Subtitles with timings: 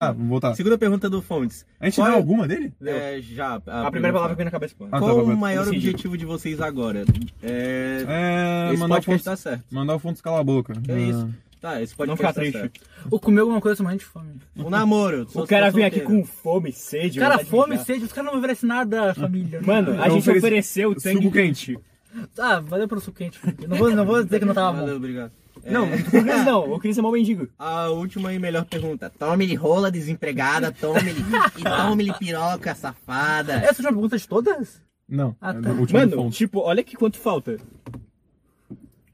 [0.00, 0.54] Ah, vamos voltar.
[0.56, 1.64] Segunda pergunta do Fontes.
[1.78, 2.72] A gente Qual deu é- alguma dele?
[2.84, 3.62] É, já.
[3.66, 4.86] A primeira palavra que vem na cabeça, pô.
[4.90, 5.76] Ah, Qual tá, o maior decidi.
[5.76, 7.04] objetivo de vocês agora?
[7.40, 8.04] É.
[8.08, 8.70] É.
[8.72, 9.64] esse mandar o podcast Fontes, tá certo.
[9.70, 10.72] mandar o Fontes calar a boca.
[10.88, 11.28] É isso.
[11.62, 12.58] Tá, esse Não podcast ficar tá triste.
[12.58, 12.80] certo.
[13.08, 14.32] Ou comer alguma coisa morrendo de fome.
[14.56, 15.28] O namoro.
[15.32, 17.20] O cara vem aqui com fome, sede.
[17.20, 19.60] Cara, fome, sede, os caras não oferecem nada, família.
[19.62, 21.78] Mano, a Eu gente ofereci- ofereceu o tangue Suco quente.
[22.36, 23.38] Ah, valeu pelo suco quente.
[23.62, 24.96] Eu Não vou, não vou dizer que não tava Valeu, bom.
[24.96, 25.30] obrigado.
[25.64, 26.72] Não, o Chris não.
[26.72, 27.46] O Chris é mau mendigo.
[27.56, 29.08] A última e melhor pergunta.
[29.16, 31.20] Tome-lhe rola desempregada, tome-lhe.
[31.56, 33.52] e tome-lhe piroca, safada.
[33.54, 34.82] Essa é uma pergunta de todas?
[35.08, 35.36] Não.
[35.40, 35.72] Ah, é tá.
[35.72, 37.56] Mano, tipo, olha aqui quanto falta.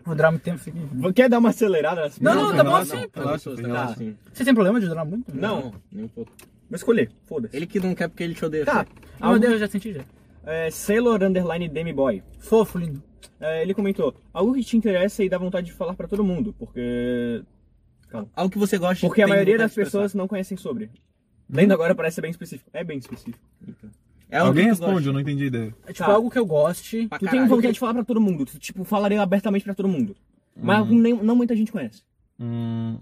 [0.09, 1.13] Vou durar muito tempo aqui.
[1.13, 3.93] Quer dar uma acelerada nessa Não, não, tá bom assim, relaxa, Tá, relaxa.
[3.93, 4.17] assim.
[4.33, 5.37] Você tem problema de durar muito?
[5.37, 5.75] Não.
[5.93, 6.33] nem um pouco.
[6.71, 7.55] Vou escolher, foda-se.
[7.55, 8.65] Ele que não quer porque ele te odeia.
[8.65, 8.87] Tá.
[9.21, 10.01] Ah, meu Deus, eu já senti já.
[10.47, 12.23] É, Sailor Underline Demi Boy.
[12.39, 13.03] Fofo, lindo.
[13.39, 16.55] É, ele comentou, algo que te interessa e dá vontade de falar pra todo mundo,
[16.59, 17.43] porque...
[18.35, 20.91] Algo que você gosta Porque a maioria das pessoas não conhecem sobre.
[21.51, 22.71] Lendo agora parece ser bem específico.
[22.73, 23.39] É bem específico.
[23.61, 23.95] expressar.
[24.31, 25.09] É Alguém responde, gosta.
[25.09, 25.75] eu não entendi a ideia.
[25.87, 26.15] É tipo Tá.
[26.15, 27.07] algo que eu goste.
[27.09, 27.49] Pra Tu tem caralho.
[27.49, 28.45] vontade de falar pra todo mundo.
[28.45, 30.15] Tu, tipo, falaria abertamente pra todo mundo.
[30.61, 30.99] Mas Uhum.
[30.99, 32.03] nem- não muita gente conhece.
[32.39, 32.99] Hum,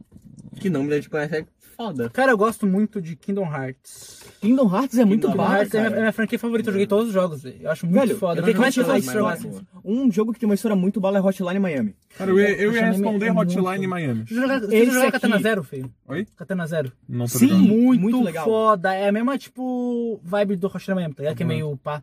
[0.60, 2.08] Que não me gente conhece é foda.
[2.10, 4.22] Cara, eu gosto muito de Kingdom Hearts.
[4.40, 5.90] Kingdom Hearts é muito Kingdom bom, Kingdom Hearts é cara.
[5.90, 6.68] minha, é minha franquia favorita.
[6.70, 7.44] Eu joguei todos os jogos.
[7.44, 8.40] Eu acho muito Velho, foda.
[8.40, 9.44] eu tem que mais mais mais.
[9.84, 11.94] Um jogo que tem uma história muito bala é Hotline Miami.
[12.16, 14.24] Cara, eu ia, eu ia responder é muito- Hotline Miami.
[14.26, 15.90] Você joga, Katana Zero, feio?
[16.08, 16.26] Oi?
[16.34, 16.92] Katana Zero.
[17.08, 17.48] Não Sim.
[17.48, 17.68] jogando.
[17.68, 18.44] Muito, muito legal.
[18.44, 18.94] foda.
[18.94, 21.36] É a mesma, tipo, vibe do Hotline Miami, tá ligado?
[21.36, 22.02] Que é meio pá.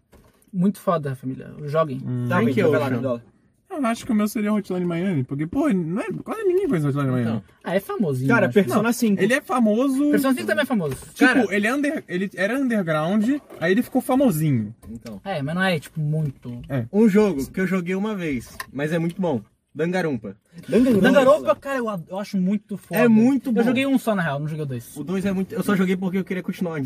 [0.54, 1.52] Muito foda, família.
[1.66, 2.00] Joguem.
[2.30, 3.33] Tá, Thank you,
[3.78, 6.88] Eu acho que o meu seria Hotline Miami, porque, pô, não é, quase ninguém conhece
[6.88, 7.22] Hotline Miami.
[7.30, 7.44] Então.
[7.64, 8.30] Ah, é famosinho.
[8.30, 8.54] Cara, acho.
[8.54, 9.22] Persona 5.
[9.22, 10.12] Ele é famoso.
[10.12, 10.96] Persona 5 também é famoso.
[10.96, 14.74] Tipo, Cara- ele, é under, ele era underground, aí ele ficou famosinho.
[14.90, 15.20] Então.
[15.24, 16.62] É, mas não é, tipo, muito.
[16.92, 19.42] Um jogo que eu joguei uma vez, mas é muito bom.
[19.76, 20.38] Dangarumpa.
[20.70, 23.02] Danganronpa, cara, eu, eu acho muito foda.
[23.02, 23.62] É muito bom.
[23.62, 24.96] Eu joguei um só, na real, não joguei o dois.
[24.96, 25.54] O 2 é muito.
[25.56, 26.80] Eu só joguei porque eu queria continuar.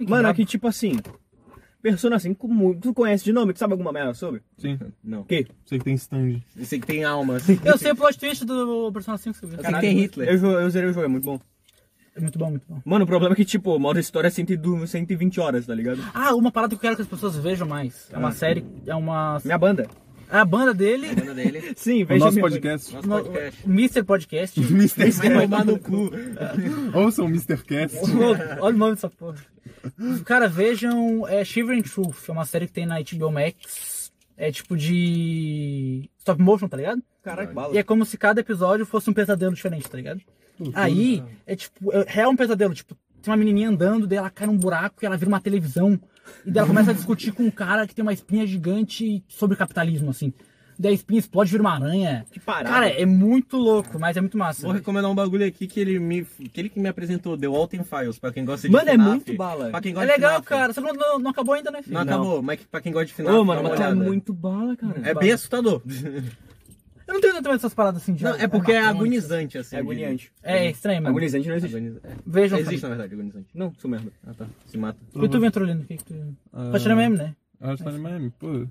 [0.00, 0.98] Mano, aqui tipo assim.
[1.82, 3.52] Persona 5, mu- tu conhece de nome?
[3.52, 4.40] Tu sabe alguma merda sobre?
[4.56, 4.78] Sim.
[5.02, 5.22] Não.
[5.22, 5.46] O quê?
[5.66, 6.40] Sei que tem stand.
[6.56, 7.36] Eu sei que tem alma.
[7.36, 7.58] assim.
[7.64, 9.56] Eu sei o plot twist do Persona 5, você viu?
[9.56, 10.28] Eu sei que tem Hitler.
[10.28, 11.40] Eu, eu zerei o jogo, é muito bom.
[12.14, 12.80] É muito bom, muito bom.
[12.84, 14.46] Mano, o problema é que, tipo, o modo história é 100
[14.86, 15.98] 120 horas, tá ligado?
[16.14, 18.08] Ah, uma parada que eu quero que as pessoas vejam mais.
[18.12, 19.40] É uma série, é uma...
[19.44, 19.88] Minha banda.
[20.32, 21.72] É a banda dele, A banda dele.
[21.76, 22.94] Sim, O veja nosso podcast.
[22.94, 23.60] Nosso no, podcast.
[23.68, 24.02] Mr.
[24.02, 24.60] Podcast.
[24.60, 25.10] Mr.
[25.10, 26.10] Vai tomar no cu.
[26.96, 27.58] Ouçam o Mr.
[27.58, 27.98] Cast.
[28.58, 29.36] Olha o nome dessa porra.
[30.24, 34.10] Cara, vejam é, Shivering Truth, é uma série que tem na HBO Max.
[34.34, 37.02] É tipo de stop motion, tá ligado?
[37.22, 37.74] Caraca, bala.
[37.74, 40.22] E é como se cada episódio fosse um pesadelo diferente, tá ligado?
[40.72, 44.46] Aí, é tipo, é real um pesadelo, tipo, tem uma menininha andando, daí ela cai
[44.46, 46.00] num buraco e ela vira uma televisão.
[46.44, 49.56] E daí ela começa a discutir com um cara que tem uma espinha gigante sobre
[49.56, 50.32] capitalismo, assim.
[50.78, 52.24] Daí a espinha explode e vira uma aranha.
[52.32, 52.68] Que parada.
[52.68, 54.62] Cara, é muito louco, mas é muito massa.
[54.62, 57.84] Vou recomendar um bagulho aqui que ele me, que ele que me apresentou, The Walton
[57.84, 59.08] Files, pra quem gosta de Mano, é FNAF.
[59.10, 59.70] muito bala.
[59.70, 60.72] Pra quem É gosta legal, de cara.
[60.72, 61.94] Só que não, não acabou ainda, né, filho?
[61.94, 62.12] Não, Não.
[62.14, 65.00] acabou, mas pra quem gosta de FNAF, Ô, mano, mas é muito bala, cara.
[65.04, 65.82] É bem assustador.
[67.12, 69.76] Eu não tenho também essas paradas assim de Não, é porque é agonizante, assim.
[69.76, 70.32] É agoniante.
[70.42, 71.14] É estranho, mano.
[71.14, 71.76] Agonizante não existe.
[71.76, 72.10] Agoniz- é.
[72.26, 72.58] Vejam.
[72.58, 73.48] Existe, na verdade, agonizante.
[73.54, 74.10] Não, sou merda.
[74.26, 74.46] Ah, tá.
[74.66, 74.98] Se mata.
[75.22, 75.82] E tu, Ventrolino?
[75.82, 76.36] O que que tu...
[76.52, 77.36] Ah, Hotline Miami, né?
[77.60, 78.66] Hotline Miami, pô.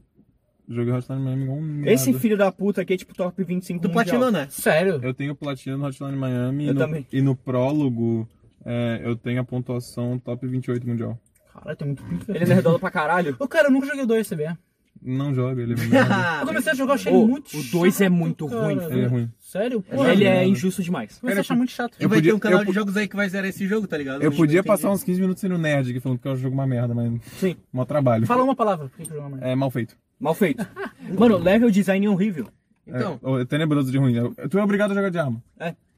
[0.67, 1.85] Joguei Hotline Miami igual um.
[1.85, 4.03] Esse filho da puta aqui é tipo top 25 Tu mundial.
[4.05, 4.47] platinou, né?
[4.49, 4.99] Sério?
[5.03, 7.07] Eu tenho platina no Hotline Miami Eu e, no, também.
[7.11, 8.27] e no prólogo
[8.65, 11.19] é, eu tenho a pontuação top 28 mundial.
[11.53, 12.31] Caralho, tem muito pica.
[12.33, 13.35] Ele é nerdola pra caralho.
[13.37, 14.55] Ô, cara, eu nunca joguei o 2, CB.
[15.03, 16.37] Não joga, ele é merda.
[16.41, 18.61] Eu comecei a jogar, eu achei Ô, muito o dois é chato, muito cara.
[18.61, 19.29] ruim, Ele é ruim.
[19.39, 19.81] Sério?
[19.81, 20.45] Porra, Ele é merda.
[20.45, 21.17] injusto demais.
[21.19, 21.95] Comecei a achar muito chato.
[21.99, 23.67] E Eu vai podia- ter um canal eu de jogos aí que vai zerar esse
[23.67, 24.21] jogo, tá ligado?
[24.21, 24.67] Eu não podia entendi.
[24.67, 27.11] passar uns 15 minutos sendo nerd aqui falando que é um jogo uma merda, mas.
[27.39, 27.55] Sim.
[27.73, 28.25] Mó trabalho.
[28.27, 28.87] Fala uma palavra.
[28.89, 29.43] Por que eu jogo mais?
[29.43, 29.95] É mal feito.
[30.19, 30.65] Mal feito.
[31.17, 32.47] Mano, level design é horrível.
[32.85, 34.13] Então, É, é tenebroso de ruim.
[34.15, 35.41] Eu- Tu é obrigado a jogar de arma.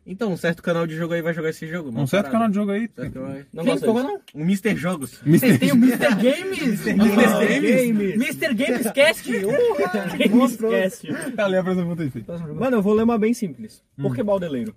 [0.06, 1.90] Então, um certo canal de jogo aí vai jogar esse jogo.
[1.98, 2.90] Um certo canal de jogo aí.
[2.94, 3.46] Certo canal aí.
[3.54, 3.94] Não Quem disso.
[3.94, 4.22] não?
[4.36, 4.76] Um Mr.
[4.76, 5.20] Jogos.
[5.26, 6.16] Vocês têm o Mr.
[6.16, 6.88] Games?
[6.88, 6.94] Mr.
[6.94, 8.16] Games.
[8.16, 8.54] Mr.
[8.54, 9.30] Games Cast?
[9.32, 11.08] Uh, Quem me esquece?
[11.36, 12.26] Tá, lê a pergunta aí, filho.
[12.56, 13.82] Mano, eu vou ler uma bem simples.
[13.98, 14.76] Por que baldeleiro?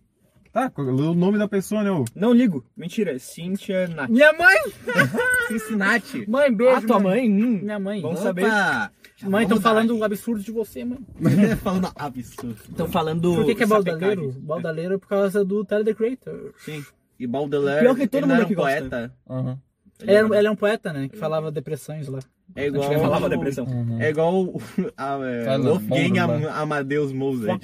[0.56, 1.90] Tá, o nome da pessoa, né?
[1.90, 2.02] ô?
[2.14, 2.64] Não ligo.
[2.74, 4.08] Mentira, é Cynthia Nath.
[4.08, 4.56] Minha mãe!
[5.48, 6.24] Cincinnati.
[6.26, 6.76] Mãe, beijo.
[6.76, 7.30] Ah, tua mãe?
[7.30, 7.60] Hum.
[7.62, 8.00] Minha mãe.
[8.00, 8.28] Vamos Opa.
[8.28, 8.46] saber.
[8.46, 8.90] Opa!
[9.24, 10.98] Mãe, estão Vamos falando um absurdo de você, mãe.
[11.62, 12.56] falando absurdo.
[12.70, 13.34] Estão falando.
[13.34, 14.00] Por que, que é sapecagem.
[14.00, 14.40] baldaleiro?
[14.40, 16.54] Baldaleiro é por causa do Tyler, the Creator.
[16.56, 16.82] Sim.
[17.20, 17.82] E Baudelaire.
[17.82, 18.80] Pior que todo ele não mundo era aqui um gosta.
[18.80, 19.14] poeta.
[19.28, 19.58] Aham.
[20.00, 21.08] Ele era, ele é um poeta, né?
[21.08, 22.18] Que falava depressões lá.
[22.54, 22.92] É igual.
[22.92, 23.66] Eu falava depressão.
[23.98, 24.60] É igual o-
[24.96, 26.18] a, é, Fala, Wolfgang.
[26.18, 27.62] Am- Amadeus Mozart.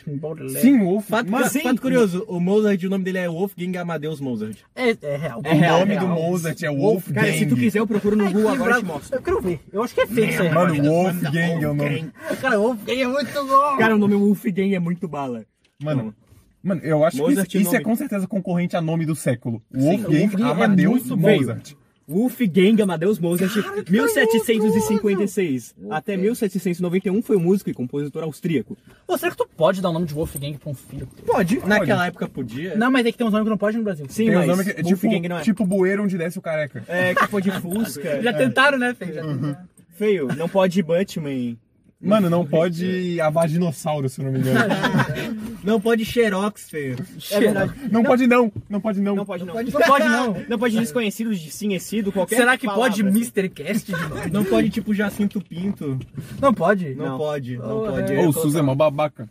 [0.60, 1.06] Sim, Wolf.
[1.08, 4.56] Fato, Mano, fato curioso, o Mozart, o nome dele é Wolfgang Amadeus Mozart.
[4.74, 5.40] É, é real.
[5.44, 6.06] É o real, nome real.
[6.06, 7.14] do Mozart é Wolfgang.
[7.20, 9.16] Cara, se tu quiser, eu procuro no Google agora e te mostro.
[9.16, 9.60] Eu quero ver.
[9.72, 10.52] Eu acho que é fake isso aí.
[10.52, 12.10] Mano, Wolfgang é o nome.
[12.40, 13.76] Cara, o Wolfgang é muito bom.
[13.78, 15.44] Cara, o nome Wolfgang é muito bala.
[15.82, 16.14] Mano,
[16.62, 19.62] mano, eu acho Mozart que isso, isso é com certeza concorrente a nome do século.
[19.72, 21.16] o Wolfgang Wolfgang é Amadeus bom.
[21.16, 21.74] Mozart.
[22.12, 23.50] Wolfgang Amadeus Mozart,
[23.88, 28.76] 1756 até 1791 foi um músico e compositor austríaco.
[29.06, 31.08] Pô, será que tu pode dar o nome de Wolfgang pra um filho?
[31.26, 31.58] Pode.
[31.66, 32.76] Naquela época podia.
[32.76, 34.04] Não, mas é que tem uns nomes que não pode no Brasil.
[34.08, 35.42] Sim, Tem mas nome que é tipo, não é.
[35.42, 36.84] tipo bueiro onde desce o careca.
[36.86, 38.20] É, capô de Fusca.
[38.22, 38.94] Já tentaram, né?
[39.00, 39.56] Já tentaram.
[39.96, 41.56] Feio, não pode Batman.
[42.02, 44.58] Mano, não pode avar dinossauro, se eu não me engano.
[45.62, 46.96] Não pode Xerox, feio.
[47.30, 47.72] É verdade.
[47.88, 49.14] Não pode não, não pode não.
[49.14, 49.54] Não pode não.
[49.54, 50.36] Não pode, não.
[50.48, 53.16] Não pode desconhecidos de sim sido qualquer Será que palavra, pode assim.
[53.16, 53.48] Mr.
[53.48, 54.28] Cast de novo?
[54.32, 56.00] Não pode, tipo, Jacinto Pinto.
[56.40, 56.96] Não pode.
[56.96, 57.16] Não, Não.
[57.18, 58.12] pode, não Oh, pode.
[58.16, 59.30] Ô, o SUS é mó babaca.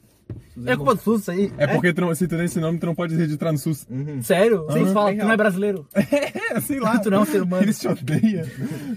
[0.65, 1.51] É culpa do SUS isso aí.
[1.57, 3.85] É porque tu não, se tu tem esse nome, tu não pode registrar no SUS.
[4.21, 4.63] Sério?
[4.67, 5.85] Vocês falam, tu não é brasileiro.
[6.53, 6.97] É, sei lá.
[6.99, 7.63] Tu não é um ser humano.
[7.63, 8.45] Eles te odeiam.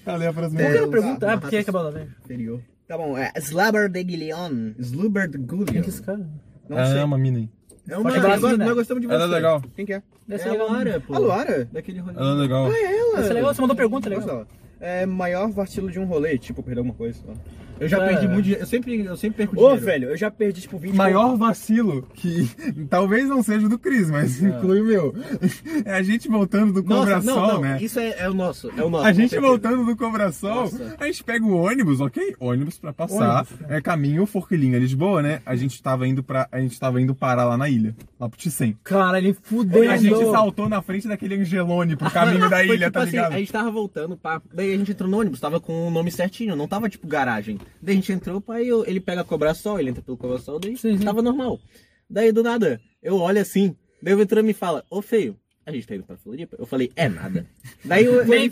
[0.05, 0.61] Tá ali a próxima.
[0.61, 2.61] Eu quero perguntar, ah, por que é que acabou lá, Inferior.
[2.87, 4.73] Tá bom, é Slabber de Guillion.
[4.79, 5.65] Slubber de Guillion.
[5.65, 6.27] Quem que é esse cara?
[6.69, 6.99] Não Ah, sei.
[6.99, 7.49] é uma mina aí.
[7.89, 8.65] É uma falar nós, né?
[8.65, 9.15] nós gostamos de você.
[9.15, 9.63] Ela é legal.
[9.75, 10.03] Quem que é?
[10.27, 10.69] Deve É a legal.
[10.69, 11.15] Luara, pô.
[11.15, 11.69] A Luara?
[11.73, 12.17] Daquele rolê.
[12.19, 12.69] Ela é legal.
[12.71, 14.47] Deve ser legal, você mandou pergunta, legal.
[14.81, 17.19] É maior vacilo de um rolê, tipo, perder alguma coisa.
[17.27, 17.33] ó.
[17.81, 18.09] Eu já É.
[18.09, 18.63] perdi muito dinheiro.
[18.63, 19.85] Eu sempre, eu sempre perco Ô, dinheiro.
[19.85, 22.49] velho, eu já perdi, tipo, 20 Maior vacilo, que
[22.89, 25.15] talvez não seja do Cris, mas inclui o meu.
[25.85, 27.79] É a gente voltando do Cobrasol, né?
[27.81, 28.71] Isso é, é o nosso.
[28.77, 29.05] É o nosso.
[29.07, 29.47] A gente certeza.
[29.51, 32.35] voltando do Cobrasol, a gente pega o ônibus, ok?
[32.39, 33.47] Ônibus pra passar.
[33.69, 35.41] É caminho Forquilinha Lisboa, né?
[35.45, 38.39] A gente tava indo para a gente tava indo parar lá na ilha, lá pro
[38.39, 38.77] Ticem.
[38.85, 39.91] Cara, ele fudeu.
[39.91, 43.11] A gente saltou na frente daquele Angelone pro caminho da Foi ilha, tipo tá assim,
[43.13, 43.33] ligado?
[43.35, 44.41] a gente tava voltando, pá.
[44.53, 47.59] Daí a gente entrou no ônibus, tava com o nome certinho, não tava tipo garagem.
[47.83, 49.25] Daí a gente entrou, e eu- ele pega
[49.55, 51.05] sol, ele entra pelo cobrar sol, daí Sim, sim.
[51.05, 51.61] tava normal.
[52.09, 55.87] Daí do nada, eu olho assim, daí o Ventura me fala, ô feio, a gente
[55.87, 56.57] tá indo pra Floripa?
[56.59, 57.47] Eu falei, é nada.
[57.85, 58.51] Daí eu, foi nem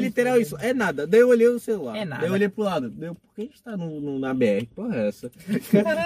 [0.00, 1.06] literal isso, é nada.
[1.06, 2.22] Daí eu olhei o celular, É nada.
[2.22, 4.34] daí eu olhei pro lado, daí eu, por que a gente tá no, no- na
[4.34, 4.66] BR?
[4.74, 5.30] Porra é essa?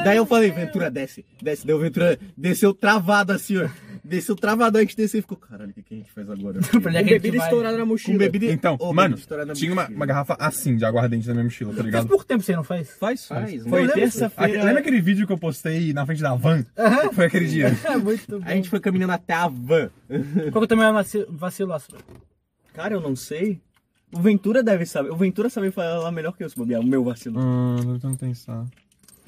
[0.05, 1.67] daí eu falei, Ventura, desce, desce.
[1.67, 3.69] Daí o Ventura desceu travado assim, ó.
[4.09, 6.59] Desceu travado, a gente desceu e ficou, caralho, o que, que a gente faz agora?
[6.65, 7.47] É Com gente bebida vai?
[7.47, 8.15] estourada na mochila.
[8.15, 11.45] Com bebida Então, Ô, mano, bebida tinha uma, uma garrafa assim de aguardente na minha
[11.45, 12.09] mochila, tá Faz ligado?
[12.09, 12.91] pouco tempo você não faz?
[12.93, 13.63] Faz, faz.
[13.65, 14.65] Foi terça-feira.
[14.65, 16.65] Lembra aquele vídeo que eu postei na frente da van?
[17.13, 17.69] Foi aquele dia.
[17.85, 18.47] É muito bom.
[18.47, 19.91] A gente foi caminhando até a van.
[20.09, 21.27] Qual que é o teu maior vacilo?
[22.73, 23.61] Cara, eu não sei.
[24.13, 25.11] O Ventura deve saber.
[25.11, 26.81] O Ventura sabe falar melhor que eu, se bobear.
[26.81, 27.39] O meu vacilo.
[27.39, 28.65] Hum, tô tentando pensar.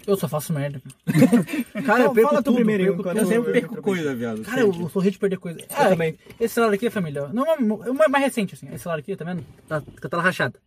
[0.07, 0.81] Eu só faço merda.
[1.85, 2.85] Cara, eu perco fala tu tudo, primeiro.
[2.85, 4.43] perco enquanto Eu sempre eu- perco coisa, viado.
[4.43, 5.61] Cara, eu sou rei de perder coisa.
[5.61, 6.19] Eu também.
[6.41, 7.29] Esse celular aqui é família.
[7.29, 8.67] Não, é é mais recente, assim.
[8.69, 9.45] Esse celular aqui, tá vendo?
[9.69, 10.59] Tá com a tela rachada.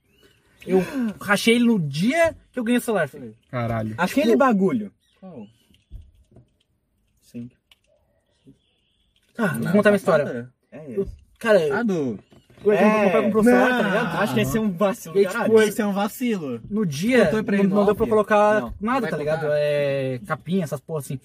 [0.65, 0.81] Eu
[1.19, 3.35] rachei ele no dia que eu ganhei o celular, filho.
[3.51, 3.95] Caralho.
[3.97, 4.91] Aquele bagulho.
[5.19, 5.45] Qual?
[7.21, 7.49] Sim.
[9.37, 10.49] Ah, vou contar minha história.
[10.71, 11.11] É Eu- esse.
[11.39, 12.17] Cara, Ah, do...
[12.71, 13.49] é, um tá
[13.81, 14.17] ligado?
[14.21, 15.17] Acho que esse é um vacilo.
[15.19, 15.45] E, caralho.
[15.45, 16.61] tipo, Esse é um vacilo.
[16.69, 18.73] No dia, não, ele não deu pra colocar Não.
[18.79, 19.39] nada, Vai tá ligado?
[19.41, 19.57] colocar?
[19.59, 21.19] É, capinha, essas porra assim.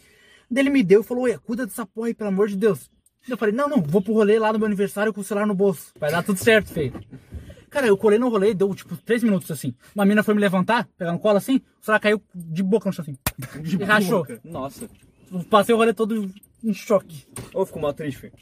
[0.51, 2.91] Daí ele me deu e falou, ué, cuida dessa porra aí, pelo amor de Deus.
[3.29, 5.55] Eu falei, não, não, vou pro rolê lá no meu aniversário com o celular no
[5.55, 5.93] bolso.
[6.01, 6.95] Vai dar tudo certo, feio.
[7.69, 9.75] Cara, eu colei no rolê, deu tipo três minutos assim.
[9.95, 12.93] Uma mina foi me levantar, pegar no colo assim, o celular caiu de boca no
[12.95, 13.19] chão assim.
[13.61, 14.21] De E rachou.
[14.21, 14.41] boca.
[14.43, 14.89] Nossa.
[15.51, 16.31] Passei o rolê todo
[16.65, 17.27] em choque.
[17.53, 18.33] Ô, ficou mal triste, filho.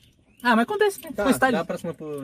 [0.41, 1.11] Ah, mas acontece, né?
[1.13, 1.53] Tá, Foi style.
[1.53, 2.23] dá a próxima pro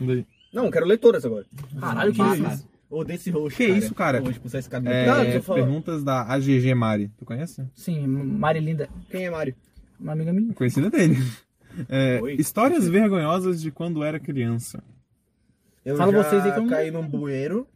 [0.00, 0.26] Daí.
[0.52, 1.44] Não, quero ler todas agora.
[1.80, 2.68] Caralho, que isso?
[2.90, 4.20] Ou desse roxo, Que isso, cara?
[4.22, 7.10] Hoje, expulsar esse cara É, Não, perguntas da AGG Mari.
[7.18, 7.64] Tu conhece?
[7.74, 9.54] Sim, Mari Linda, Quem é Mário?
[9.98, 10.52] uma amiga minha.
[10.54, 11.16] Conhecida dele.
[11.88, 14.80] É, histórias vergonhosas de quando era criança.
[15.84, 17.66] Eu Fala já vocês aí que eu não- caí num bueiro.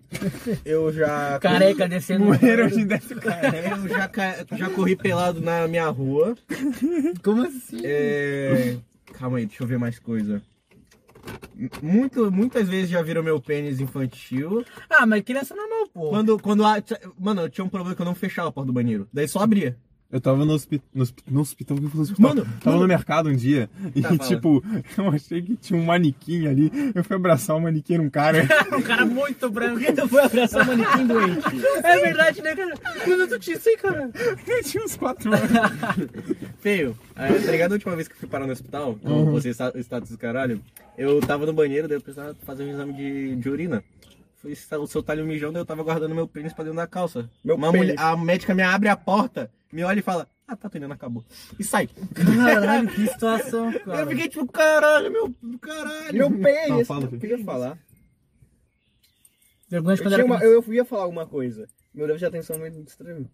[0.65, 1.37] Eu já...
[1.43, 2.25] Careca descendo.
[2.27, 3.49] Moeiro onde desce o cara.
[3.59, 4.47] Eu já, ca...
[4.57, 6.37] já corri pelado na minha rua.
[7.25, 7.81] Como assim?
[7.85, 8.77] É...
[9.15, 10.41] Calma aí, deixa eu ver mais coisa.
[11.83, 14.65] Muito, muitas vezes já viram meu pênis infantil.
[14.89, 16.11] Ah, mas criança normal, pô.
[16.11, 16.77] Quando, quando a...
[17.19, 19.09] Mano, eu tinha um problema que eu não fechava a porta do banheiro.
[19.13, 19.77] Daí só abria.
[20.11, 22.29] Eu tava no, hospi no, hospi- no hospital, que eu falei hospital.
[22.35, 22.81] Mano, tava mano.
[22.81, 24.65] no mercado um dia e, Tá, tipo,
[24.97, 26.73] eu achei que tinha um manequim ali.
[26.95, 28.49] Eu fui abraçar o manequim num cara.
[28.75, 29.81] um cara muito branco.
[29.95, 31.47] Tu foi abraçar o manequim doente.
[31.85, 32.75] É verdade, né, cara?
[33.05, 34.11] Quando tu tinha isso aí, cara?
[34.47, 35.51] eu tinha uns 4 anos.
[36.61, 38.99] Feio, é, tá ligado a última vez que eu fui parar no hospital?
[39.05, 40.61] Eu postei esta- status do caralho.
[40.97, 43.85] Eu tava no banheiro, daí eu precisava fazer um exame de, de urina.
[44.41, 44.55] Fui
[44.87, 47.29] soltar ali um mijão, daí eu tava guardando meu pênis pra dentro da calça.
[47.45, 47.89] Meu Uma pênis.
[47.89, 51.25] mulher, a médica me abre a porta, me olha e fala: Ah, tá treinando, acabou.
[51.59, 51.89] E sai.
[52.15, 54.01] Caralho, que situação, cara.
[54.03, 56.13] Eu fiquei tipo, caralho, meu, caralho.
[56.19, 57.79] Meu pé é Não, fala, eu queria falar.
[59.69, 61.67] Vergonha de Eu, quando era uma- eu, eu ia falar alguma coisa.
[61.95, 63.29] Meu déficit de atenção é muito estranho.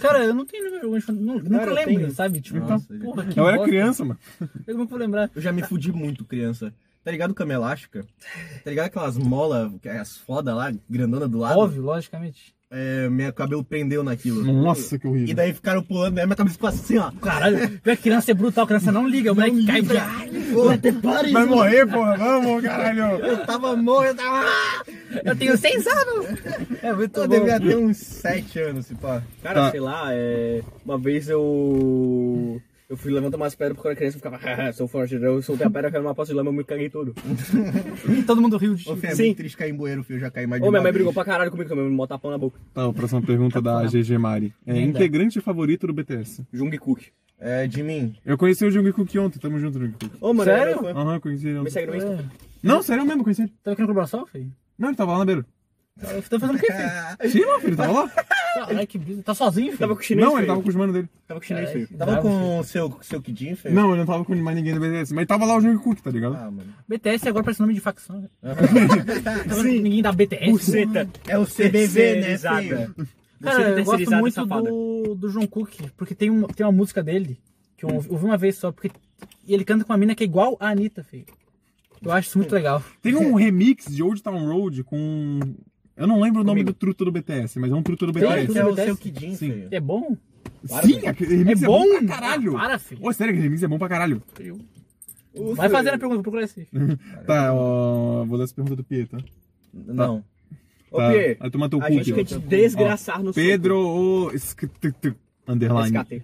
[0.00, 2.10] Cara, eu não tenho vergonha de não- Nunca lembro, tenho.
[2.10, 2.40] sabe?
[2.40, 3.70] Tipo, Nossa, porra, que Eu era bosta.
[3.70, 4.18] criança, mano.
[4.66, 5.30] Eu eu vou lembrar?
[5.34, 6.74] Eu já me fudi muito, criança.
[7.08, 8.04] Tá ligado cama elástica?
[8.62, 11.58] Tá ligado aquelas molas, as foda lá, grandona do lado?
[11.58, 12.54] Óbvio, logicamente.
[12.70, 14.44] É, meu cabelo prendeu naquilo.
[14.44, 15.28] Nossa, que horrível.
[15.30, 16.26] E daí ficaram pulando, né?
[16.26, 17.10] Minha cabeça ficou assim, ó.
[17.12, 20.06] Caralho, a criança é brutal, a criança não liga, o moleque cai pra...
[21.32, 22.14] Vai morrer, porra.
[22.18, 23.24] Vamos, caralho.
[23.24, 24.44] Eu tava morto, eu tava.
[25.24, 26.26] Eu tenho seis anos!
[26.82, 27.34] É muito Eu bom.
[27.38, 29.22] devia ter uns 7 anos, se pá.
[29.42, 29.70] Cara, Tá.
[29.70, 30.60] sei lá, é...
[30.84, 32.60] uma vez eu.
[32.88, 35.14] Eu fui levantar umas pedras porque eu era criança e ficava, haha, sou forte.
[35.14, 37.14] Eu soltei a pedra, caiu numa poça de lama, eu me caguei todo.
[38.26, 39.24] Todo mundo riu de Ô, Fê, é Sim.
[39.26, 40.16] muito triste cair em bueiro, filho.
[40.16, 40.94] Eu já caí mais de Ô, minha uma mãe vez.
[40.94, 42.58] brigou pra caralho comigo também, me botar pão na boca.
[42.72, 44.54] Tá, a próxima pergunta da GG Mari.
[44.66, 46.46] É, integrante favorito do BTS?
[46.50, 47.08] Jungkook.
[47.38, 48.14] É, de mim.
[48.24, 50.10] Eu conheci o Jungkook ontem, tamo junto, Jungkook.
[50.18, 50.86] Ô, mano, Sério?
[50.88, 51.70] Aham, conheci ele Me ontem.
[51.70, 52.08] segue no Insta.
[52.10, 52.24] É.
[52.62, 53.52] Não, sério mesmo, conheci ele.
[53.62, 54.52] Tava aqui no Clube filho?
[54.78, 55.46] Não, ele tava lá na beira.
[56.00, 57.30] Tá fazendo o quê, filho?
[57.30, 58.08] Sim, meu filho, tava lá.
[58.08, 59.22] Caralho, que brisa.
[59.22, 59.78] Tá sozinho, filho?
[59.78, 61.08] Tava com o chinês, Não, ele tava com os manos dele.
[61.26, 61.86] Tava com o chinês, Caralho.
[61.86, 61.98] feio.
[61.98, 63.70] Tava Bravo, com o seu, seu Kidin, Fê?
[63.70, 65.12] Não, ele não tava com mais ninguém do BTS.
[65.14, 66.34] Mas tava lá o Jungkook, tá ligado?
[66.36, 66.72] Ah, mano.
[66.88, 68.20] BTS agora parece nome de facção.
[68.20, 68.28] né?
[69.48, 70.50] Tava ninguém da BTS.
[70.52, 71.08] Buceta.
[71.26, 72.94] É o CBV, né, feio?
[73.42, 77.38] Cara, eu gosto muito do, do Jungkook, porque tem, um, tem uma música dele,
[77.76, 78.90] que eu ouvi ouvi uma vez só, porque
[79.46, 81.26] e ele canta com uma mina que é igual a Anitta, filho.
[82.02, 82.82] Eu acho isso muito legal.
[83.02, 85.40] Tem um remix de Old Town Road com.
[85.98, 88.22] Eu não lembro o nome do truto do BTS, mas é um truto do Tem,
[88.22, 88.50] BTS.
[88.50, 89.66] Esse é o seu Kidin, Sim.
[89.70, 90.16] É bom?
[90.64, 91.84] Sim, aquele remix É é, bom?
[91.84, 92.52] bom pra caralho.
[92.52, 93.00] Para, filho.
[93.04, 94.22] Ô, sério, aquele remix é bom pra caralho.
[95.54, 96.66] Vai fazendo a pergunta, vou procurar esse.
[97.26, 99.22] Tá, ó, vou dar essa pergunta do Pietro.
[99.74, 100.24] Não.
[100.90, 102.40] Ô, Tá, Pê, aí toma teu a cu, gente quer Pietro.
[102.40, 104.32] te desgraçar no Pedro o
[105.46, 105.96] underline.
[105.98, 106.22] SKT.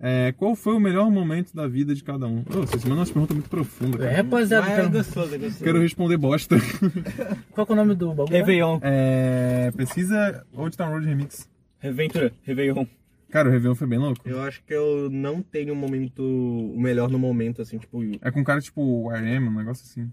[0.00, 2.40] É, qual foi o melhor momento da vida de cada um?
[2.40, 4.00] Ô, vocês mandam umas perguntas muito profundas.
[4.00, 4.16] É, Cara.
[4.16, 5.64] rapaziada, Mas é gostoso, é gostoso.
[5.64, 6.56] Quero responder bosta.
[7.52, 8.30] qual que é o nome do bagulho?
[8.30, 8.78] Réveillon.
[8.82, 11.48] É, pesquisa Old Town Road Remix.
[11.78, 12.32] Reventura.
[12.42, 12.86] Réveillon.
[13.30, 14.20] Cara, o Réveillon foi bem louco.
[14.28, 18.02] Eu acho que eu não tenho um momento, o melhor no momento, assim, tipo...
[18.20, 20.10] É com um cara tipo o RM, um negócio assim.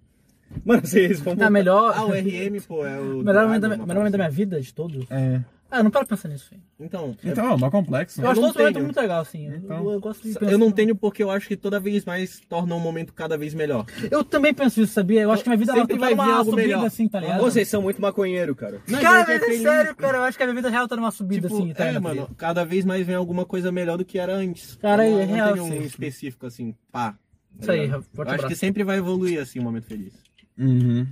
[0.64, 1.36] Mano, vocês vão...
[1.40, 1.94] Ah, melhor.
[1.96, 3.24] Ah, o RM, pô, é o...
[3.24, 5.06] melhor momento, da, melhor momento da minha coisa vida, de todos.
[5.12, 5.42] É.
[5.76, 6.62] Ah, não para pensar nisso, filho.
[6.80, 8.22] Então, Então, é mó complexo.
[8.22, 8.86] Eu acho não todos os momentos tenho.
[8.86, 9.48] muito legal, assim.
[9.48, 9.78] Eu- Então.
[9.86, 10.52] eu, eu gosto de pensar.
[10.52, 13.54] eu não tenho porque eu acho que toda vez mais torna um momento cada vez
[13.56, 13.86] melhor.
[14.12, 15.22] Eu também penso isso, sabia?
[15.22, 16.86] Eu acho que minha vida Sempre tá vai numa vir algo subida, melhor.
[16.86, 17.40] assim, tá ligado?
[17.42, 18.82] Vocês são muito maconheiro, cara.
[18.88, 19.62] Não, Cara, gente, mas é feliz.
[19.64, 20.18] sério, cara.
[20.20, 22.30] Eu acho que a minha vida real tá numa subida, Tipo, assim, tá é, mano,
[22.38, 24.76] cada vez mais vem alguma coisa melhor do que era antes.
[24.76, 25.82] Cara, não, é não real, tem um sim.
[25.82, 27.16] específico assim, pá.
[27.60, 30.14] Isso aí, Eu acho que sempre vai evoluir assim o momento feliz.
[30.58, 31.08] Uhum.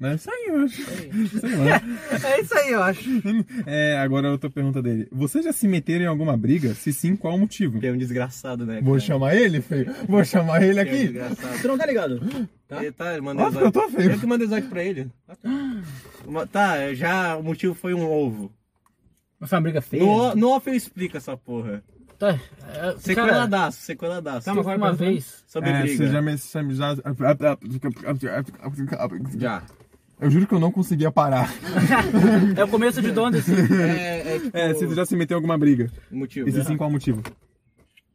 [0.00, 0.82] É isso aí, eu acho.
[1.40, 2.28] Sei lá.
[2.30, 3.08] É isso aí, eu acho.
[3.66, 5.08] É, agora outra pergunta dele.
[5.10, 6.74] Vocês já se meteram em alguma briga?
[6.74, 7.72] Se sim, qual o motivo?
[7.72, 8.80] Porque é um desgraçado, né?
[8.80, 9.00] Vou cara?
[9.00, 9.92] chamar ele, feio?
[10.08, 10.98] Vou chamar ele é um aqui?
[11.04, 11.58] desgraçado.
[11.58, 12.20] Você não tá ligado?
[12.68, 12.82] Tá?
[12.82, 14.12] Ele tá, ele Óbvio que eu tô feio.
[14.12, 15.10] Eu que mandei exótico pra ele.
[16.52, 18.52] Tá, já o motivo foi um ovo.
[19.40, 20.02] Mas foi uma briga feia.
[20.02, 21.82] No, no off eu explico essa porra.
[22.18, 24.52] Tá, é, Sequeladaço, sequeladaço.
[24.52, 25.44] teve uma vez.
[25.46, 25.96] Sobre É, briga.
[25.96, 26.36] você já me...
[26.74, 26.96] Já,
[29.38, 29.62] Já.
[30.20, 31.52] Eu juro que eu não conseguia parar.
[32.56, 33.52] É o começo de Donde, assim.
[33.82, 34.56] É, é tipo...
[34.56, 35.90] É, se tu já se meteu em alguma briga.
[36.10, 36.48] Motivo.
[36.48, 37.22] E se sim, qual o motivo?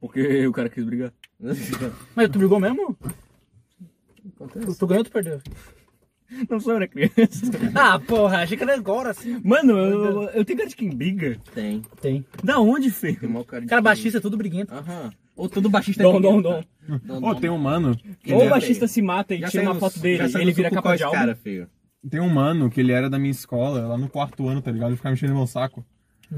[0.02, 1.14] Porque o cara quis brigar.
[2.16, 2.98] Mas tu brigou mesmo?
[4.38, 5.40] Tu, tu ganhou ou tu perdeu?
[6.50, 7.14] Não sou era criança.
[7.76, 9.40] Ah, porra, achei que era agora, assim.
[9.44, 11.38] Mano, eu, eu tenho cara de quem briga.
[11.54, 11.84] Tem.
[12.02, 12.26] Tem.
[12.44, 13.20] Da onde, feio?
[13.20, 14.74] Tem mau cara de Cara quem- baixista é tudo briguento.
[14.74, 15.12] Aham.
[15.36, 16.64] Ou todo baixista Dom, é dom, dom.
[17.04, 17.98] Dom, Ô, tem um mano.
[18.30, 18.90] Ou o baixista feio.
[18.90, 21.18] se mata e Já tira uma foto dele e ele vira capa de álbum.
[21.18, 21.68] cara, feio.
[22.10, 24.90] Tem um mano que ele era da minha escola, lá no quarto ano, tá ligado?
[24.90, 25.86] Ele ficava mexendo no meu saco.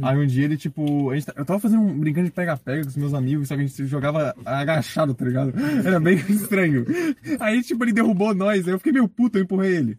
[0.01, 2.81] Aí um dia ele, tipo, a gente, tá- eu tava fazendo um brincando de pega-pega
[2.84, 5.53] com os meus amigos, só que a gente jogava agachado, tá ligado?
[5.86, 6.86] Era bem estranho.
[7.39, 9.98] Aí, tipo, ele derrubou nós, aí eu fiquei meio puto, eu empurrei ele.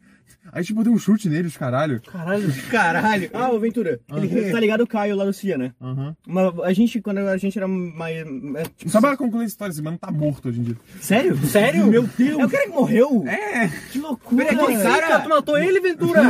[0.52, 2.00] Aí, tipo, eu dei um chute nele, os caralho.
[2.02, 2.52] Caralho.
[2.70, 3.30] Caralho.
[3.32, 4.00] Ah, o Ventura.
[4.14, 5.72] Ele, tá ligado o Caio lá no CIA, né?
[5.80, 6.16] Aham.
[6.26, 8.16] Mas a gente, quando a gente era mais.
[8.16, 10.76] é, tipo, Só pra concluir a história, esse mano tá morto hoje em dia.
[11.00, 11.36] Sério?
[11.46, 11.86] Sério?
[11.86, 12.38] Meu Deus!
[12.40, 13.24] É o cara que morreu?
[13.26, 14.44] É, Que loucura!
[14.46, 16.22] Peraí, aquele cara- tu matou ele, Ventura?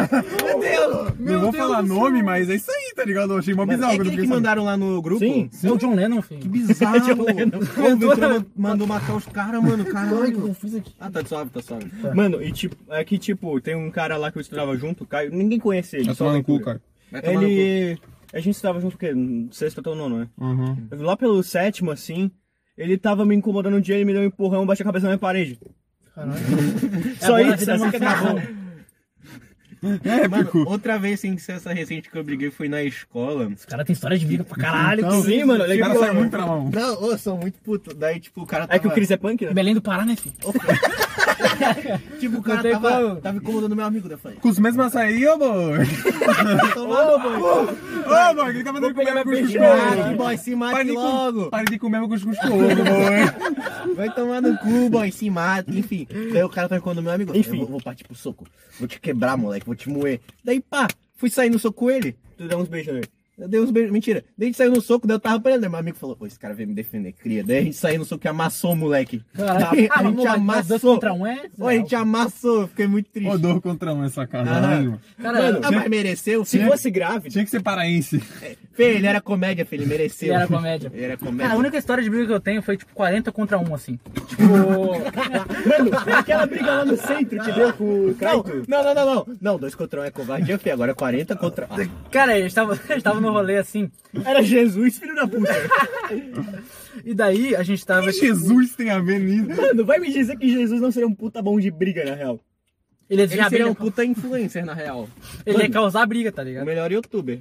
[0.45, 1.13] Meu Deus!
[1.19, 3.33] não vou falar nome, mas é isso aí, tá ligado?
[3.33, 3.93] Eu achei mó bizarro.
[3.93, 5.19] é aquele que mandaram lá no grupo?
[5.21, 5.49] Sim.
[5.63, 6.41] É o John Lennon, filho.
[6.41, 7.23] Que bizarro!
[7.23, 9.85] o Ventura mandou matar os caras, mano.
[9.97, 10.49] Caralho.
[10.49, 10.93] eu fiz aqui.
[11.01, 11.87] Ah, tá suave, tá suave.
[12.15, 15.07] Mano, e tipo, é que tipo, tem um cara lá que eu estudava junto, o
[15.07, 16.05] Caio, ninguém conhece ele.
[16.05, 16.81] Vai só o tomar no cu, cara.
[17.23, 17.99] Ele.
[18.33, 19.13] A gente estava junto o quê?
[19.13, 20.29] No Sexto até o nono, né?
[20.39, 20.89] Uhum.
[20.93, 22.31] Lá pelo sétimo, assim,
[22.77, 25.11] ele tava me incomodando um dia, ele me deu um empurrão, bati a cabeça na
[25.11, 25.59] minha parede.
[26.15, 26.39] Caralho.
[27.19, 28.41] Só a isso, vida assim que acabou.
[30.05, 30.59] Épico.
[30.59, 33.47] Mano, outra vez sem ser essa recente que eu briguei foi na escola.
[33.47, 35.01] Os caras têm história de vida pra caralho.
[35.01, 35.89] Então, Sim, mano, Os legal.
[35.89, 36.71] caras saem muito na mão.
[36.73, 37.95] Não, ô, sou muito puto.
[37.95, 38.77] Daí, tipo, o cara tava...
[38.77, 39.53] É que o Cris é punk, né?
[39.53, 40.35] Belém do Pará, né, filho?
[42.19, 43.17] Tipo, o cara tava, como.
[43.21, 44.09] tava incomodando meu amigo.
[44.09, 44.39] Eu falei...
[44.39, 45.79] Com os mesmos açaí, ô boy.
[46.77, 47.77] Ô, boy.
[48.07, 50.17] Ô, boy, quem tá fazendo comer meu cuscuz com Ah, ovo?
[50.17, 51.01] boy, se Pare mate de, com...
[51.01, 51.51] logo.
[51.51, 53.95] Pare de comer meu cuscuz com ovo, boy.
[53.97, 55.71] Vai tomar no cu, boy, se mata.
[55.71, 57.37] Enfim, daí o cara tá incomodando meu amigo.
[57.37, 57.53] Enfim.
[57.53, 58.47] Eu vou, vou partir pro soco.
[58.79, 59.67] Vou te quebrar, moleque.
[59.67, 60.21] Vou te moer.
[60.45, 62.17] Daí, pá, fui sair no soco com ele.
[62.37, 63.09] Tu dá uns beijos nele.
[63.39, 63.93] Eu dei uns beijos.
[63.93, 64.25] Mentira.
[64.37, 65.61] Daí a gente saiu no soco, daí eu tava pra ele.
[65.61, 67.45] Daí meu amigo falou, pô, esse cara veio me defender, cria.
[67.45, 69.23] Daí a gente saiu no soco e amassou o moleque.
[69.37, 69.89] Caralho.
[69.93, 70.95] a Ah, gente dois amassou.
[70.95, 71.43] contra um é?
[71.57, 72.67] Pô, a gente amassou.
[72.69, 73.37] Fiquei muito triste.
[73.39, 75.01] Dor contra um é sacanagem, mano.
[75.21, 76.71] Cara, Mano, Ah, mas mereceu, Se filho.
[76.71, 78.19] fosse grave, Tinha que ser paraense.
[78.21, 79.83] Fê, ele era comédia, filho.
[79.83, 80.29] Ele mereceu.
[80.29, 80.91] Ele era comédia.
[80.95, 81.53] Ele era Cara, comédia.
[81.55, 83.99] a única história de briga que eu tenho foi tipo 40 contra 1, assim.
[84.29, 84.43] Tipo.
[85.67, 88.65] Mano, aquela briga lá no centro que deu com o Não, Caio.
[88.69, 89.27] não, não, não, não.
[89.41, 90.71] Não, dois contra um é covardia, Fê.
[90.71, 91.67] Agora é 40 contra.
[91.71, 91.77] Ah,
[92.11, 93.91] Cara, a gente tava, a gente tava no rolê assim.
[94.25, 95.53] Era Jesus, filho da puta.
[97.05, 98.03] E daí a gente tava.
[98.09, 99.61] O que Jesus tem a ver nisso?
[99.61, 102.41] Mano, vai me dizer que Jesus não seria um puta bom de briga, na real.
[103.09, 103.69] Ele Ele seria briga.
[103.71, 105.09] um puta influencer, na real.
[105.45, 106.65] Ele ia causar briga, tá O ligado?
[106.67, 107.41] melhor youtuber.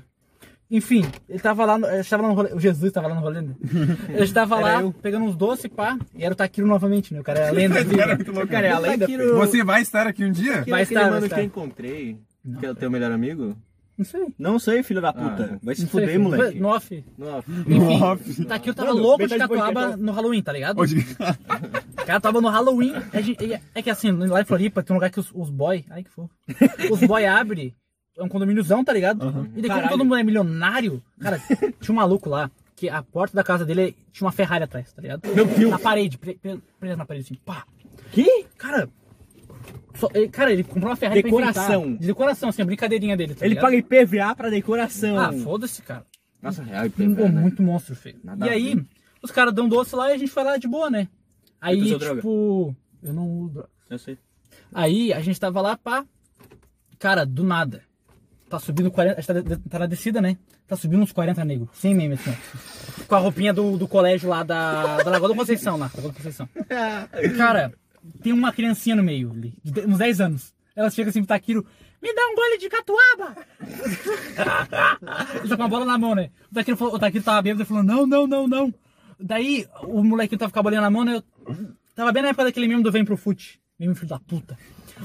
[0.69, 3.39] Enfim, ele tava lá, no, tava lá no rolê, o Jesus tava lá no rolê,
[3.39, 3.53] né?
[4.09, 4.91] Ele tava Era lá eu.
[4.91, 7.19] pegando uns doces, pá, e era o Taquiro novamente, né?
[7.19, 7.85] O cara é a lenda.
[7.85, 8.47] Cara é muito louco.
[8.47, 9.35] Cara, é a lenda, filho.
[9.35, 10.63] Você vai estar aqui um dia?
[10.67, 11.35] Vai estar, vai mano estar.
[11.35, 12.17] que eu encontrei.
[12.59, 13.55] Que é o teu melhor amigo?
[13.97, 14.25] Não sei.
[14.37, 15.51] Não sei, filho da puta.
[15.55, 16.59] Ah, vai se sei, fuder, moleque.
[16.59, 17.03] No off.
[17.17, 17.39] Não.
[17.39, 18.41] Enfim, Off.
[18.41, 20.79] o Taquiro tava Mano, louco de catuaba é no Halloween, tá ligado?
[20.79, 20.99] Hoje...
[20.99, 22.93] O cara tava no Halloween.
[23.21, 25.85] gente- e- É que assim, lá em Floripa tem um lugar que os, os boy.
[25.89, 26.29] Ai que fofo.
[26.91, 27.73] Os boy abrem.
[28.17, 29.49] É um condomíniozão, tá ligado?
[29.55, 31.37] E daí, como todo mundo é milionário, cara,
[31.81, 32.49] tinha um maluco lá.
[32.75, 35.21] Que a porta da casa dele tinha uma Ferrari atrás, tá ligado?
[35.33, 35.71] Meu Deus.
[35.71, 37.63] Na parede, pre- pre- presa na parede, assim, pá.
[38.11, 38.45] Que?
[38.57, 38.89] Cara.
[39.95, 41.95] Só- ele- cara, ele comprou uma Ferrari pra Decoração.
[41.95, 43.63] De decoração, assim, a brincadeirinha dele, tá Ele ligado?
[43.65, 45.19] paga IPVA pra decoração.
[45.19, 46.05] Ah, foda-se, cara.
[46.41, 47.41] Nossa, real, Pô, IPVA, né?
[47.41, 48.19] muito monstro, feio.
[48.23, 48.85] Nada e a aí, ver.
[49.21, 51.07] os caras dão doce lá e a gente vai lá de boa, né?
[51.59, 52.15] Aí, usou droga?
[52.15, 52.75] tipo.
[53.01, 53.69] Eu não uso droga.
[53.89, 54.17] Eu sei.
[54.73, 56.05] Aí a gente tava lá, pá.
[56.99, 57.81] Cara, do nada.
[58.49, 59.17] Tá subindo 40.
[59.17, 60.37] A gente tá, de- tá na descida, né?
[60.67, 61.69] Tá subindo uns 40 negros.
[61.73, 63.03] Sem meme, assim, ó.
[63.05, 65.89] Com a roupinha do, do colégio lá da, da Lagoa da Conceição, lá.
[65.95, 66.47] Lagoa da Conceição.
[67.37, 67.73] Cara,
[68.21, 69.31] tem uma criancinha no meio
[69.87, 70.53] uns 10 anos.
[70.75, 71.65] Ela chega assim pro Taquiro,
[72.01, 73.35] me dá um gole de catuaba!
[75.39, 76.29] Ele tá com a bola na mão, né?
[76.51, 78.73] O Taquiro, falou, o Taquiro tava bêbado e falou, não, não, não, não.
[79.19, 81.15] Daí, o molequinho tava com a bolinha na mão, né?
[81.15, 81.23] Eu
[81.95, 83.61] tava bem na época daquele meme do Vem pro Fute.
[83.79, 84.57] Meme filho da puta.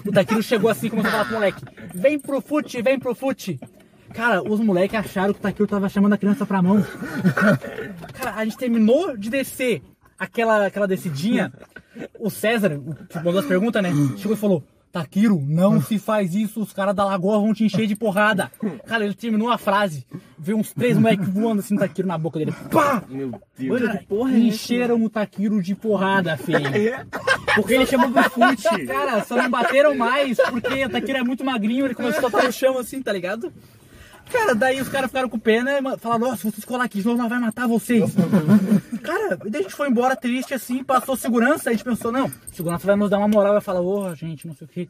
[0.07, 3.15] O Taquiro chegou assim e começou a falar pro moleque, vem pro fute, vem pro
[3.15, 3.59] fute.
[4.15, 6.85] Cara, os moleques acharam que o Taquiro tava chamando a criança pra mão.
[8.15, 9.83] Cara, a gente terminou de descer
[10.21, 11.51] aquela, aquela descidinha.
[12.19, 12.79] O César,
[13.17, 13.91] mandou as perguntas, né?
[14.19, 17.87] Chegou e falou: Taquiro, não se faz isso, os caras da lagoa vão te encher
[17.87, 18.51] de porrada.
[18.87, 20.05] Cara, ele terminou a frase.
[20.39, 22.53] Veio uns três moleques voando assim, Taquiro na boca dele.
[22.71, 23.03] Pá!
[23.09, 23.81] Meu Deus.
[23.81, 26.61] Cara, que porra é encheram o Taquiro de porrada, feio.
[27.55, 28.87] Porque ele chamou pro fute.
[28.87, 32.45] Cara, só não bateram mais, porque o Taquiro é muito magrinho, ele começou a tocar
[32.45, 33.53] no chão assim, tá ligado?
[34.31, 37.29] Cara, daí os caras ficaram com pena e falaram, nossa, vocês colar aqui, senão nós
[37.29, 38.15] vai matar vocês.
[39.03, 42.87] cara, daí a gente foi embora triste assim, passou segurança, a gente pensou, não, segurança
[42.87, 44.89] vai nos dar uma moral, vai falar, ô, gente, não sei o quê.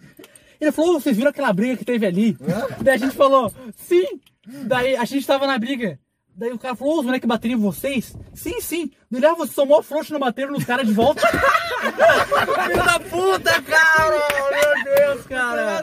[0.61, 2.37] Ele falou, "Ô, vocês viram aquela briga que teve ali?
[2.83, 4.05] Daí a gente falou, sim.
[4.46, 5.98] Daí a gente tava na briga.
[6.40, 8.16] Daí o cara falou, os moleques bateram em vocês?
[8.33, 8.90] Sim, sim.
[9.11, 11.20] Daí, ah, vocês são mó frouxo, não bateram nos caras de volta.
[11.29, 14.18] Filho da puta, cara!
[14.50, 15.83] Meu Deus, cara!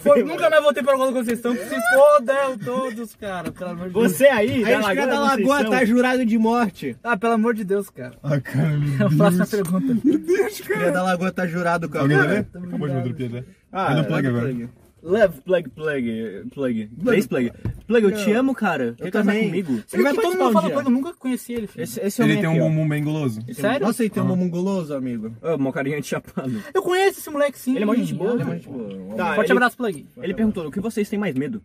[0.00, 3.50] Foi- nunca mais voltei pra Lagoa da Conceição, que se fodam todos, cara.
[3.50, 4.12] Pelo amor de Deus.
[4.12, 6.96] Você aí, Aí os caras da Lagoa tá jurado de morte.
[7.02, 8.12] Ah, pelo amor de Deus, cara.
[8.22, 9.94] Ah, cara, meu A próxima pergunta.
[9.94, 10.92] Deus, Cria cara.
[10.92, 12.04] da Lagoa tá jurado, cara.
[12.04, 12.46] Alguém vai ler?
[12.54, 13.44] Acabou de piada.
[13.72, 14.85] Ah, Vai no plug agora.
[15.08, 16.90] Leve, plug, plug, plug.
[17.04, 17.52] Três plug.
[17.86, 18.94] Plug, eu te amo, cara.
[18.98, 19.46] Quer casar também.
[19.48, 19.80] comigo?
[19.92, 21.84] Ele vai todo mundo um fala coisa, eu nunca conheci ele, filho.
[21.84, 22.68] Esse, esse Ele homem tem aqui, um ó.
[22.68, 23.40] bumbum bem guloso.
[23.54, 23.86] Sério?
[23.86, 25.32] Nossa, ele tem um mamão guloso, amigo.
[25.40, 26.60] Ô, Uma carinha de chapado.
[26.74, 27.74] Eu conheço esse moleque, sim.
[27.76, 28.44] Ele é mó gente boa, Ah, né?
[28.44, 30.06] Mas, tipo, Tá, Forte ele, abraço, Plug.
[30.16, 31.62] ele perguntou, o que vocês têm mais medo?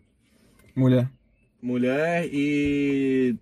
[0.76, 1.10] Mulher.
[1.60, 3.34] mulher e.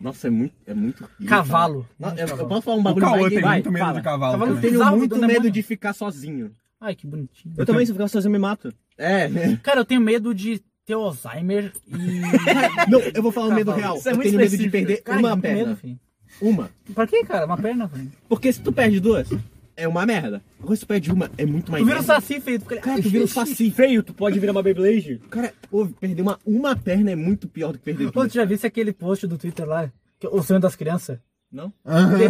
[0.00, 0.54] Nossa, é muito.
[0.66, 1.08] É muito.
[1.26, 1.88] Cavalo.
[1.98, 3.50] Não, eu, eu posso falar um O bagulho Cauã mais tem gay?
[3.52, 3.98] muito medo fala.
[3.98, 4.32] de cavalo.
[4.32, 4.60] Cavalo Eu também.
[4.60, 6.52] tenho Bizarro muito do medo de ficar sozinho.
[6.80, 7.54] Ai, que bonitinho.
[7.58, 8.72] Eu também, se eu ficar sozinho, me mato.
[8.98, 9.58] É, né?
[9.62, 12.20] Cara, eu tenho medo de ter Alzheimer e...
[12.90, 13.96] Não, eu vou falar o medo real.
[13.96, 14.72] Isso é eu muito tenho medo de específico.
[14.86, 15.58] perder Cara, uma perna.
[15.66, 15.98] medo, filho.
[16.40, 16.70] Uma.
[16.94, 17.46] Pra quê, cara?
[17.46, 18.10] Uma perna, filho.
[18.28, 19.28] Porque se tu perde duas,
[19.76, 20.42] é uma merda.
[20.60, 22.14] Agora se tu perde uma, é muito mais Tu vira o merda.
[22.20, 22.60] saci, feio.
[22.60, 23.70] Cara, Cara, tu vira um saci.
[23.70, 25.20] Feio, tu pode virar uma Beyblade?
[25.30, 28.32] Cara, pô, perder uma, uma perna é muito pior do que perder Pô, duas.
[28.32, 29.90] tu já viu aquele post do Twitter lá?
[30.18, 31.18] Que- O sonho das crianças?
[31.50, 31.72] Não?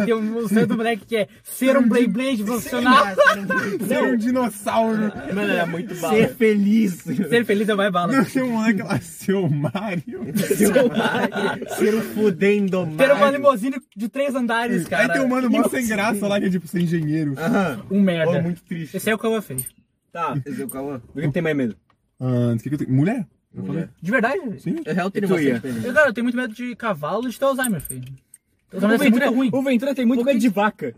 [0.07, 3.05] Tem um o sonho do moleque que é ser um Blade Blade profissional.
[3.89, 5.13] Ser um dinossauro.
[5.35, 6.15] Mano, era muito bala.
[6.15, 7.03] Ser feliz.
[7.03, 8.13] Ser feliz é mais bala.
[8.13, 10.21] Não, tem um moleque lá, seu Mario.
[11.77, 13.39] Ser um fudendo Ter uma Mario.
[13.39, 15.05] limousine de três andares, cara.
[15.05, 17.35] Aí tem um mano mó sem graça lá que é tipo ser engenheiro.
[17.37, 17.83] Aham.
[17.91, 18.35] Um merda.
[18.35, 18.97] Pô, muito triste.
[18.97, 19.67] Esse aí é o eu fez.
[20.13, 21.03] Tá, Esse é o Cauã.
[21.15, 21.77] do que tem mais medo?
[22.21, 22.93] Ah, que que eu tenho?
[22.93, 23.27] Mulher?
[24.01, 24.41] De verdade.
[24.61, 24.77] Sim.
[24.85, 25.53] Eu real uma ia?
[25.61, 25.89] certeza.
[25.89, 28.05] Eu, cara, eu tenho muito medo de cavalo e de ter Alzheimer, filho.
[28.73, 29.51] O Alzheimer é Ventura, muito ruim.
[29.53, 30.95] o Ventura tem muito medo de vaca.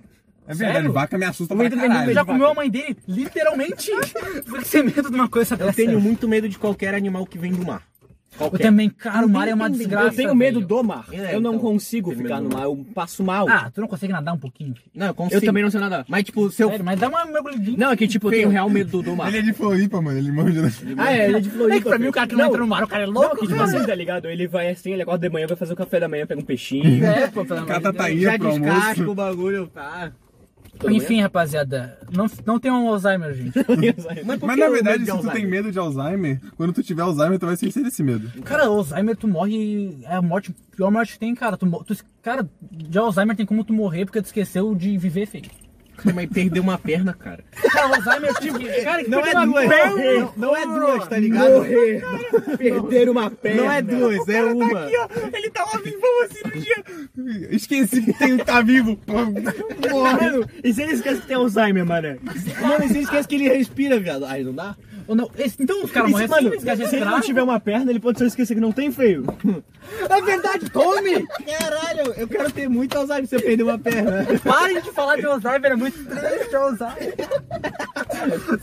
[0.48, 0.92] É verdade, Sério?
[0.92, 2.12] vaca me assusta O pra tem caralho.
[2.12, 3.90] Já comeu a mãe dele, literalmente.
[4.48, 5.72] Por que ter medo de uma coisa Eu dessa?
[5.74, 7.83] tenho muito medo de qualquer animal que vem do mar.
[8.33, 8.62] Eu Qualquer.
[8.62, 10.07] também, cara, o mar é uma Eu desgraça.
[10.09, 10.66] Eu tenho medo velho.
[10.66, 11.07] do mar.
[11.12, 13.47] É, eu não então, consigo ficar no mar, eu passo mal.
[13.49, 14.75] Ah, tu não consegue nadar um pouquinho?
[14.75, 14.87] filho?
[14.95, 15.37] Não, eu consigo.
[15.37, 16.05] eu também não sei nadar.
[16.09, 16.71] Mas, tipo, se eu...
[16.71, 17.77] Sério, mas dá uma mergulhadinha.
[17.77, 19.29] Não, é que tipo, eu tenho real medo do, do mar.
[19.29, 20.19] Ele é de Floripa, mano.
[20.19, 20.62] Ele manja.
[20.97, 21.77] Ah, é, ele é de Floripa.
[21.77, 23.07] É que pra mim o cara que não, não entra no mar, o cara é
[23.07, 23.37] Não, louco.
[23.40, 24.27] que tipo assim, tá ligado?
[24.29, 26.45] Ele vai assim, ele acorda de manhã, vai fazer o café da manhã, pega um
[26.45, 27.05] peixinho.
[27.05, 28.21] É, pô, pelo amor de Cata Deus.
[28.21, 30.12] Já descasca o bagulho, tá?
[30.88, 33.53] Enfim, rapaziada, não, não tenham Alzheimer, gente.
[34.25, 37.47] Mas, Mas na verdade, se tu tem medo de Alzheimer, quando tu tiver Alzheimer, tu
[37.47, 38.31] vai esquecer desse medo.
[38.43, 39.99] Cara, Alzheimer, tu morre.
[40.05, 41.57] É a morte, a pior morte que tem, cara.
[41.57, 45.45] Tu, tu- cara, de Alzheimer tem como tu morrer porque tu esqueceu de viver, feio.
[46.14, 47.44] Mas perdeu uma perna, cara.
[47.72, 49.96] Cara, Alzheimer, tipo, cara, que Não é uma duas, perna.
[49.96, 51.50] não, não é duas, tá ligado?
[51.52, 52.02] Morrer.
[52.58, 53.62] Perder uma perna.
[53.62, 54.88] Não é duas, é uma.
[55.32, 56.84] Ele tava vivão a cirurgia.
[57.50, 58.98] Esqueci que tem, tá vivo.
[59.06, 62.18] Mano, e se ele esquece que tem Alzheimer, mano?
[62.60, 64.24] Mano, e você esquece que ele respira, viado.
[64.24, 64.76] Aí não dá?
[65.11, 67.59] Ou não, esse- então os caras morrem se, assim, mano, se ele não tiver uma
[67.59, 69.25] perna, ele pode só esquecer que não tem feio.
[70.09, 71.27] É verdade, tome!
[71.59, 74.25] Caralho, eu quero ter muito Alzheimer se eu perder uma perna.
[74.44, 77.14] Parem de falar de Alzheimer, é muito triste Alzheimer.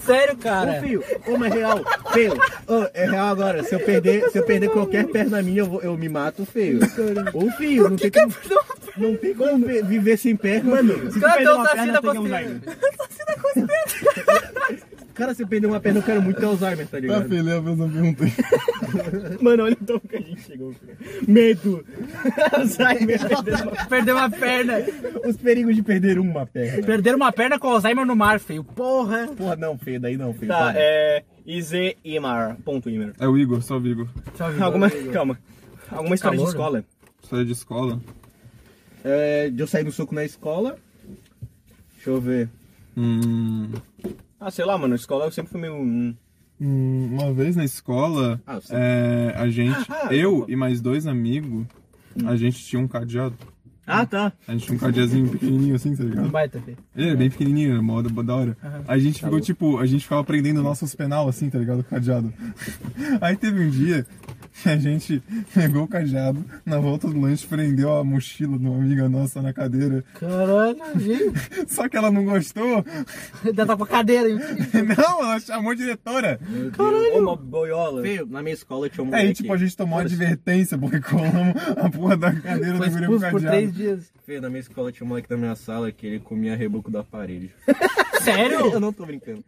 [0.05, 0.77] Sério, cara.
[0.77, 1.81] Ô, filho, ô, mas real,
[2.13, 2.33] feio.
[2.65, 5.81] Ô, é real agora, se eu perder, se eu perder qualquer perna minha, eu, vou-
[5.81, 6.79] eu me mato, feio.
[7.33, 8.33] Ô, filho, não tem como,
[8.95, 11.11] não tem como vi- viver sem perna, mano.
[11.11, 12.61] Se tu perder uma tá perna, assim da tem Alzheimer.
[15.17, 17.27] Cara, se eu perder uma perna, eu quero muito ter Alzheimer, tá Tá, ligado?
[17.27, 18.31] Felipe, eu não perguntei.
[19.41, 20.75] Mano, olha então que a gente chegou.
[21.27, 21.83] Medo.
[22.53, 23.19] Alzheimer.
[23.89, 24.75] Perdeu uma perna.
[25.27, 26.85] Os perigos de perder uma perna.
[26.85, 28.63] Perderam uma perna com Alzheimer no mar, feio.
[28.63, 29.27] Porra.
[29.35, 30.49] Porra, não, feio, daí não, feio.
[30.49, 30.73] Tá, para.
[30.79, 31.23] é.
[31.45, 32.57] Ize Imar.
[32.63, 33.13] Ponto Imar.
[33.19, 34.07] É o Igor, só o Igor.
[34.61, 34.89] Alguma.
[35.11, 35.39] Calma.
[35.89, 36.53] Alguma história de Calor.
[36.53, 36.85] escola?
[37.27, 37.99] Sai de escola.
[39.03, 40.77] É, de eu sair no soco na escola.
[41.95, 42.49] Deixa eu ver.
[42.95, 43.71] Hum,
[44.39, 44.95] Ah, sei lá, mano.
[44.95, 45.73] Escola eu sempre fui meio.
[45.75, 46.15] hum,
[46.59, 51.65] hum, uma vez na escola, Ah, é, a gente, Ah, eu e mais dois amigos,
[52.25, 53.35] a gente tinha um cadeado.
[53.87, 54.33] Ah, tá.
[54.45, 56.29] A gente tinha um cadeazinho pequenininho assim, tá Um ligado?
[56.29, 56.77] baita, feio.
[56.95, 58.57] Ele é bem pequenininho, era mó da hora.
[58.85, 61.79] A gente ficou tipo, a gente ficava prendendo nossos penal assim, tá ligado?
[61.79, 62.33] O cadeado.
[63.21, 64.05] Aí teve um dia
[64.61, 65.21] que a gente
[65.53, 69.53] pegou o cadeado, na volta do lanche prendeu a mochila de uma amiga nossa na
[69.53, 70.03] cadeira.
[70.19, 71.31] Caralho, gente.
[71.71, 72.83] Só que ela não gostou.
[73.45, 74.37] Ainda tá com a cadeira, hein?
[74.97, 76.39] Não, ela chamou a diretora.
[76.77, 78.01] Ô, uma boiola.
[78.01, 79.33] Feio, na minha escola tinha um Aí, moleque.
[79.41, 83.19] tipo, a gente tomou uma advertência porque colamos a porra da cadeira do guri pro
[83.19, 83.71] cadeado.
[83.77, 84.11] Dias.
[84.25, 86.97] Feio, na minha escola tinha um moleque da minha sala que ele comia reboco do
[86.97, 87.51] aparelho.
[88.21, 88.71] Sério?
[88.73, 89.43] Eu não tô brincando.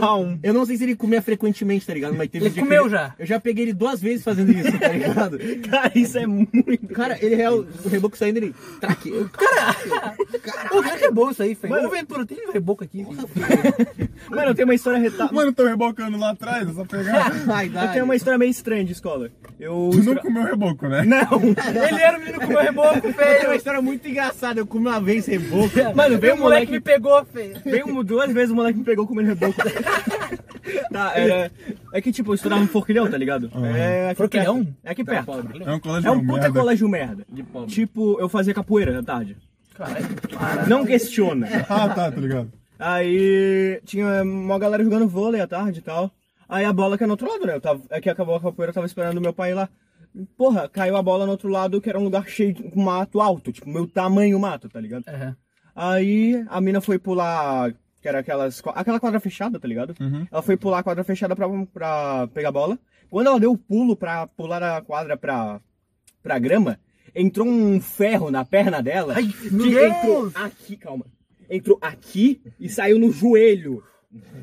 [0.00, 0.38] Não.
[0.44, 2.14] Eu não sei se ele comia frequentemente, tá ligado?
[2.14, 3.14] Mas teve Ele um dia que comeu ele- já?
[3.18, 5.38] Eu já peguei ele duas vezes fazendo isso, tá ligado?
[5.68, 6.88] Cara, isso é muito.
[6.94, 8.54] Cara, ele real, o reboco saindo, ele.
[8.80, 9.08] Traque.
[9.10, 9.28] Eu,
[10.70, 11.74] Pô, cara, que bom isso aí, feio.
[11.84, 13.04] Ô, Ventura, tem um reboco aqui.
[14.30, 15.28] Mano, eu tenho uma história reta...
[15.32, 17.30] Mano, tô rebocando lá atrás, é só pegar.
[17.44, 19.30] Vai, Eu tenho uma história meio estranha de escola.
[19.58, 19.90] Eu.
[19.92, 21.02] Tu não comeu reboco, né?
[21.04, 21.40] Não!
[21.42, 23.54] Ele era o menino com o reboco, Tem uma feio.
[23.54, 24.60] história muito engraçada.
[24.60, 25.70] Eu comi uma vez reboco.
[25.94, 26.72] Mano, veio o um moleque moleque.
[26.72, 27.56] me pegou, feio.
[27.64, 29.54] Veio um- duas vezes o moleque me pegou comendo reboco.
[30.92, 31.50] tá, era.
[31.92, 33.50] É que tipo, eu estudava no Forquilhão, tá ligado?
[33.76, 34.64] É aqui Forquilhão?
[34.64, 34.76] perto.
[34.84, 35.30] É aqui perto.
[35.64, 36.60] É um colégio É um puta merda.
[36.60, 37.26] colégio merda.
[37.28, 37.70] De pobre.
[37.74, 39.36] Tipo, eu fazia capoeira à tarde.
[39.74, 40.68] Caralho.
[40.68, 41.46] Não questiona.
[41.68, 42.50] Ah, tá, tá ligado.
[42.78, 46.10] Aí tinha uma galera jogando vôlei à tarde e tal.
[46.48, 47.54] Aí a bola que é no outro lado, né?
[47.56, 49.68] Eu tava, é que acabou a capoeira, eu tava esperando meu pai ir lá.
[50.36, 53.52] Porra, caiu a bola no outro lado, que era um lugar cheio de mato alto,
[53.52, 55.04] tipo, meu tamanho mato, tá ligado?
[55.08, 55.34] É.
[55.74, 57.74] Aí a mina foi pular,
[58.06, 59.92] que era aquelas, aquela quadra fechada, tá ligado?
[60.30, 62.78] Ela foi pular a quadra fechada pra, pra pegar a bola.
[63.10, 65.60] Quando ela deu o pulo pra pular a quadra pra,
[66.22, 66.78] pra grama,
[67.12, 69.14] entrou um ferro na perna dela.
[69.16, 69.82] Ai, que meu Deus!
[69.82, 71.04] entrou aqui, calma.
[71.50, 73.82] Entrou aqui e saiu no joelho.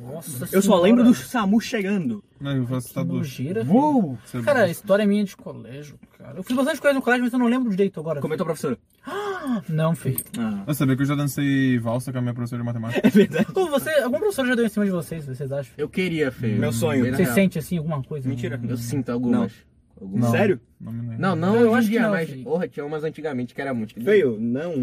[0.02, 2.24] Nossa Eu só lembro do SAMU chegando.
[2.40, 3.18] Não, eu faço tá doido.
[3.20, 4.18] Nojeira, Uou!
[4.26, 6.38] Você- Cara, a história é minha de colégio, cara.
[6.38, 8.20] Eu fiz bastante coisa no colégio, mas eu não lembro direito agora.
[8.22, 8.78] Comentou a professora.
[9.68, 10.18] Não, feio.
[10.38, 13.06] Ah, Eu sabia que eu já dancei valsa com a minha professora de matemática.
[13.06, 13.48] é verdade.
[13.54, 15.74] Você, algum professor já deu em cima de vocês, vocês acham?
[15.78, 16.58] Eu queria, feio.
[16.60, 17.02] Meu sonho.
[17.04, 17.36] Bem na Você real.
[17.36, 18.28] sente, assim, alguma coisa?
[18.30, 18.60] Mentira.
[18.68, 19.52] Eu sinto algumas.
[20.00, 20.24] Algumas.
[20.26, 20.32] Não.
[20.32, 20.62] Sério?
[20.80, 21.18] Não me lembro.
[21.20, 22.30] Não, não, Eu acho que dia, não, mas.
[22.30, 22.44] filho.
[22.46, 24.02] Porra, tinha umas antigamente que era muito.
[24.02, 24.38] Feio?
[24.40, 24.82] Não.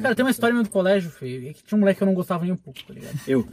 [0.00, 1.50] Cara, tem uma história minha do colégio, feio.
[1.50, 3.18] é que tinha um moleque que eu não gostava nem um pouco, tá ligado?
[3.28, 3.46] Eu.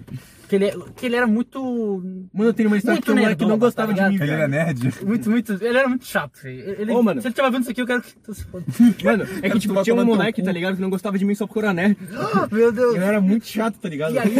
[0.47, 2.01] Que ele, que ele era muito.
[2.33, 4.23] Mano, eu tenho uma história Muito que o moleque não gostava tá de mim.
[4.23, 4.93] Ele era nerd.
[5.03, 5.53] Muito, muito.
[5.53, 6.75] Ele era muito chato, feio.
[6.79, 7.21] Ele, Ô, mano.
[7.21, 8.65] Se ele estiver vendo isso aqui, eu quero que tu se foda.
[9.03, 11.45] Mano, é que tipo, tinha um moleque, tá ligado, que não gostava de mim só
[11.45, 11.97] porque eu era nerd.
[12.51, 12.95] Meu Deus.
[12.95, 14.13] Eu era muito chato, tá ligado?
[14.13, 14.33] E aí.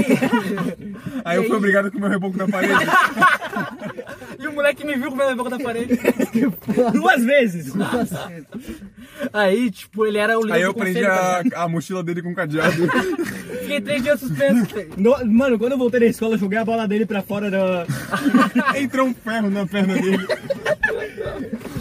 [1.26, 2.74] Aí eu fui obrigado a comer o reboco na parede.
[4.39, 6.00] e o moleque me viu comendo a boca da parede.
[6.93, 7.74] Duas vezes!
[9.32, 12.22] Aí, tipo, ele era o líder Aí eu do prendi conselho, tá a mochila dele
[12.22, 12.88] com cadeado.
[13.62, 14.68] Fiquei três dias suspenso.
[14.98, 17.86] No- mano, quando eu voltei da escola, eu joguei a bola dele pra fora da.
[18.80, 20.26] Entrou um ferro na perna dele.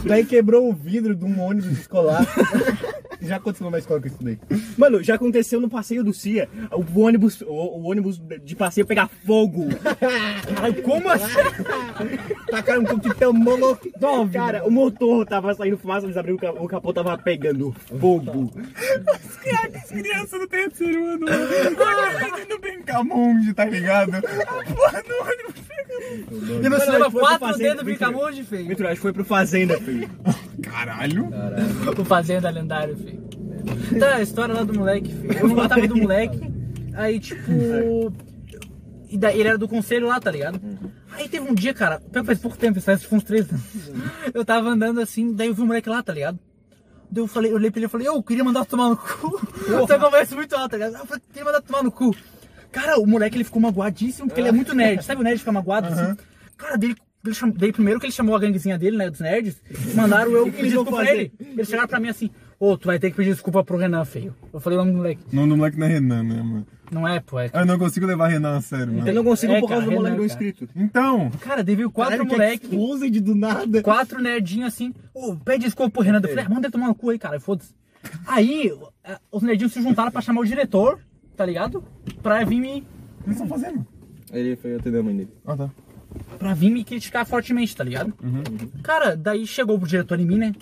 [0.05, 2.24] Daí quebrou o vidro de um ônibus escolar.
[3.24, 4.37] Já aconteceu na escola que eu estudei.
[4.76, 6.48] Mano, já aconteceu no passeio do CIA.
[6.72, 9.68] O ônibus, o, o ônibus de passeio pegar fogo.
[10.50, 11.26] Caralho, como assim?
[12.50, 14.33] Tacaram um coquetel molotov.
[14.33, 18.52] Cara, o motor tava saindo fumaça, eles abriram o capô, o capô tava pegando fogo.
[19.82, 21.26] As crianças do terceiro ano.
[21.28, 24.12] A brincar monge, tá ligado?
[24.12, 25.62] Porra, no ônibus.
[26.62, 28.22] E acho que foi pro quatro dedos brinca Vitor.
[28.22, 28.68] monge, feio.
[28.68, 30.10] Vitor, acho que foi pro Fazenda, filho.
[30.62, 31.28] Caralho.
[31.98, 33.22] O Fazenda lendário, filho.
[33.98, 35.32] Tá, a história lá do moleque, filho.
[35.32, 36.52] Eu não gostava do moleque.
[36.94, 38.12] Aí, tipo.
[39.08, 40.60] E daí, ele era do conselho lá, tá ligado?
[41.12, 43.92] Aí teve um dia, cara, faz pouco tempo, isso faz uns três anos.
[44.32, 46.38] Eu tava andando assim, daí eu vi um moleque lá, tá ligado?
[47.14, 49.40] Eu falei, eu olhei pra ele e falei, eu queria mandar tomar no cu.
[49.83, 50.94] Essa conversa muito alta, ligado?
[50.96, 52.14] Eu falei, queria mandar tomar no cu.
[52.70, 55.05] Cara, o moleque ele ficou magoadíssimo, porque ele é muito nerd.
[55.05, 56.16] Sabe o nerd fica magoado assim?
[56.57, 59.61] Cara, dele, ele chamou, daí primeiro que ele chamou a ganguezinha dele, né, dos nerds,
[59.94, 61.33] mandaram eu pedir desculpa pra ele.
[61.38, 64.35] Eles chegaram pra mim assim, ô, tu vai ter que pedir desculpa pro Renan, feio.
[64.53, 65.22] Eu falei o nome do moleque.
[65.31, 66.66] O nome do moleque não é Renan, né, mano?
[66.92, 67.50] Não é, pô, é.
[67.55, 69.09] Eu não consigo levar Renan a sério, mano.
[69.09, 70.44] Eu não consigo É, por causa cara, do moleque Renan, cara.
[70.44, 70.68] inscrito.
[70.76, 73.83] Então, Cara, veio quatro Caralho, que moleque, exposed do nada.
[73.83, 76.20] quatro nerdinhos assim, ô, pede desculpa pro Renan.
[76.22, 77.74] Eu falei, ah, manda ele tomar no cu aí, cara, foda-se.
[78.26, 78.70] Aí,
[79.05, 80.98] eh, os nerdinhos se juntaram pra chamar o diretor,
[81.37, 81.83] tá ligado?
[82.22, 82.72] Pra vir me, o
[83.24, 83.87] que eles estão fazendo?
[84.31, 85.31] Ele foi atender a mãe dele.
[85.46, 85.70] Ah, tá.
[86.38, 88.12] pra vir me criticar fortemente, tá ligado?
[88.83, 90.52] Cara, daí chegou o diretor em mim, né?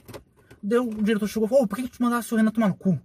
[0.63, 2.75] Daí o diretor chegou e falou, por que, que tu mandasse o Renan tomar no
[2.75, 3.01] cu?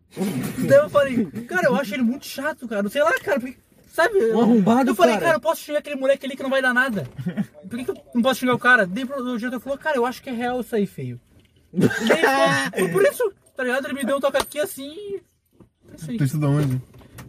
[0.68, 2.88] daí eu falei, cara, eu acho ele muito chato, cara.
[2.90, 3.58] Sei lá, cara, por que-
[3.94, 4.18] sabe?
[4.34, 5.26] Um arrombado, Eu falei, cara.
[5.26, 7.08] cara, eu posso xingar aquele moleque ali que não vai dar nada.
[7.70, 8.86] Por que, que eu não posso xingar o cara?
[8.86, 11.20] Daí o diretor falou, cara, eu acho que é real isso aí, feio.
[11.74, 11.92] E daí
[12.72, 13.86] foi, foi por isso, tá ligado?
[13.86, 14.94] Ele me deu um toque aqui assim.
[15.98, 16.18] isso aí.
[16.18, 16.82] Tu estuda onde?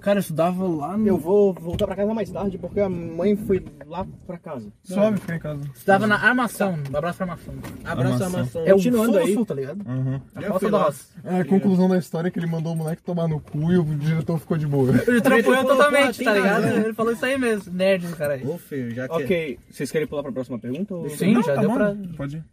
[0.07, 1.05] Cara, eu estudava lá no.
[1.05, 4.73] Eu vou voltar pra casa mais tarde porque a mãe foi lá pra casa.
[4.85, 5.61] Suave, fica em casa.
[5.75, 6.79] Estudava na armação.
[6.93, 7.55] Um abraço pra armação.
[7.85, 8.41] Abraço a Amação.
[8.41, 8.61] maçã.
[8.61, 9.35] É o Continuando aí.
[9.35, 9.85] sul, tá ligado?
[9.85, 10.21] Uhum.
[10.37, 11.07] A fui da roça.
[11.25, 13.85] A conclusão da história é que ele mandou o moleque tomar no cu e o
[13.97, 14.91] diretor ficou de boa.
[15.09, 16.63] Ele falou, totalmente, "Pô, tá ligado?
[16.63, 17.73] razão." Ele falou isso aí mesmo.
[17.75, 18.49] Nerd do caralho.
[18.49, 19.15] Ô, feio, já que...
[19.15, 20.95] Ok, vocês querem pular pra próxima pergunta?
[20.95, 21.11] Ou...
[21.11, 21.97] Sim, Não, já tá deu pra.
[22.17, 22.45] Pode ir.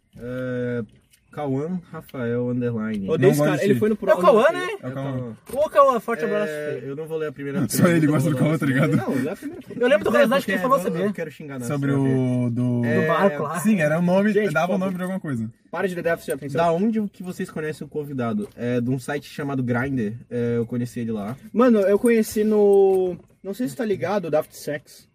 [1.34, 1.36] É...
[1.36, 3.08] Cauã Rafael Underline.
[3.10, 3.64] Odeio esse cara.
[3.64, 4.68] Ele foi no pro- É o Cauã, né?
[4.82, 5.36] É o Cauã.
[5.52, 6.52] Ô, Cauã, forte abraço.
[6.52, 6.88] É, filho.
[6.90, 8.96] eu não vou ler a primeira Só ele gosta do ler Cauã, tá ligado?
[8.96, 9.62] Não, lê a primeira.
[9.78, 11.06] Eu lembro do curiosidade que ele falou eu não- saber.
[11.06, 11.66] Eu quero xingar não.
[11.66, 12.50] Sobre o.
[12.50, 12.84] do.
[12.84, 13.60] É, Do barco lá.
[13.60, 14.32] Sim, era o nome.
[14.52, 15.50] Dava o nome de alguma coisa.
[15.70, 16.64] Para de déficit de atenção.
[16.64, 18.48] Da onde que vocês conhecem o convidado?
[18.56, 20.12] É de um site chamado Grindr.
[20.30, 21.36] É, eu conheci ele lá.
[21.52, 23.16] Mano, eu conheci no.
[23.44, 25.06] Não sei se tá ligado, Daft Sex.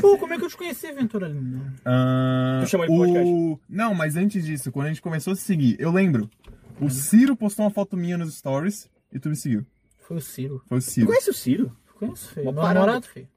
[0.00, 1.60] Pô, como é que eu te conheci, Ventura Lindo?
[1.84, 3.60] Ah, Tu chamou ele pro o...
[3.68, 6.30] Não, mas antes disso, quando a gente começou a se seguir, eu lembro.
[6.80, 9.66] O Ciro postou uma foto minha nos stories e tu me seguiu.
[9.98, 10.62] Foi o Ciro.
[10.68, 11.06] Foi o Tu Ciro.
[11.08, 11.76] conhece o Ciro?
[11.98, 12.42] Conheço, filho.
[12.46, 12.80] Uma Meu parada.
[12.80, 13.28] namorado, filho.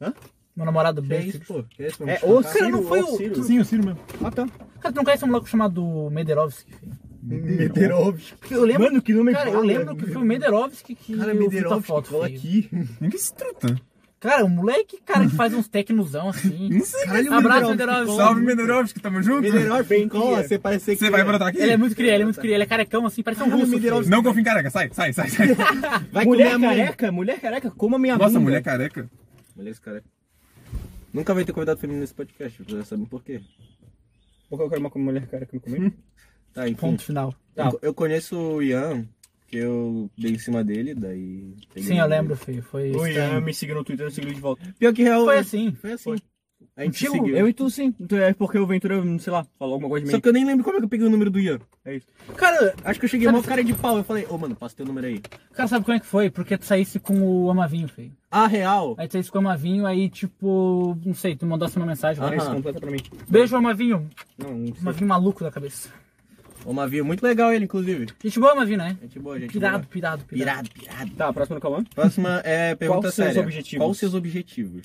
[0.00, 0.14] Hã?
[0.56, 1.28] Meu namorado Que é bem.
[1.28, 1.62] isso, pô?
[1.64, 2.02] Que é isso?
[2.08, 2.52] É, o chutar?
[2.54, 3.44] Cara, não Ciro, foi o o- Ciro.
[3.44, 4.00] Sim, o Ciro mesmo.
[4.24, 4.46] Ah, tá.
[4.80, 6.92] Cara, tu não conhece um moleque chamado Mederovski, filho?
[7.26, 8.54] Mederovski.
[8.54, 8.82] Eu lembro.
[8.84, 12.26] Mano, que nome Cara, eu lembro que foi o Mederovski que Cara, Mederovski, foto, cola
[12.26, 12.68] aqui.
[13.00, 13.76] Ninguém se truta.
[14.18, 16.70] Cara, o moleque, cara, que faz uns tecnozão assim.
[16.72, 17.04] Não sei.
[17.04, 18.16] Caralho, Abraço, Mederovski.
[18.16, 19.42] Salve, Mederovski, tamo junto?
[19.42, 20.96] Mederovski, Bem cola, você parece que...
[20.96, 21.58] Você vai brotar aqui?
[21.58, 23.72] Ele é muito cria, ele é muito cria, ele é carecão assim, parece um russo.
[23.72, 24.10] Mederovski.
[24.10, 25.48] Não confia em careca, sai, sai, sai, sai.
[26.10, 29.08] Vai mulher careca, mulher careca, como a minha Nossa, mulher careca.
[29.54, 30.02] Mulher esse cara.
[31.12, 33.40] Nunca vai ter convidado feminino nesse podcast, vocês já sabem por quê.
[34.48, 35.92] Porque eu quero uma mulher careca comigo.
[36.56, 36.80] Tá, enfim.
[36.80, 37.34] Ponto final.
[37.54, 39.04] Eu, eu conheço o Ian,
[39.46, 41.54] que eu dei em cima dele, daí...
[41.76, 42.62] Sim, eu lembro, filho.
[42.62, 44.62] Foi O Ian me seguiu no Twitter, eu segui de volta.
[44.78, 45.24] Pior que real...
[45.24, 45.72] Foi é- assim.
[45.72, 46.16] Foi assim.
[46.74, 47.24] A gente Contigo?
[47.24, 47.36] seguiu.
[47.38, 47.94] Eu e tu sim.
[47.98, 50.20] Então é porque o Ventura, sei lá, falou alguma coisa de Só mim.
[50.20, 51.58] que eu nem lembro como é que eu peguei o número do Ian.
[51.84, 52.06] É isso.
[52.36, 53.96] Cara, Acho que eu cheguei Sabe- mó cara de pau.
[53.96, 55.20] Eu falei, ô mano, passa teu número aí.
[55.54, 56.28] cara, sabe como é que foi?
[56.30, 58.12] Porque tu saísse com o Amavinho, filho.
[58.30, 58.94] Ah, real?
[58.98, 62.22] Aí tu saísse com o Amavinho, aí tipo, não sei, tu mandasse uma mensagem.
[62.22, 62.34] Lá.
[62.36, 63.00] isso, completa pra mim.
[63.28, 64.08] Beijo, Amavinho.
[64.36, 64.74] Não, não sei.
[64.82, 65.88] Amavinho maluco da cabeça.
[66.66, 68.06] Ô, Mavinho, muito legal ele, inclusive.
[68.22, 68.98] Gente boa, Amavinho, né?
[69.00, 69.86] Gente boa, gente Pirado, boa.
[69.88, 70.68] pirado, pirado.
[70.68, 71.10] Pirado, pirado.
[71.16, 71.84] Tá, próximo no Cauã.
[71.94, 73.40] Próxima é pergunta seus séria.
[73.42, 73.78] objetivos?
[73.84, 74.82] Quais os seus objetivos?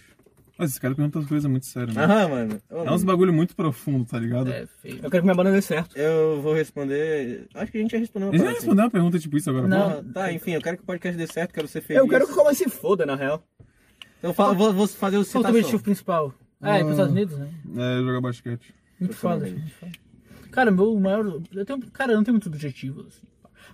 [0.58, 2.13] Mas esse cara pergunta coisas muito sérias, mano.
[2.13, 2.62] Aham, mano.
[2.70, 4.52] Ô, É uns bagulho muito profundo, tá ligado?
[4.52, 5.00] É, feio.
[5.02, 5.98] Eu quero que minha banda dê certo.
[5.98, 7.48] Eu vou responder.
[7.56, 9.50] Acho que a gente já respondeu uma Ele já parada respondeu uma pergunta tipo isso
[9.50, 9.67] agora.
[9.67, 9.82] Não.
[9.82, 9.96] porra.
[9.96, 12.00] Porra, Tá, enfim, eu quero que o podcast dê certo, quero ser feliz.
[12.00, 13.44] Eu quero que o Coma se foda, na real.
[14.20, 15.50] Então fala, vou, vou fazer o Qual o teu citação.
[15.52, 16.32] objetivo principal?
[16.62, 17.50] Ah, é pros Estados Unidos, né?
[17.76, 18.72] É, jogar basquete.
[19.00, 19.91] Muito foda, muito foda.
[20.51, 21.41] Cara, meu maior.
[21.53, 23.27] Eu tenho, cara, eu não tenho muitos objetivos, assim.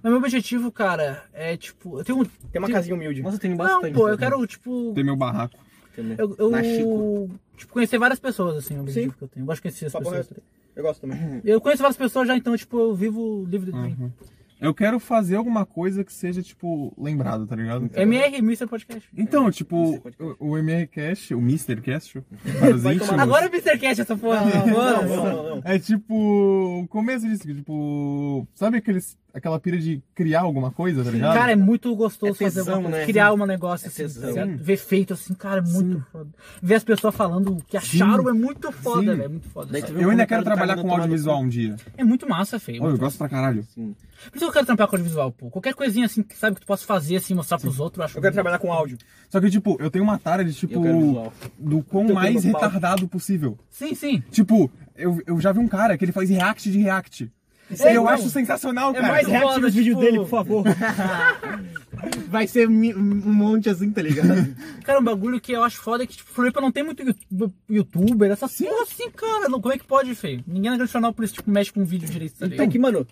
[0.03, 1.99] Mas meu objetivo, cara, é tipo.
[1.99, 2.25] Eu tenho.
[2.25, 3.21] Tem uma Tem- casinha humilde.
[3.21, 3.93] Nossa, tem Não, bastante.
[3.93, 4.17] pô, eu né?
[4.17, 4.93] quero, tipo.
[4.93, 5.57] Ter meu barraco.
[5.97, 7.29] Eu, eu Na Chico.
[7.57, 9.17] tipo, conhecer várias pessoas, assim, é o objetivo Sim.
[9.17, 9.43] que eu tenho.
[9.43, 10.29] Eu gosto de conhecer as Papo pessoas.
[10.75, 11.41] Eu gosto também.
[11.43, 13.97] Eu conheço várias pessoas já, então, tipo, eu vivo livre de mim.
[13.99, 14.11] Uhum.
[14.59, 17.89] Eu quero fazer alguma coisa que seja, tipo, lembrada, tá ligado?
[17.95, 18.67] MR, Mr.
[18.67, 19.07] Podcast.
[19.15, 20.01] Então, tipo,
[20.39, 21.79] o, o MR Cast, o Mr.
[21.81, 22.21] Cast,
[22.59, 23.77] para os íntimos, Agora é o Mr.
[23.77, 24.45] Cast essa porra.
[24.45, 25.61] Não, não, não, não.
[25.63, 31.11] é tipo o começo disso, tipo, sabe aqueles, aquela pira de criar alguma coisa, tá
[31.11, 31.33] ligado?
[31.33, 33.11] Cara, é muito gostoso É fazer tesão, alguma coisa, né?
[33.11, 34.33] criar um negócio É assim, tesão.
[34.33, 34.45] tá?
[34.45, 34.55] Sim.
[34.57, 36.29] Ver feito assim, cara, é muito foda.
[36.61, 39.07] Ver as pessoas falando o que acharam é muito foda, Sim.
[39.07, 39.23] velho.
[39.23, 39.79] É muito foda.
[39.79, 41.75] Eu um ainda quero cara trabalhar com audiovisual um dia.
[41.97, 42.83] É muito massa, feio.
[42.83, 43.63] Oh, eu gosto pra caralho.
[43.73, 43.95] Sim.
[44.31, 45.49] Por isso que eu quero trampar com audiovisual, pô.
[45.49, 48.17] Qualquer coisinha assim, que sabe que tu possa fazer, assim, mostrar pros outros, eu acho
[48.17, 48.97] Eu quero trabalhar com áudio.
[49.29, 51.33] Só que, tipo, eu tenho uma tara de, tipo, quero visual.
[51.59, 53.57] do quão mais retardado possível.
[53.69, 54.23] Sim, sim.
[54.31, 57.31] Tipo, eu, eu já vi um cara que ele faz react de react.
[57.69, 59.07] É, e eu então, acho sensacional, é cara.
[59.07, 60.63] mais React foda, nos vídeos tipo- dele, por favor.
[62.29, 64.55] Vai ser mi- um monte assim, tá ligado?
[64.83, 67.53] Cara, um bagulho que eu acho foda é que, tipo, Floripa não tem muito you-
[67.69, 69.49] youtuber, essa porra assim, cara.
[69.49, 70.43] Não, como é que pode, feio?
[70.47, 72.69] Ninguém na Grande Jornal por isso, tipo, mexe com vídeo direito, tá É ligado?
[72.69, 73.07] que, mano.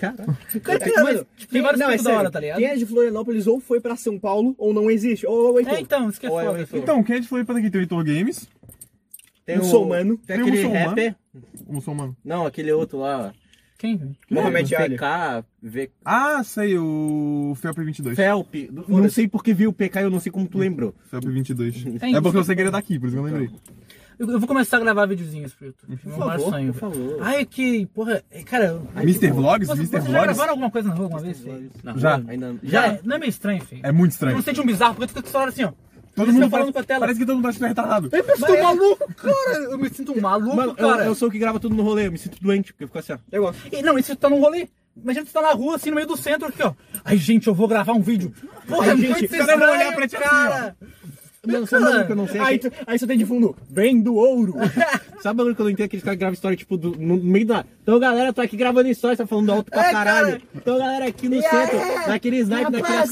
[0.00, 0.36] Caralho.
[0.62, 2.58] Cara, É mano, mas tem vários não, é tipos da hora, tá ligado?
[2.58, 5.26] Quem é de Florianópolis ou foi pra São Paulo ou não existe.
[5.26, 5.74] Ou, ou então.
[5.74, 6.58] É, então, isso que é Ou é o foda.
[6.58, 6.70] Heitor.
[6.70, 6.82] feio.
[6.82, 7.70] Então, quem é de Floripa daqui?
[7.70, 8.48] Tem o Heitor Games,
[9.46, 10.16] Tem Um muçulmano.
[10.18, 10.88] Tem Tem aquele muçulmano.
[10.88, 11.14] rapper.
[11.66, 12.16] o muçulmano.
[12.24, 13.32] Não, aquele outro lá.
[13.78, 14.14] Quem?
[14.30, 14.94] Mohamed Ali.
[14.96, 15.90] PK, v...
[16.04, 18.14] Ah, sei, o Felp22.
[18.14, 18.54] Felp.
[18.86, 20.94] Não sei porque vi o PK e eu não sei como tu lembrou.
[21.10, 21.98] Felp22.
[21.98, 23.48] Tem É porque eu sei que ele é daqui, por isso que eu lembrei.
[24.18, 25.98] Eu, eu vou começar a gravar videozinhos pro YouTube.
[26.04, 27.16] Meu maior favor, sonho, por favor.
[27.22, 28.78] Ai, que, porra, é, cara...
[28.96, 29.30] Mr.
[29.32, 29.70] Vlogs?
[29.70, 29.86] Mr.
[29.86, 30.24] vocês já Vlogs?
[30.24, 31.42] gravaram alguma coisa na rua alguma vez?
[31.82, 32.16] Na Já.
[32.16, 32.26] rua?
[32.28, 32.82] Ainda Já?
[32.82, 32.86] já.
[32.92, 33.80] é- não é meio estranho, feio?
[33.82, 34.42] É muito Não estranho.
[34.42, 35.72] sente um bizarro, porque tu fica hora assim, ó.
[36.24, 37.00] Todo mundo falando parece, com a tela.
[37.00, 38.08] parece que todo mundo tá retardado.
[38.12, 39.58] Eu me sinto maluco, cara.
[39.58, 41.04] Eu me sinto um maluco, Mano, eu, cara.
[41.04, 42.98] eu sou o que grava tudo no rolê, eu me sinto doente, porque eu fico
[42.98, 43.18] assim, ó.
[43.30, 43.60] Eu gosto.
[43.72, 44.68] E, não, isso tá num rolê.
[44.96, 46.74] Imagina tu tá na rua, assim, no meio do centro, aqui, ó.
[47.04, 48.32] Ai, gente, eu vou gravar um vídeo.
[48.66, 50.76] Porra, Ai, gente, caras vão olhar pra ti assim, cara.
[50.76, 52.40] Sabe o bagulho que eu não sei?
[52.40, 54.54] Aí, tu- aí só tem de fundo, vem do ouro.
[55.22, 55.86] Sabe o bagulho que eu não entendo?
[55.86, 57.64] Aqueles caras que gravam história, tipo, do- no meio da.
[57.82, 60.26] Então, galera, tô aqui gravando história, tá falando alto pra É, caralho.
[60.32, 60.42] cara.
[60.54, 63.10] Então, galera, aqui no centro, naquele snipe, naquelas.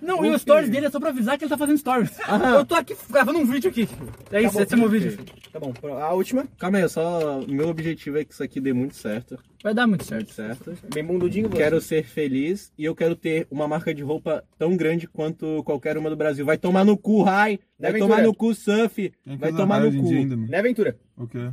[0.00, 2.10] Não, e o stories dele é só pra avisar que ele tá fazendo stories.
[2.56, 3.88] Eu tô aqui gravando um vídeo aqui.
[4.30, 5.18] É isso, esse é meu vídeo.
[5.52, 7.40] Tá bom, a última, Calma aí, só.
[7.48, 9.38] Meu objetivo é que isso aqui dê muito certo.
[9.66, 10.32] Vai dar muito certo.
[10.32, 10.74] Certo?
[10.94, 11.48] bem bundudinho.
[11.48, 11.56] você.
[11.56, 15.98] Quero ser feliz e eu quero ter uma marca de roupa tão grande quanto qualquer
[15.98, 16.46] uma do Brasil.
[16.46, 17.58] Vai tomar no cu, Rai.
[17.76, 18.12] Vai Aventura.
[18.14, 19.12] tomar no cu, Surf.
[19.26, 20.08] Vai tomar no cu.
[20.08, 20.48] ainda, mano?
[20.48, 20.96] Né, Aventura?
[21.16, 21.50] O quê?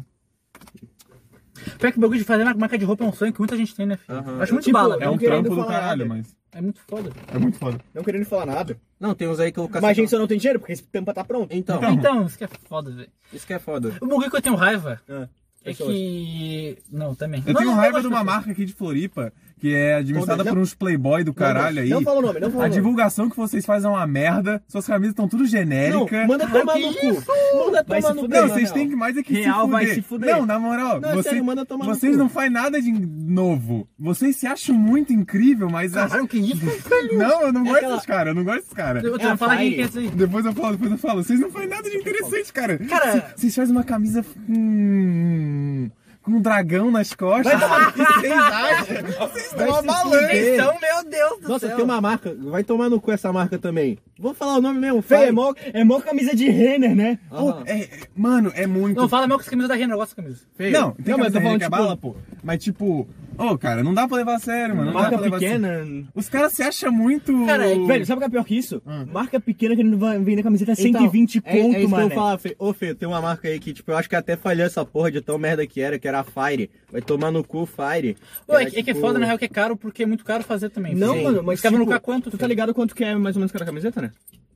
[1.80, 3.74] Pior que o bagulho de fazer marca de roupa é um sonho que muita gente
[3.76, 4.16] tem, né, filho?
[4.16, 6.22] Eu Acho muito Tipo, bala, É um trampo do caralho, nada.
[6.22, 7.10] mas É muito foda.
[7.34, 7.80] é muito foda.
[7.96, 8.78] Não querendo falar nada.
[9.00, 10.74] Não, tem uns aí que eu vou Mas a gente só não tem dinheiro, porque
[10.74, 11.52] esse tampa tá pronto.
[11.52, 11.92] Então, Então.
[11.94, 13.10] Então, isso que é foda, velho.
[13.34, 13.92] isso que é foda.
[14.00, 15.28] O bagulho que eu tenho raiva Ah,
[15.66, 16.78] é que...
[16.92, 17.44] Não, também.
[17.46, 18.36] Eu Não, tenho não, raiva de uma pessoas.
[18.36, 19.32] marca aqui de Floripa,
[19.64, 21.88] que é administrada por uns playboy do caralho aí.
[21.88, 22.76] Não fala o nome, não fala A o nome.
[22.82, 26.28] divulgação que vocês fazem é uma merda, suas camisas estão tudo Não, genéricas.
[26.28, 27.08] manda tomar no cu.
[27.08, 28.42] Manda Vai tomar se no fuder.
[28.42, 28.48] cu.
[28.48, 29.96] Não, vocês têm que mais é que Real se vai fuder.
[29.96, 30.36] se fuder.
[30.36, 32.18] Não, na moral, Não, é você- sério, manda tomar no vocês cu.
[32.20, 33.88] não fazem nada de novo.
[33.98, 35.94] Vocês se acham muito incrível, mas...
[35.94, 36.66] Caralho, que isso?
[37.18, 39.02] Não, eu não gosto aquela- desses caras, eu não gosto desses caras.
[39.02, 40.10] Eu É a quem é isso aí.
[40.10, 41.24] Depois eu falo, depois eu falo.
[41.24, 42.78] Vocês não fazem nada de interessante, cara.
[42.80, 45.90] Cara- Cê- Vocês fazem uma camisa com...
[46.24, 47.54] com um dragão nas costas.
[47.94, 49.28] Que vocês acham?
[49.30, 50.10] Vocês estão Vai abalando.
[50.16, 50.54] fuder.
[50.54, 51.76] Então, meu Deus do Nossa, céu.
[51.76, 52.36] tem uma marca.
[52.40, 53.98] Vai tomar no cu essa marca também.
[54.18, 55.02] Vou falar o nome mesmo.
[55.02, 55.30] Fê, Fire.
[55.30, 57.20] é mó, é mó camisa de Renner, né?
[57.32, 57.64] Aham.
[57.66, 58.96] É, é- mano, é muito...
[59.00, 60.42] Não, fala mal com as camisas da Renner, eu gosto da camisa.
[60.56, 60.72] Feio.
[60.72, 62.16] Não, tem Não, mas eu tô falando, que é tipo- bala, pô.
[62.44, 63.08] Mas tipo,
[63.38, 64.88] ô, cara, não dá pra levar a sério, mano.
[64.92, 65.60] Não dá Marca pra levar a sério.
[65.62, 66.04] pequena.
[66.16, 67.46] Os caras se acham muito.
[67.46, 68.82] Cara, é- Velho, sabe o que é pior que isso?
[69.12, 72.08] Marca pequena querendo va- vender camiseta a 120 Então, é, conto, é isso mano.
[72.08, 72.56] que eu falo, Fê.
[72.60, 75.12] Ô, Fê, tem uma marca aí que, tipo, eu acho que até falhou essa porra
[75.12, 76.70] de tão merda que era, que era a Fire.
[76.92, 78.16] Vai tomar no cu, Fire.
[78.48, 80.04] Pô, é, Era, que- é que é tipo, foda, na real, que é caro, porque
[80.04, 80.94] é muito caro fazer também.
[80.96, 81.24] Não, filho.
[81.26, 82.32] mano, mas Ficava no tipo, K quanto?
[82.32, 84.12] Tu tá ligado quanto que é mais ou menos cada camiseta, né?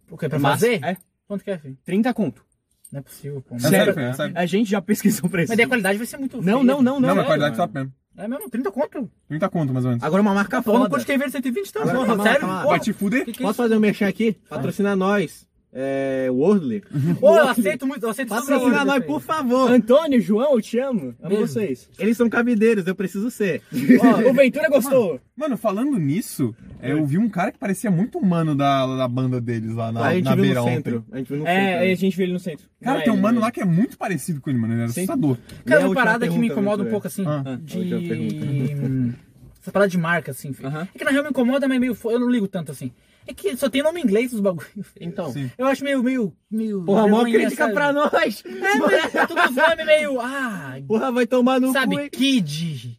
[0.09, 0.83] O que, pra Mas- fazer?
[0.83, 0.97] É.
[1.27, 1.77] Quanto que é, filho?
[1.83, 2.45] 30 conto.
[2.91, 3.55] Não é possível, pô.
[3.55, 4.33] É sério, é sério.
[4.37, 5.49] A gente já pesquisou o preço.
[5.49, 7.15] mas daí a qualidade vai ser muito Não, feia, não, não, Não, não.
[7.15, 7.91] mas é, qualidade top mesmo.
[8.19, 8.49] É mesmo?
[8.49, 9.11] 30 conto?
[9.27, 10.03] 30 conto, mais ou menos.
[10.03, 10.91] Agora uma marca Tá falando foda.
[10.95, 12.47] com de TV de 120, então, Agora, porra, calma lá, sério?
[12.47, 13.25] calma Vai te fuder?
[13.25, 14.37] que que é Posso fazer um merchan aqui?
[14.49, 15.45] Patrocina nós.
[15.79, 16.27] É.
[16.31, 16.81] Wordley.
[17.19, 19.69] Pô, eu aceito muito, eu aceito super Patrocina nós, por favor.
[19.71, 21.13] Antônio, João, eu te amo.
[21.21, 21.41] Amo Beijo.
[21.47, 21.87] vocês.
[21.99, 23.61] Eles são cabideiros, eu preciso ser.
[24.01, 25.19] Ó, o Ventura gostou.
[25.35, 29.39] Mano, falando nisso, é, eu vi um cara que parecia muito humano da, da banda
[29.39, 30.75] deles lá na, a gente na viu beira no ontem.
[30.77, 31.05] centro.
[31.11, 31.79] A gente viu no É, centro.
[31.83, 32.65] aí a gente viu ele no centro.
[32.81, 34.73] Cara, Não tem um é, mano lá que é muito parecido com ele, mano.
[34.73, 35.01] Ele era Sim.
[35.01, 35.37] assustador.
[35.63, 37.57] Cara, uma parada que me incomoda um pouco assim, Ah.
[37.61, 37.93] de...
[39.61, 40.69] Essa parada de marca, assim, filho.
[40.69, 40.87] Aham.
[40.95, 41.95] É que na real me incomoda, mas meio...
[42.05, 42.91] Eu não ligo tanto, assim.
[43.27, 44.67] É que só tem nome em inglês os bagulho.
[44.99, 45.31] Então.
[45.31, 45.51] Sim.
[45.57, 46.83] Eu acho meio, meio, meio...
[46.83, 47.73] Porra, mó crítica sabe?
[47.73, 48.43] pra nós.
[48.45, 50.19] É, mas é tudo os nomes meio...
[50.19, 51.73] Ah, Porra, vai tomar no cu.
[51.73, 52.09] sabe, hein?
[52.09, 52.97] Kid...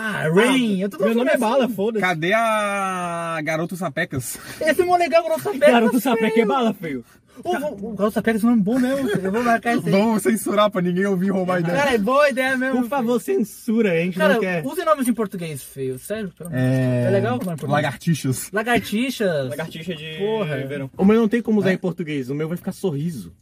[0.00, 0.80] Ah, Rain...
[0.80, 1.40] eu tô Meu nome é assim.
[1.40, 2.00] Bala, foda-se.
[2.00, 4.38] Cadê a Garoto Sapecas?
[4.60, 5.70] Esse é mó legal, o Garoto Sapecas.
[5.72, 7.04] Garoto Sapeca é bala, feio.
[7.44, 9.08] O, o, o Garoto Sapecas é um nome bom mesmo.
[9.10, 9.92] Eu vou marcar esse aí.
[9.92, 11.76] Vamos censurar pra ninguém ouvir roubar a ideia.
[11.78, 12.80] Cara, é boa ideia mesmo.
[12.80, 14.64] Por favor, censura, a gente Cara, não quer.
[14.66, 15.98] usem nomes em português, feio.
[15.98, 16.32] Sério?
[16.50, 17.04] É...
[17.06, 18.50] É legal, mano, por- Lagartixas.
[18.52, 19.48] Lagartixas.
[19.50, 20.56] Lagartixa de Porra.
[20.66, 20.90] verão.
[20.96, 23.32] O meu não tem como usar em português, o meu vai ficar sorriso.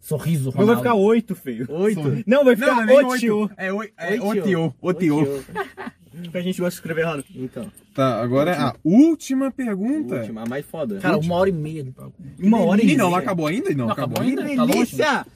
[0.00, 0.82] Sorriso, O meu vai Ronaldo.
[0.82, 1.66] ficar oito, feio.
[1.70, 2.22] Oito.
[2.26, 3.38] Não, vai Não, ficar não é nem otio.
[3.40, 3.92] oito.
[3.96, 4.74] É, é otio.
[4.80, 5.44] Otio.
[6.24, 7.24] Porque a gente gosta de escrever errado.
[7.34, 10.16] Então, Tá, agora a última pergunta.
[10.16, 10.98] última, a mais foda.
[10.98, 12.14] Cara, uma hora e meia de bagulho.
[12.40, 13.22] Uma hora E e não, não meia.
[13.22, 13.70] acabou ainda?
[13.70, 14.42] Não, Não, acabou, acabou ainda?
[14.44, 14.56] ainda?
[14.56, 15.26] Tá longe, Delícia!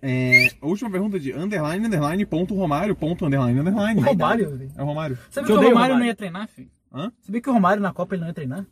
[0.00, 4.00] É, a última pergunta de underline, underline, ponto Romário, ponto underline, underline.
[4.00, 4.70] O Romário, velho.
[4.76, 5.18] É o Romário.
[5.30, 5.98] Sabe Eu que o Romário Romário.
[5.98, 6.68] não ia treinar, filho?
[6.94, 7.12] Hã?
[7.20, 8.64] Sabia que o Romário na Copa ele não ia treinar?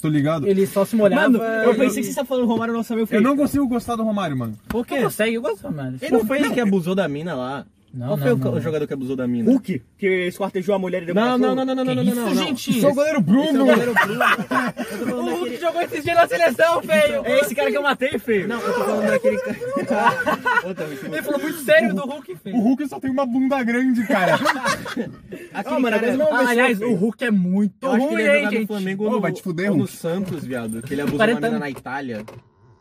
[0.00, 0.46] Tô ligado.
[0.48, 1.28] Ele só se molhava.
[1.30, 3.22] Mano, eu pensei que você tá falando Romário não sabia o Eu feio.
[3.22, 4.58] não consigo gostar do Romário, mano.
[4.68, 4.96] Por quê?
[4.96, 5.98] Não consegue, eu gosto do Romário.
[6.00, 7.66] Ele não foi ele que abusou da mina lá.
[7.94, 8.52] Não, Qual não, foi o- não.
[8.54, 9.50] o jogador que abusou da mina?
[9.50, 12.02] Hulk, que esquartejou a mulher e deu Não, um não, não, não, não, não, não,
[12.04, 12.34] não, isso, não.
[12.34, 12.80] gente?
[12.80, 13.62] Sou o goleiro é Bruno!
[13.62, 14.20] o goleiro Bruno.
[15.12, 15.56] O Hulk daquele...
[15.60, 17.22] jogou esses dias na seleção, feio.
[17.26, 18.48] É esse cara que eu matei, feio.
[18.48, 19.56] Não, eu tô falando daquele cara...
[21.12, 22.56] Ele falou muito sério do Hulk, O feio.
[22.58, 24.36] Hulk só tem uma bunda grande, cara.
[25.52, 28.22] Aquele Ó, mano, cara- não- Ah, aliás, o Hulk é muito Eu acho que ruim,
[28.22, 28.66] ele ia hein, jogar no gente?
[28.68, 29.96] Flamengo no, vai te fuder, ou no Hulk.
[29.96, 30.82] Santos, viado.
[30.82, 32.24] Que ele abusou 40 da mina na Itália.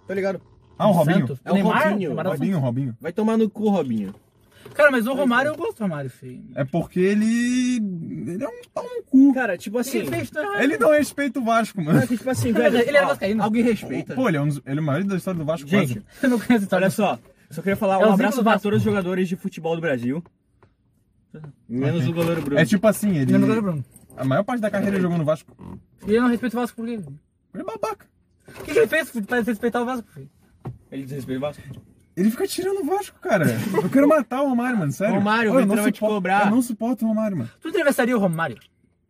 [0.07, 0.41] Tô ligado.
[0.78, 1.39] Ah, o Robinho.
[1.45, 1.55] É o?
[1.62, 2.97] Robinho, Robinho, Robinho.
[2.99, 4.16] Vai tomar no cu, Robinho.
[4.74, 6.43] Cara, mas o Romário, eu gosto do Romário, feio.
[6.55, 7.76] É porque ele.
[7.78, 9.34] Ele é um pau no cu.
[9.34, 9.99] Cara, tipo assim...
[9.99, 10.64] Ele fez, é?
[10.64, 11.93] Ele não respeita o Vasco, mano.
[11.93, 12.78] Cara, que, tipo assim, velho...
[12.78, 13.43] Ele é vascaíno.
[13.43, 14.16] Alguém respeita.
[14.16, 16.05] Pô, ele é, um dos, ele é o maior da história do Vasco, Gente, quase.
[16.24, 16.86] Eu não conheço a história.
[16.86, 19.36] Olha só, eu só queria falar É um o abraço pra todos os jogadores de
[19.36, 20.24] futebol do Brasil.
[21.68, 22.59] Menos o goleiro Bruno.
[22.59, 23.32] É tipo assim, ele.
[23.34, 23.86] Não, não lembro, Bruno.
[24.18, 25.55] A maior parte da carreira ele jogou no Vasco.
[26.05, 26.97] E eu não respeito o Vasco por quê?
[26.97, 28.05] O Ele é babaca.
[28.66, 30.30] que, que ele fez pra respeitar o Vasco, filho?
[30.91, 31.64] Ele desrespeita o Vasco.
[32.16, 33.45] Ele fica tirando o Vasco, cara.
[33.74, 35.16] Eu quero matar o Romário, mano, sério.
[35.16, 36.45] Romário, o Ô, eu não vai te suporto- cobrar.
[36.45, 37.49] Eu não suporto o Romário, mano.
[37.62, 38.57] Tu entrevistaria o Romário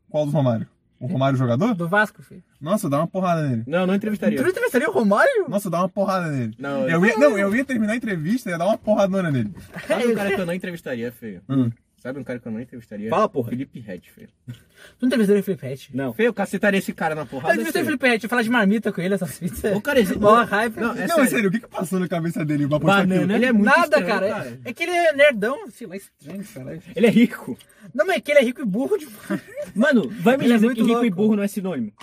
[0.09, 0.67] Qual do Romário?
[0.99, 1.73] O Romário jogador?
[1.73, 2.43] do Vasco, filho?
[2.61, 3.63] Nossa, dá uma porrada nele.
[3.65, 4.39] Não, não entrevistaria.
[4.41, 5.49] Tu entrevistaria o Romário?
[5.49, 6.53] Nossa, dá uma porrada nele.
[6.59, 9.51] Não, eu ia, não, eu ia terminar a entrevista e ia dar uma porradona nele.
[9.87, 11.41] Sabe um cara que eu não entrevistaria, feio?
[11.49, 11.71] Hum.
[12.01, 13.09] Sabe um cara que eu não entrevistaria?
[13.11, 13.49] Fala, porra.
[13.51, 14.27] Felipe Red, feio.
[14.99, 15.95] Tu entrevistaria o Felipe Rett?
[15.95, 16.11] Não.
[16.13, 17.53] Feio, eu cacetaria esse cara na Eu porrada.
[17.53, 17.85] entrevistei o.
[17.85, 19.75] Felipe Rett, eu falar de marmita com ele, essas pizzas.
[19.77, 20.75] O cara esse- Mó hype.
[20.77, 21.29] Não, é não, sério.
[21.29, 23.21] sério, o que que passou na cabeça dele pra postar Banana.
[23.21, 23.33] aquilo?
[23.37, 24.29] Ele é muito Nada, estranho, cara.
[24.29, 24.59] cara.
[24.65, 26.79] É que ele é nerdão, sei lá, estranho, cara.
[26.95, 27.55] Ele é rico.
[27.93, 29.41] Não, mas é que ele é rico e burro demais.
[29.75, 31.05] Mano, vai me Ele é dizer muito que rico louco.
[31.05, 31.93] e burro não é sinônimo.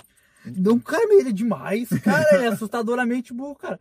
[0.45, 1.89] Não, cara, ele é demais.
[2.01, 3.77] Cara, ele é assustadoramente burro, cara.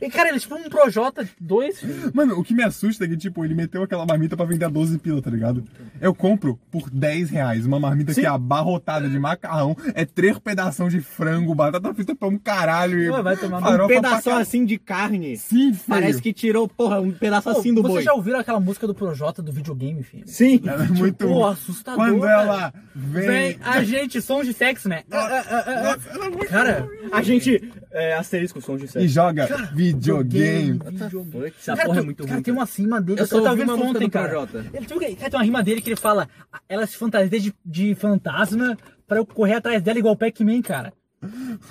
[0.00, 2.10] E, cara, ele é tipo um Projota 2, filho.
[2.14, 4.68] Mano, o que me assusta é que, tipo, ele meteu aquela marmita pra vender a
[4.68, 5.64] 12 pila, tá ligado?
[6.00, 10.92] Eu compro por 10 reais uma marmita que é abarrotada de macarrão, é três pedaços
[10.92, 14.78] de frango, batata frita pra um caralho e Pô, vai tomar Um pedaço assim de
[14.78, 15.36] carne.
[15.36, 15.84] Sim, feio.
[15.86, 18.02] Parece que tirou, porra, um pedaço Pô, assim do Vocês boi.
[18.04, 20.24] já ouviram aquela música do Projota do videogame, filho?
[20.26, 20.60] Sim.
[20.64, 21.26] Ela é muito...
[21.26, 22.04] Pô, assustador.
[22.04, 22.42] Quando cara.
[22.42, 23.26] ela vem...
[23.26, 25.02] Vem, a gente, sons de sexo, né?
[25.10, 26.46] Ah, ah, ah, ah, Nossa, é.
[26.46, 27.72] Cara, A gente.
[27.90, 29.08] É, asterisco, som de E sexo.
[29.08, 29.46] joga
[29.84, 30.72] videogame.
[30.72, 31.52] videogame.
[31.58, 32.42] Essa Cara, porra é tem- muito cara, ruim.
[32.42, 33.20] tem uma cima dele.
[33.20, 34.48] Eu só ouvi uma ontem, do cara.
[34.74, 36.28] Ele tem, cara, tem uma rima dele que ele fala:
[36.68, 38.76] ela se fantasia de, de fantasma
[39.06, 40.92] pra eu correr atrás dela igual o Pac-Man, cara.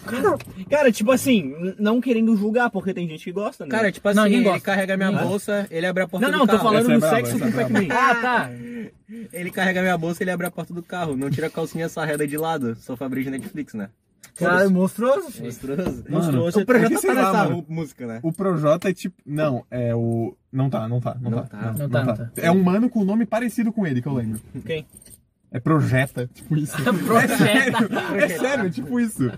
[0.06, 0.38] Cara,
[0.70, 3.72] Cara, tipo assim, não querendo julgar, porque tem gente que gosta, né?
[3.72, 4.60] Cara, tipo assim, Não, ele gosta.
[4.60, 6.64] carrega minha Ninguém bolsa, ele abre a porta não, do não, tô carro.
[6.64, 7.54] falando Essa é no brava, sexo com é o.
[7.54, 7.88] Pac-Man.
[7.92, 8.50] ah, tá.
[9.32, 11.16] Ele carrega minha bolsa, ele abre a porta do carro.
[11.16, 12.76] Não tira a calcinha sarreda de lado.
[12.76, 13.90] Sou Fabrício Netflix, né?
[14.38, 15.46] Cara, monstruoso, filho.
[15.46, 16.04] Monstruoso.
[16.10, 16.60] Monstruoso.
[16.62, 17.66] O projeto é que tá nessa mano.
[17.68, 18.20] música, né?
[18.22, 19.16] O Projota é tipo.
[19.26, 20.38] Não, é o.
[20.52, 21.48] Não tá, não tá, não, Não tá.
[21.48, 21.74] tá.
[21.74, 22.30] Não tá, não tá.
[22.36, 24.40] É um mano com nome parecido com ele, que eu lembro.
[24.66, 24.86] Quem?
[25.50, 26.76] É Projeta, tipo isso.
[27.06, 27.90] Projeta.
[28.18, 29.32] É sério, é tipo isso.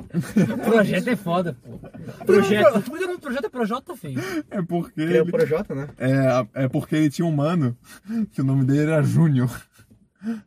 [0.66, 1.78] Projeto é foda, pô.
[2.26, 2.82] Projeto.
[2.82, 4.22] Por que o nome do projeto é Projota, filho?
[4.50, 5.02] É porque.
[5.02, 5.88] Ele é o Projota, né?
[5.98, 7.78] é, é porque ele tinha um mano
[8.34, 9.50] que o nome dele era Júnior.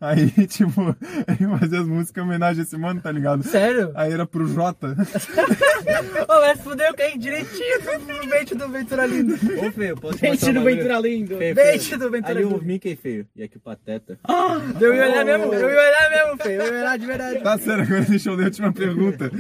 [0.01, 0.95] Aí, tipo,
[1.27, 3.43] ele fazia as músicas em homenagem a esse mano, tá ligado?
[3.43, 3.91] Sério?
[3.95, 4.95] Aí era pro Jota.
[6.29, 7.79] Ô, mas fudeu, eu caí direitinho
[8.23, 9.35] no bait do Ventura Lindo.
[9.35, 10.63] Ô, feio, posso um do?
[10.63, 11.39] Ventura Lindo.
[11.39, 11.99] Feio, Beijo feio.
[12.01, 12.65] do Ventura Ali o Lindo.
[12.65, 13.27] Mickey, feio.
[13.35, 14.19] E aqui o Pateta.
[14.81, 16.63] Eu ia olhar mesmo, eu ia olhar mesmo, filho.
[16.63, 17.41] Eu ia olhar de verdade.
[17.41, 19.31] Tá sério, agora deixa eu ler a última pergunta.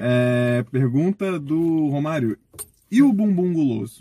[0.00, 2.38] É, pergunta do Romário.
[2.90, 4.00] E o bumbum guloso?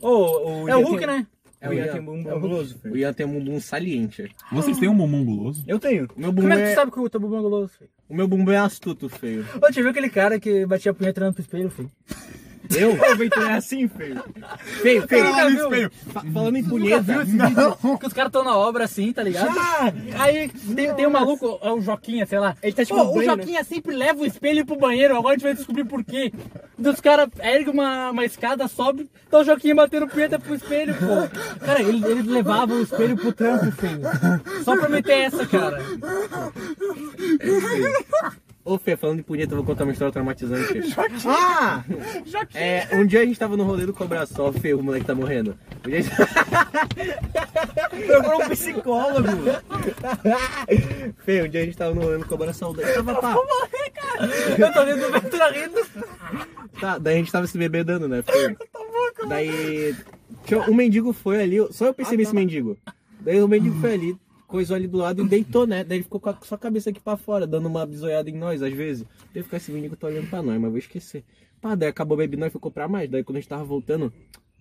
[0.00, 1.26] Ô, É o Hulk, né?
[1.62, 2.96] É, O Ian tem bumbum guloso, O.
[2.96, 4.30] Ian tem um bumbum saliente.
[4.50, 5.62] Vocês têm um bumbum guloso?
[5.66, 6.08] Eu tenho.
[6.16, 7.72] O meu bumbum Como é que tu é, sabe que o teu bumbum é guloso,
[7.78, 7.90] filho?
[8.08, 9.46] o meu bumbum é astuto, feio.
[9.62, 11.90] Ô, te viu aquele cara que batia a punheta pro espelho, filho?
[12.76, 12.92] Eu?
[12.92, 13.88] Ô, é assim.
[13.88, 14.22] Feio,
[14.80, 15.06] feio.
[15.06, 15.62] viu?
[15.64, 15.90] espelho.
[16.12, 17.24] Fa- Falando em punheta.
[17.24, 17.98] vídeo?
[17.98, 19.50] Que os caras estão na obra assim, tá ligado?
[20.18, 22.56] Aí tem, tem um maluco, é o Joquinha, sei lá.
[22.62, 23.22] Ele tá tipo Pô, o?
[23.22, 26.32] Joquinha sempre leva o espelho pro banheiro, agora a gente vai descobrir por quê.
[26.78, 31.64] Dos caras erguem uma, uma escada, sobe, tá o Joquinha batendo punheta pro espelho, pô.
[31.64, 34.00] Cara, ele, ele levava o espelho pro trampo, feio.
[34.64, 35.82] Só pra meter essa, cara.
[38.64, 40.80] Ô, Fê, falando de punheta, eu vou contar uma história traumatizante.
[41.26, 41.82] Ah!
[42.54, 45.14] É, um dia a gente tava no rolê do Cobra Sol, Fê, o moleque tá
[45.14, 45.58] morrendo.
[45.84, 46.14] Um dia a gente...
[48.06, 49.28] Procurou um psicólogo.
[51.24, 53.34] Fê, um dia a gente tava no rolê do Cobra Sol, daí tava pá.
[54.58, 55.80] Eu tô vendo o Ventura rindo.
[56.80, 58.56] Tá, daí a gente tava se bebedando, né, Fê?
[59.28, 59.94] Daí
[60.44, 62.76] tinha- um mendigo foi ali, só eu percebi esse mendigo.
[63.20, 64.16] Daí o mendigo foi ali,
[64.52, 65.82] coisou ali do lado e deitou, né?
[65.82, 68.62] Daí ele ficou com a sua cabeça aqui pra fora, dando uma bisoiada em nós,
[68.62, 69.04] às vezes.
[69.34, 71.24] Daí ficou esse mendigo tá olhando pra nós, mas eu vou esquecer.
[71.60, 73.08] Pá, daí acabou bebendo, nós ficou pra mais.
[73.10, 74.12] Daí quando a gente tava voltando,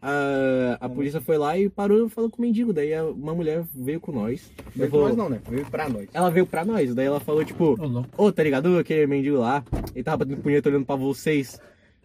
[0.02, 2.72] a, a polícia foi lá e parou e falou com o mendigo.
[2.74, 4.52] Daí a- uma mulher veio com nós.
[4.76, 5.42] Veio levou- pra nós não, né?
[5.50, 6.08] Veio pra nós.
[6.14, 7.76] Ela veio pra nós, daí ela falou, tipo,
[8.18, 8.78] Ô, ô, tá ligado?
[8.78, 9.64] Aquele mendigo lá,
[9.94, 11.60] ele tava batendo punheta olhando pra vocês.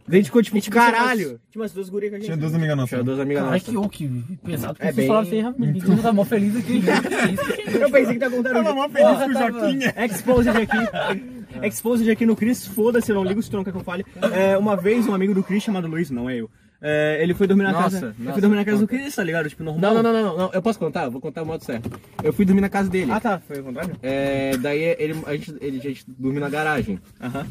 [0.09, 1.41] Daí a gente ficou tipo, caralho!
[1.51, 2.27] Tinha umas duas gurias com a gente.
[2.27, 2.91] Tinha duas amigas nossas.
[2.91, 3.69] Tinha duas amigas Ai, nossas.
[3.69, 4.09] que, ô, que
[4.45, 5.75] pesado que É bem- falaram assim, rapaz.
[5.89, 6.83] Eu tava mó feliz aqui.
[7.67, 7.77] Que?
[7.77, 8.53] Eu pensei que tá contando.
[8.55, 9.95] Tava mó feliz com o tava- Joquinha.
[10.05, 11.27] Exposed aqui.
[11.67, 14.05] Exposed aqui no Chris, foda-se, eu não ligo se tu não quer que eu fale.
[14.33, 16.51] É, uma vez, um amigo do Chris chamado Luiz, não é eu.
[16.81, 18.15] É, ele foi dormir na Nossa, casa.
[18.19, 18.89] Nossa, foi dormir na casa do.
[18.89, 19.49] Chris, tá ligado?
[19.49, 19.95] Tipo, normal.
[19.95, 21.09] Não, não, não, não, não, eu posso contar?
[21.09, 21.91] Vou contar o modo certo.
[22.23, 23.11] Eu fui dormir na casa dele.
[23.11, 23.97] Ah, tá, foi o contrário?
[24.03, 27.01] É, daí ele, a, gente, ele, a gente dormiu na garagem.
[27.21, 27.47] Aham.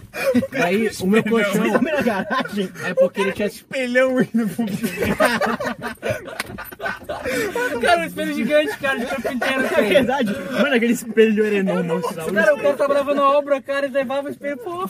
[0.51, 1.71] Daí o meu colchão.
[1.71, 2.69] Dormi na garagem.
[2.83, 3.47] É porque ele tinha.
[3.47, 4.65] Espelhão indo pro
[7.81, 9.65] Cara, um espelho gigante, cara, de corpo inteiro.
[9.65, 9.89] É feio.
[9.89, 10.35] verdade.
[10.51, 12.01] Mano, aquele espelho era enorme.
[12.33, 14.89] Cara, o cara tava gravando a obra, cara, e levava o espelho pro...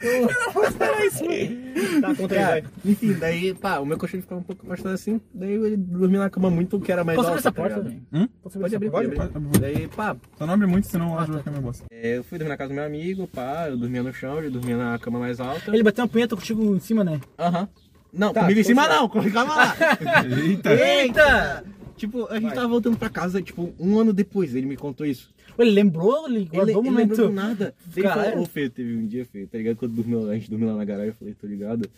[2.00, 2.58] Tá, conta aí, vai.
[2.60, 5.20] É, enfim, daí, pá, o meu colchão ficava um pouco afastado assim.
[5.32, 7.48] Daí ele dormiu na cama muito que era mais Posso abrir alta.
[7.48, 7.90] essa tá porta, ligado?
[8.12, 8.24] velho?
[8.24, 8.28] Hum?
[8.42, 9.38] Posso Pode abrir, essa pode porta?
[9.38, 9.58] abrir.
[9.60, 11.84] Daí, pá, Só não abre muito, senão o áudio vai ficar meio bosta.
[11.90, 14.50] é, eu fui dormir na casa do meu amigo, pá, eu dormia no chão, ele
[14.50, 15.70] dormia na cama mais alta.
[15.74, 17.20] Ele bateu uma punheta contigo em cima, né?
[17.38, 17.68] Aham.
[18.12, 19.24] Não, Tá, comigo em cima continua.
[19.24, 19.76] não, calma lá.
[20.46, 20.74] Eita!
[20.74, 21.64] Eita!
[21.96, 25.30] tipo, a gente tava voltando pra casa, tipo, um ano depois, ele me contou isso.
[25.58, 27.34] Ele lembrou, ele Ele, guardou o ele lembrou do momento.
[27.34, 27.74] nada.
[27.94, 28.30] Caralho.
[28.30, 29.76] falou, ô Fê, teve um dia, Fê, tá ligado?
[29.76, 31.88] Quando dormiu, a gente dormiu lá na garagem, eu falei, tô ligado.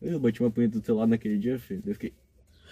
[0.00, 1.74] Eu bati uma punheta do teu lado naquele dia, Fê.
[1.74, 2.12] Daí Eu fiquei,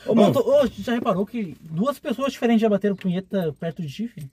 [0.07, 3.83] Ô, mano, tu- ô, tu já reparou que duas pessoas diferentes já bateram punheta perto
[3.83, 4.31] de ti, filho?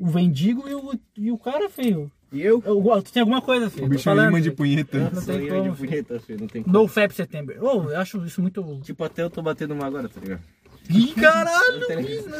[0.00, 2.10] O vendigo e o, e o cara, filho.
[2.32, 2.60] E eu?
[2.66, 3.84] Eu- tu tem alguma coisa, filho?
[3.86, 4.56] O tô bicho é imã de filho.
[4.56, 4.98] punheta.
[5.12, 5.88] Não sou tem como, de filho.
[5.88, 6.72] punheta, Fê, não tem como.
[6.78, 7.54] No Fap Setembro.
[7.64, 8.80] Ô, eu acho isso muito.
[8.82, 10.42] Tipo, até eu tô batendo uma agora, tá ligado?
[10.90, 11.86] Ih, caralho!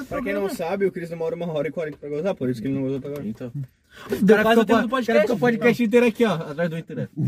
[0.09, 2.61] Pra quem não sabe, o Chris demora uma hora e quarenta pra gozar, por isso
[2.61, 3.27] que ele não gozou pra agora.
[3.27, 3.51] Então.
[4.23, 5.21] Deu quase o tempo do o cara podcast.
[5.23, 7.11] ficou o podcast inteiro aqui, ó, atrás do internet.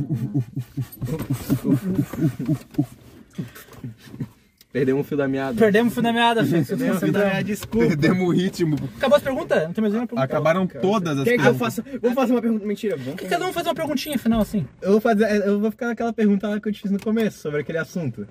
[4.73, 5.59] Perdemos o fio da meada.
[5.59, 6.67] Perdemos o fio da meada, filho.
[6.67, 7.87] Perdemos o fio da meada, desculpa.
[7.87, 8.77] Perdemos o ritmo.
[8.99, 9.63] Acabou as perguntas?
[9.63, 10.25] Não tem mais nenhuma pergunta?
[10.25, 11.77] Acabaram todas as Quer que eu perguntas.
[11.77, 11.99] faça?
[12.03, 12.67] Vou fazer uma pergunta.
[12.67, 13.23] Mentira, vamos.
[13.23, 14.67] Cada um faz uma perguntinha final, assim.
[14.83, 17.39] Eu vou fazer, eu vou ficar naquela pergunta lá que eu te fiz no começo,
[17.39, 18.27] sobre aquele assunto.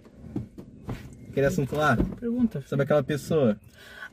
[1.36, 2.64] Aquele assunto lá, Pergunta.
[2.66, 3.58] sobre aquela pessoa.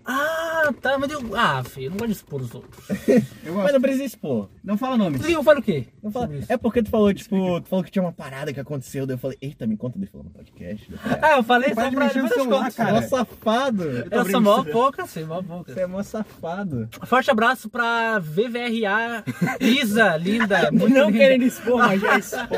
[0.05, 1.21] Ah, tá, mas eu.
[1.37, 2.89] Ah, filho, eu não gosto de expor os outros.
[3.45, 4.49] Eu Mas não precisa expor.
[4.63, 5.19] Não fala nome.
[5.19, 5.87] Tu eu falo o quê?
[6.03, 6.31] Não fala-.
[6.49, 9.19] É porque tu falou, tipo, tu falou que tinha uma parada que aconteceu, daí eu
[9.19, 10.89] falei, eita, me conta, daí falou no podcast.
[10.89, 12.93] Daí eu falei, Ah, eu falei só de pra mexer no eu celular, cara.
[12.93, 13.85] Mó safado.
[14.11, 15.73] Eu sou mó pouca, assim, mó pouca.
[15.75, 16.89] Você é mó safado.
[17.05, 19.25] Forte abraço pra VVRA
[19.61, 20.71] Isa, linda.
[20.73, 21.19] Muito Não linda.
[21.19, 22.49] querendo expor, mas já expor.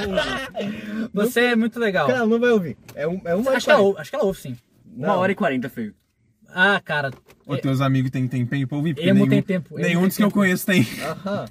[1.13, 2.07] Você é muito legal.
[2.07, 2.77] Cara, ela não vai ouvir.
[2.95, 4.57] É, um, é uma acho, que ela, ouve- acho que ela ouve, sim.
[4.97, 5.95] Uma hora e quarenta, feio.
[6.55, 7.11] Ah, cara.
[7.47, 8.95] Os teus amigos têm tempinho pra ouvir?
[8.95, 10.39] Porque Emo nenhum, tem tempo, Nenhum tem dos que eu tempo.
[10.39, 10.87] conheço tem.
[11.03, 11.47] Aham.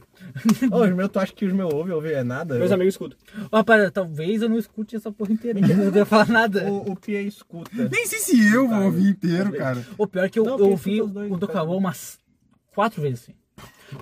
[0.72, 1.94] Ô, os meus, tu acha que os meus ouvem?
[1.94, 2.58] Ouvem é nada?
[2.58, 3.18] Meus amigos escutam.
[3.52, 5.60] Rapaz, talvez eu não escute essa porra inteira.
[5.62, 6.72] Eu não devo falar nada.
[6.72, 7.90] O, o Pia escuta.
[7.92, 9.86] Nem sei se eu vou ouvir inteiro, cara.
[9.98, 11.48] O pior é que eu, Não, eu ouvi o do
[11.78, 12.18] umas
[12.74, 13.34] quatro vezes, assim.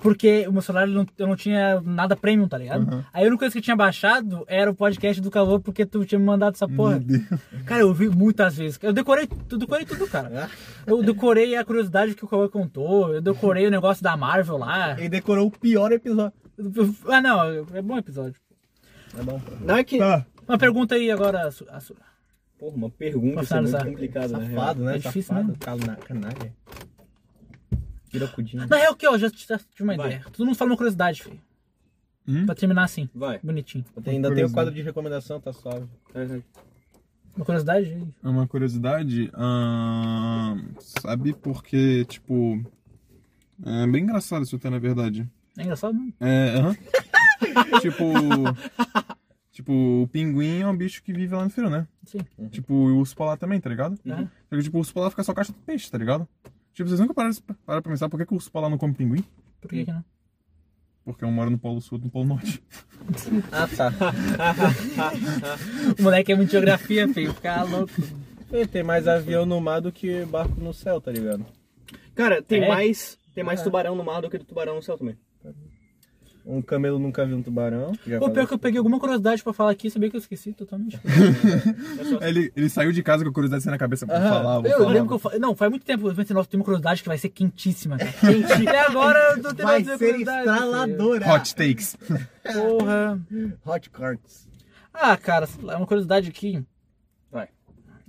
[0.02, 3.06] Porque o meu celular não, eu não tinha nada premium, tá ligado?
[3.14, 6.06] Aí a única coisa que eu tinha baixado era o podcast do Caô, porque tu
[6.06, 6.92] tinha me mandado essa porra.
[6.92, 7.24] Meu Deus.
[7.66, 8.80] Cara, eu ouvi muitas vezes.
[8.82, 10.50] Eu decorei, eu decorei tudo, cara.
[10.88, 14.98] Eu decorei a curiosidade que o Cauê contou, eu decorei o negócio da Marvel lá.
[14.98, 16.34] Ele decorou o pior episódio.
[17.08, 17.42] Ah, não,
[17.74, 18.36] é bom episódio.
[19.18, 19.42] É bom.
[19.62, 19.98] Não é que.
[19.98, 20.26] Tá.
[20.48, 21.66] Uma pergunta aí agora, Assu-
[22.58, 24.50] Porra, uma pergunta isso é muito complicada, né?
[24.54, 24.96] Safado, né?
[24.96, 25.56] É difícil, Safado, né?
[25.60, 26.54] cana- Canalha.
[28.68, 30.07] Na real, que ó, já tive uma Vai.
[30.07, 30.26] ideia.
[30.32, 31.39] Todo mundo fala uma curiosidade, filho.
[32.28, 32.45] Hum?
[32.45, 33.39] Pra terminar assim, Vai.
[33.41, 33.84] bonitinho.
[33.95, 35.86] Eu tenho- ainda tem o quadro de recomendação, tá suave.
[37.36, 38.07] Uma curiosidade?
[38.24, 39.32] É uma curiosidade.
[39.34, 42.62] ahn, sabe porque, tipo.
[43.66, 45.28] É bem engraçado isso até, na verdade.
[45.57, 46.14] É engraçado, não?
[46.20, 46.76] É, aham.
[47.82, 48.03] tipo.
[49.51, 51.86] Tipo, o pinguim é um bicho que vive lá no frio, né?
[52.05, 52.20] Sim.
[52.49, 53.99] Tipo, o urso polar também, tá ligado?
[54.05, 54.28] Uhum.
[54.49, 56.28] Só que, tipo, o urso polar fica só caixa de peixe, tá ligado?
[56.74, 58.93] Tipo, vocês nunca pararam, pararam pra pensar por que, que o urso polar não come
[58.93, 59.24] pinguim?
[59.59, 60.03] Por que, que não?
[61.03, 62.61] Porque um mora no Polo Sul e no Polo Norte.
[63.51, 63.91] Ah, tá.
[65.99, 67.34] O moleque é muito geografia, feio.
[67.34, 67.91] Fica louco.
[68.72, 71.43] Tem mais avião no mar do que barco no céu, tá ligado?
[72.13, 72.67] Cara, tem É?
[72.67, 73.17] mais.
[73.34, 73.63] Tem mais Ah.
[73.63, 75.17] tubarão no mar do que tubarão no céu também.
[76.44, 77.94] Um camelo nunca viu um tubarão.
[77.96, 78.30] Falei.
[78.32, 81.00] pior que eu peguei alguma curiosidade pra falar aqui, sabia que eu esqueci totalmente.
[82.22, 84.30] Ele, ele saiu de casa com a curiosidade assim na cabeça pra Aham.
[84.30, 84.66] falar.
[84.70, 84.92] Eu falar.
[84.92, 85.39] lembro que eu falei.
[85.39, 88.12] Não, faz muito tempo eu pensei, nossa, tem uma curiosidade que vai ser quentíssima, cara.
[88.12, 88.68] Quente.
[88.68, 90.39] Até agora eu tô tendo Vai essa ser curiosidade.
[90.39, 91.34] estraladora.
[91.34, 91.98] Hot takes.
[92.54, 93.22] Porra.
[93.66, 94.48] Hot cards.
[94.94, 96.64] Ah, cara, lá, uma curiosidade aqui.
[97.32, 97.50] Vai.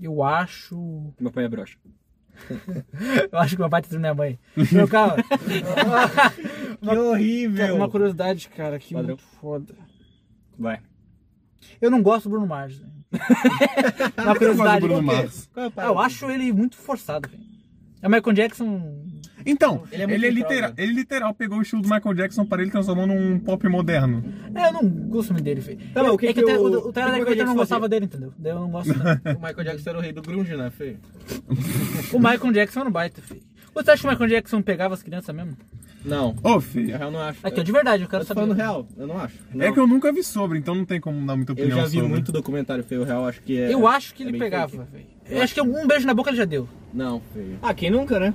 [0.01, 1.13] Eu acho.
[1.21, 1.77] Meu pai é broxa.
[3.31, 4.39] Eu acho que meu pai tá minha mãe.
[4.73, 5.17] Meu calma.
[6.91, 7.77] Que horrível.
[7.77, 9.17] uma curiosidade, cara, que Padrão.
[9.17, 9.75] muito foda.
[10.59, 10.81] Vai.
[11.81, 12.77] Eu não gosto do Bruno Mars.
[12.79, 12.93] velho.
[14.19, 14.57] uma Eu curiosidade.
[14.57, 15.03] gosto do Bruno?
[15.03, 15.51] Mars.
[15.57, 17.43] É Ah, eu acho ele muito forçado, velho.
[18.01, 19.05] É o Michael Jackson.
[19.47, 20.83] Então, Ele ele é é, muito literal, droga.
[20.83, 24.23] ele literal pegou o estilo do Michael Jackson para ele transformou num pop moderno.
[24.55, 25.79] É, eu não gosto muito dele, velho.
[25.93, 27.89] Tá, o que é que, que até o- o, Tyler Michael não gostava fazia?
[27.89, 28.33] dele, entendeu?
[28.39, 29.05] Daí eu não gosto não.
[29.35, 30.99] O Michael Jackson era o rei do grunge, né, feio?
[32.13, 33.43] o Michael Jackson era um baita, filho.
[33.75, 35.57] Você acha que o Michael Jackson pegava as crianças mesmo?
[36.05, 36.35] Não.
[36.43, 36.89] Ô, Na filho.
[36.97, 37.39] real, eu não acho.
[37.47, 38.41] Aqui, ó, de verdade, eu quero Eu tô saber.
[38.41, 39.37] falando real, eu não acho.
[39.59, 41.85] É que eu nunca vi sobre, então não tem como dar muita Eu opinião já
[41.87, 42.09] vi sobre.
[42.09, 43.73] muito documentário feio real, acho que é.
[43.73, 44.91] Eu acho que é ele bem pegava, fake.
[44.93, 45.07] velho.
[45.29, 46.69] Eu acho que um beijo na boca ele já deu.
[46.93, 47.59] Não, feio.
[47.63, 48.35] Ah, quem nunca, né?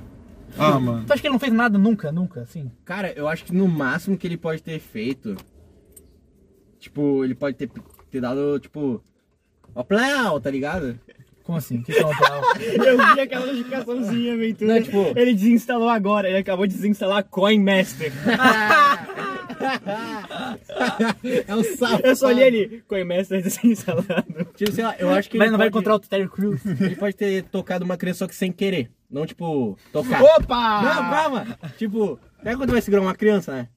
[0.57, 1.03] Ah, mano.
[1.05, 2.71] Tu acha que ele não fez nada nunca, nunca, assim?
[2.85, 5.35] Cara, eu acho que no máximo que ele pode ter feito.
[6.79, 7.69] Tipo, ele pode ter,
[8.09, 9.03] ter dado, tipo.
[9.75, 10.97] Ó, plau, tá ligado?
[11.47, 11.77] Como assim?
[11.77, 12.41] O que que é um plau?
[12.59, 14.73] Eu vi aquela notificaçãozinha, aventura.
[14.75, 18.11] Não, tipo- Ele desinstalou agora, ele acabou de desinstalar Coin Master.
[21.47, 22.05] É um sapo.
[22.05, 24.05] Eu só olhei ali, Coin Master desinstalado.
[24.55, 26.65] Tipo, sei lá, eu acho que Mas ele não vai pode- encontrar o Terry Crews.
[26.65, 28.91] Ele pode ter tocado uma criança só que sem querer.
[29.09, 30.21] Não, tipo, tocar.
[30.21, 30.81] Opa!
[30.81, 31.57] Não, calma!
[31.77, 33.67] Tipo, pega quando vai segurar uma criança, né?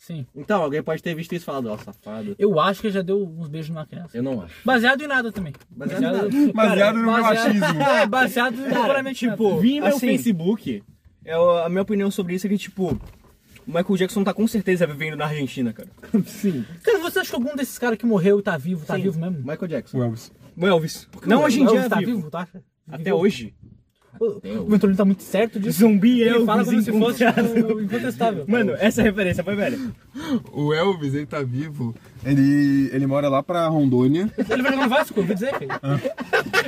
[0.00, 0.26] Sim.
[0.34, 2.34] Então, alguém pode ter visto isso e falado, ó, safado.
[2.38, 4.16] Eu acho que ele já deu uns beijos numa criança.
[4.16, 4.54] Eu não acho.
[4.64, 5.52] Baseado em nada também.
[5.70, 6.52] Baseado em nada.
[6.54, 7.64] Baseado no meu achismo.
[8.00, 10.82] É, baseado puramente tipo, vi meu assim- Facebook.
[11.22, 12.98] É, o- a minha opinião sobre isso é que, tipo, o
[13.66, 15.90] Michael Jackson tá com certeza vivendo na Argentina, cara.
[16.24, 16.64] Sim.
[16.82, 19.02] Cara, você acha que algum desses caras que morreu e tá vivo, tá Sim.
[19.02, 19.38] vivo mesmo?
[19.40, 19.98] Michael Jackson.
[19.98, 20.32] O Elvis.
[20.56, 21.08] O Elvis.
[21.26, 22.16] Não, hoje em O dia Elvis é tá vivo.
[22.16, 22.62] vivo, acha?
[22.90, 23.54] Até hoje.
[24.20, 25.78] O, o Venturino tá muito certo disso.
[25.78, 28.44] Zumbi Ele Elvis fala como se fosse tipo, incontestável.
[28.46, 29.78] Mano, essa referência foi velha.
[30.52, 31.94] O Elvis, ele tá vivo.
[32.24, 34.30] Ele, ele mora lá pra Rondônia.
[34.36, 35.70] Ele vai jogar no Vasco, eu ouvi dizer, filho.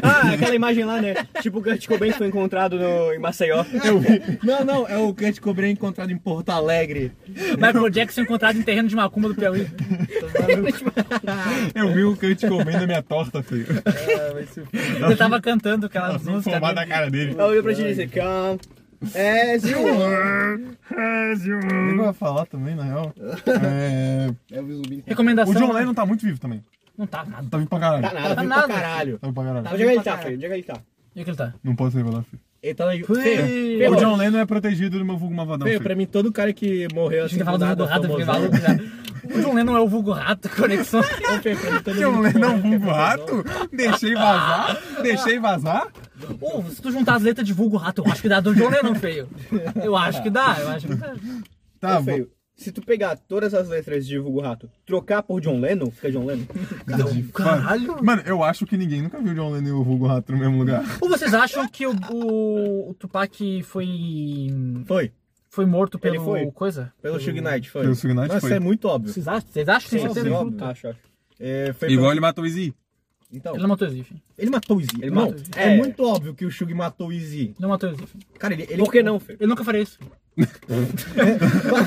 [0.03, 1.15] Ah, aquela imagem lá, né?
[1.41, 3.65] Tipo, o Kurt Cobain foi encontrado no, em Maceió.
[4.43, 7.13] Não, não, é o Kurt Cobain encontrado em Porto Alegre.
[7.29, 9.67] Michael Jackson encontrado em terreno de macumba do Piauí.
[11.75, 13.67] Eu vi o Kurt Cobain na minha torta, filho.
[15.05, 16.53] Ele tava cantando aquelas Vou músicas.
[16.55, 16.81] formar dele.
[16.81, 17.33] na cara dele.
[17.33, 18.59] Ela olhou pra ti e disse, come
[19.15, 20.61] as you are.
[21.97, 23.13] Eu ia falar também, na real.
[23.73, 24.31] É...
[24.51, 25.05] Elvis Zumbi.
[25.07, 25.55] Recomendação.
[25.55, 26.63] O John Lennon tá muito vivo também.
[26.97, 27.49] Não tá nada.
[27.51, 28.03] Tá vivo pra caralho.
[28.03, 28.35] Tá nada.
[28.35, 28.67] Tá nada.
[28.67, 29.19] pra caralho.
[29.19, 29.67] Tá vivo pra caralho.
[29.73, 30.37] Onde é que ele tá, filho?
[30.37, 30.81] Onde é que ele tá?
[31.15, 31.55] E é que ele tá?
[31.63, 32.41] Não posso revelar, filho.
[32.63, 32.93] Ele tá na...
[32.93, 35.85] Feio, O John Lennon é protegido do meu vulgo malvadão, feio, filho.
[35.85, 38.25] pra mim, todo cara que morreu A assim gente fala do vulgo rato, eu fiquei
[38.25, 38.79] maluco já.
[39.35, 41.01] O John Lennon é o vulgo rato, conexão.
[41.99, 43.45] John Lennon é um vulgo rato?
[43.73, 44.83] Deixei vazar?
[45.03, 45.89] Deixei vazar?
[46.41, 48.69] Ô, se tu juntar as letras de vulgo rato, eu acho que dá do John
[48.69, 49.29] Lennon, feio.
[49.83, 51.15] Eu acho que dá, eu acho que dá.
[51.81, 52.31] Tá, Ô, feio.
[52.55, 56.27] Se tu pegar todas as letras de Vulgo Rato, trocar por John Lennon, fica John
[56.27, 56.45] Lennon.
[57.35, 58.05] Caralho.
[58.05, 60.39] Mano, eu acho que ninguém nunca viu o John Lennon e o vulgo rato no
[60.39, 60.85] mesmo lugar.
[61.01, 64.49] Ou vocês acham que o, o, o Tupac foi.
[64.87, 65.13] Foi.
[65.53, 66.25] Foi morto Ele pelo.
[66.25, 66.51] foi.
[66.51, 66.93] coisa?
[67.03, 67.83] Pelo Suge Knight, foi.
[67.83, 68.51] Pelo Suge Knight, Nossa, foi.
[68.51, 69.13] isso é muito óbvio.
[69.13, 69.49] Vocês acham?
[69.51, 69.91] Vocês acham?
[69.91, 70.27] Tem Sim, certeza?
[70.27, 70.65] sim, óbvio.
[70.65, 70.99] Acho, acho.
[71.39, 72.75] É, foi Igual pelo- ele matou o Izzy.
[73.35, 74.15] Então, Ele não matou o Ziff.
[74.37, 74.91] ele matou o Izzy.
[75.01, 75.51] Ele não, matou Izzy.
[75.57, 75.77] é, É.
[75.79, 77.55] muito óbvio que o Suge matou o Izzy.
[77.59, 78.15] Não matou o Ziff.
[78.39, 78.65] Cara, ele...
[78.69, 79.39] ele Por que não, feio?
[79.41, 79.99] Eu nunca faria isso.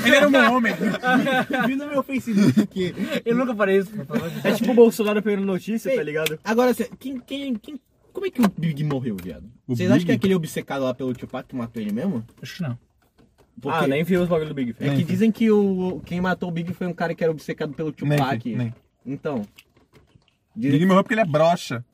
[0.04, 0.72] Ele era um homem.
[1.66, 2.94] Vi no meu Facebook.
[3.24, 3.90] Eu nunca faria isso.
[4.44, 5.96] É tipo o Bolsonaro pegando notícia, Ei.
[5.96, 6.38] tá ligado?
[6.44, 7.80] Agora, cê- quem, quem, quem...
[8.12, 9.44] Como é que o Big morreu, viado?
[9.66, 10.06] O Vocês acham Big?
[10.06, 12.24] que é aquele obcecado lá pelo Tupac que matou ele mesmo?
[12.40, 12.78] Acho que não.
[13.60, 14.96] Porque Ah, nem vi os bagulho do Big, é feio.
[14.96, 17.94] que dizem que o, quem matou o Big foi um cara que era obcecado pelo
[18.02, 18.42] Nem, Tupac.
[18.42, 18.74] filho, nem.
[19.04, 19.42] Então.
[20.54, 21.84] Big Dizem morreu porque ele é broxa.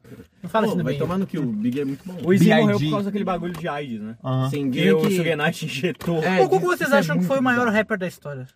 [0.43, 0.99] Não fala Pô, assim vai bem.
[1.01, 2.17] tomar no que o Big é muito bom.
[2.25, 2.61] O Izzy B.I.G.
[2.63, 4.17] morreu por causa daquele bagulho de AIDS, né?
[4.25, 4.51] Aham.
[4.51, 5.01] Sim, Que o
[5.37, 6.23] Knight injetou.
[6.23, 8.47] É, Qual, vocês é acham que foi o maior rapper da história?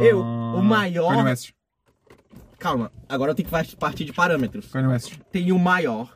[0.00, 1.50] Eu, Ah, o maior- Kanye West.
[2.58, 4.66] calma, agora eu tenho que partir de parâmetros.
[4.70, 5.14] Kanye West.
[5.32, 6.12] Tem o maior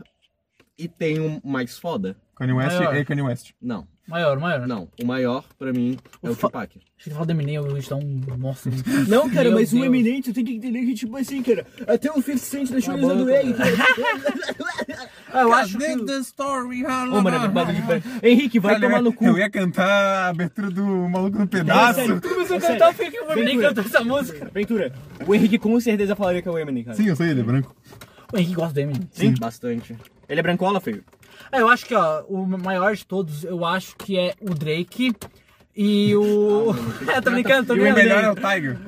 [0.78, 2.16] e tem o mais foda.
[2.47, 2.97] Kanye West Maior.
[2.97, 3.51] e Kanye West.
[3.61, 4.66] Não, Maior, maior.
[4.66, 4.88] não.
[5.01, 6.76] O maior, pra mim, é o fa- Tupac.
[6.76, 8.20] Achei que falar do Eminem, eu dar um.
[8.38, 8.70] Nossa.
[9.09, 9.84] Não, cara, Meu mas o.
[9.84, 12.99] Eminem, tu tem que entender que, tipo assim, cara, até o 50 Cent deixou Tá
[13.01, 13.26] ele usando.
[15.34, 16.05] Ah, eu acho que.
[16.05, 18.07] the story, Ô, mano, é bagulho diferente.
[18.22, 19.24] Henrique, vai Cara, eu tomar no cu.
[19.24, 22.01] Eu ia cantar a abertura do Maluco no Pedaço.
[22.01, 22.20] sério.
[22.20, 24.51] Tu começou a É cantar, eu fiquei que o Eminem cantou essa música.
[24.53, 24.93] Ventura,
[25.26, 26.97] o Henrique com certeza falaria que é o Eminem, cara.
[26.97, 27.74] Sim, eu sei, ele é branco.
[28.30, 29.09] O Henrique gosta do Eminem.
[29.11, 29.97] Sim, bastante.
[30.28, 31.03] Ele é brancola, feio?
[31.51, 35.12] Ah, eu acho que, ó, o maior de todos, eu acho que é o Drake.
[35.74, 36.74] E o.
[37.11, 38.03] é, tô brincando, tô E o brincando.
[38.07, 38.78] melhor é o Tiger.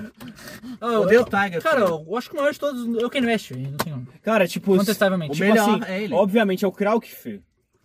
[0.81, 2.05] Eu- Odeio o Tiger, Cara, filho.
[2.09, 4.07] eu acho que o maior de todos é o Kanye West, não tem.
[4.23, 4.77] Cara, tipo...
[4.77, 5.33] Contestavelmente.
[5.33, 6.13] Tipo melhor assim, é ele.
[6.15, 7.43] obviamente é o Krauk, feio.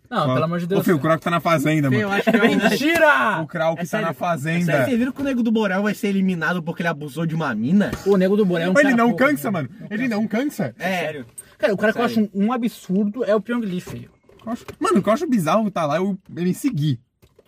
[0.10, 0.82] Não, pelo amor de Deus.
[0.82, 2.12] Ô, filho, o Croc tá na fazenda, Eu mano.
[2.20, 2.47] acho que é o...
[2.70, 3.41] Mentira!
[3.43, 4.66] O Krauk É tá sério, na é fazenda.
[4.66, 7.36] sério, Vocês viram que o Nego do Borel vai ser eliminado porque ele abusou de
[7.36, 7.91] uma mina?
[8.07, 9.51] O Nego do Boré é um Ele cara não pouco, cansa, né?
[9.51, 9.70] mano.
[9.89, 10.74] Ele não cansa.
[10.80, 10.99] É.
[10.99, 11.26] Sério.
[11.60, 14.10] Cara, o cara que eu acho um, absurdo é o Pyong Lee, feio.
[14.45, 16.99] Eu acho- Mano, o que eu acho bizarro tá lá é o me seguir.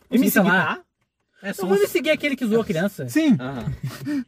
[0.09, 0.65] E me Sim, tá seguir, lá.
[0.75, 0.81] tá?
[1.43, 3.09] É só Eu vou me seguir aquele que zoou a criança.
[3.09, 3.35] Sim,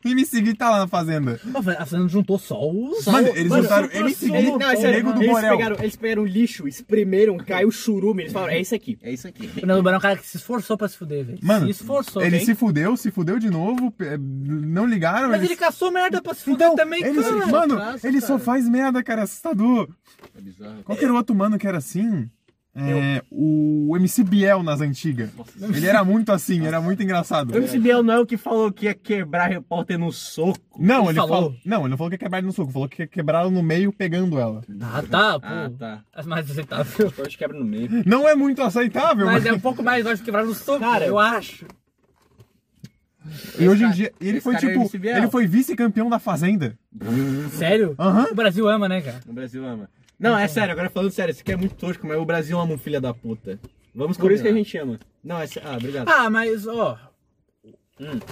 [0.04, 1.40] e me seguir tá lá na fazenda.
[1.78, 3.06] A Fernanda juntou só os.
[3.06, 5.58] Mano, eles Mano, juntaram só- só- seguir Não, é o sério, nego do eles Borel.
[5.58, 8.98] pegaram, eles pegaram lixo, espremeram, caiu churume, eles falaram, é isso aqui.
[9.00, 9.46] É isso aqui.
[9.46, 11.38] O Nego do Boré é um cara que se esforçou pra se fuder, velho.
[11.44, 15.28] Mano, se esforçou, Ele se fudeu, se fudeu de novo, pe- não ligaram.
[15.30, 17.46] Mas eles- ele caçou merda pra se fuder Então, também, ele, cara.
[17.46, 18.40] mano, ele só cara.
[18.40, 19.88] faz merda, cara, assustador.
[20.36, 20.82] É bizarro.
[20.84, 22.28] Qual que era o outro mano que era assim?
[22.76, 25.30] É, o MC Biel nas antigas.
[25.62, 27.52] Ele era muito assim, era muito engraçado.
[27.54, 30.60] O MC Biel não é o que falou que ia quebrar repórter no soco.
[30.80, 31.36] Não, Ele ele falou?
[31.36, 31.56] falou.
[31.64, 33.94] Não, ele não falou que ia quebrar no soco, falou que ia quebrar no meio
[33.94, 34.64] pegando ela.
[34.82, 35.46] Ah, tá, pô.
[35.48, 36.04] Ah, tá.
[36.16, 37.12] É mais aceitável.
[37.12, 37.90] Pode quebra no meio.
[38.08, 40.80] Não é muito aceitável, Mas mas é um pouco mais, eu acho, quebrar no soco,
[40.80, 41.68] Cara, eu acho.
[43.60, 45.18] E hoje em dia, ele foi cara é tipo, MC Biel.
[45.18, 46.78] ele foi vice-campeão da Fazenda.
[47.52, 47.96] Sério?
[47.98, 48.30] Aham.
[48.32, 49.20] O Brasil ama, né, cara?
[49.28, 49.90] O Brasil ama.
[50.20, 52.74] Não, é sério, agora falando sério, isso aqui é muito tosco, mas o Brasil ama
[52.74, 53.60] um filho da puta.
[53.94, 55.00] Vamos Por isso que a gente ama.
[55.24, 55.70] Não, é sério.
[55.70, 56.10] Ah, obrigado.
[56.10, 56.98] Ah, mas, ó.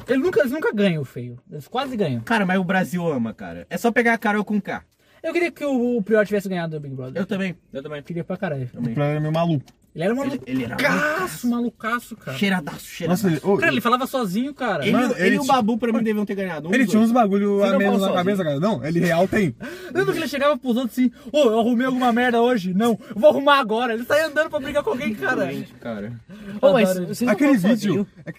[0.08, 1.38] Ele nunca, eles nunca ganham, feio.
[1.50, 2.22] Eles quase ganham.
[2.22, 3.68] Cara, mas o Brasil ama, cara.
[3.70, 4.84] É só pegar a Carol com K.
[5.22, 7.22] Eu queria que o, o Prior tivesse ganhado o Big Brother.
[7.22, 7.56] Eu também.
[7.72, 8.00] Eu também.
[8.00, 8.68] Eu queria pra caralho.
[8.74, 9.66] O Prior era meio maluco.
[9.94, 12.38] Ele era um Ele, ele era malucaço, malucaço, cara.
[12.38, 13.28] cheiradaço, cheiradaço.
[13.28, 14.84] Nossa, ele, ô, Cara, ele falava sozinho, cara.
[14.84, 16.70] Ele, Mano, ele, ele e o Babu pra mim deviam ter ganhado.
[16.70, 18.60] Um ele tinha uns bagulho a menos na cabeça, cara.
[18.60, 19.54] Não, ele real tem.
[19.94, 22.74] Lembra que ele chegava pros outros assim, ô, eu arrumei alguma merda hoje?
[22.74, 23.94] Não, eu vou arrumar agora.
[23.94, 25.52] Ele saía andando pra brigar com alguém, cara.
[25.52, 26.14] Gente, cara.
[26.62, 28.08] Ô, mas vocês Aquele vídeo.
[28.26, 28.34] é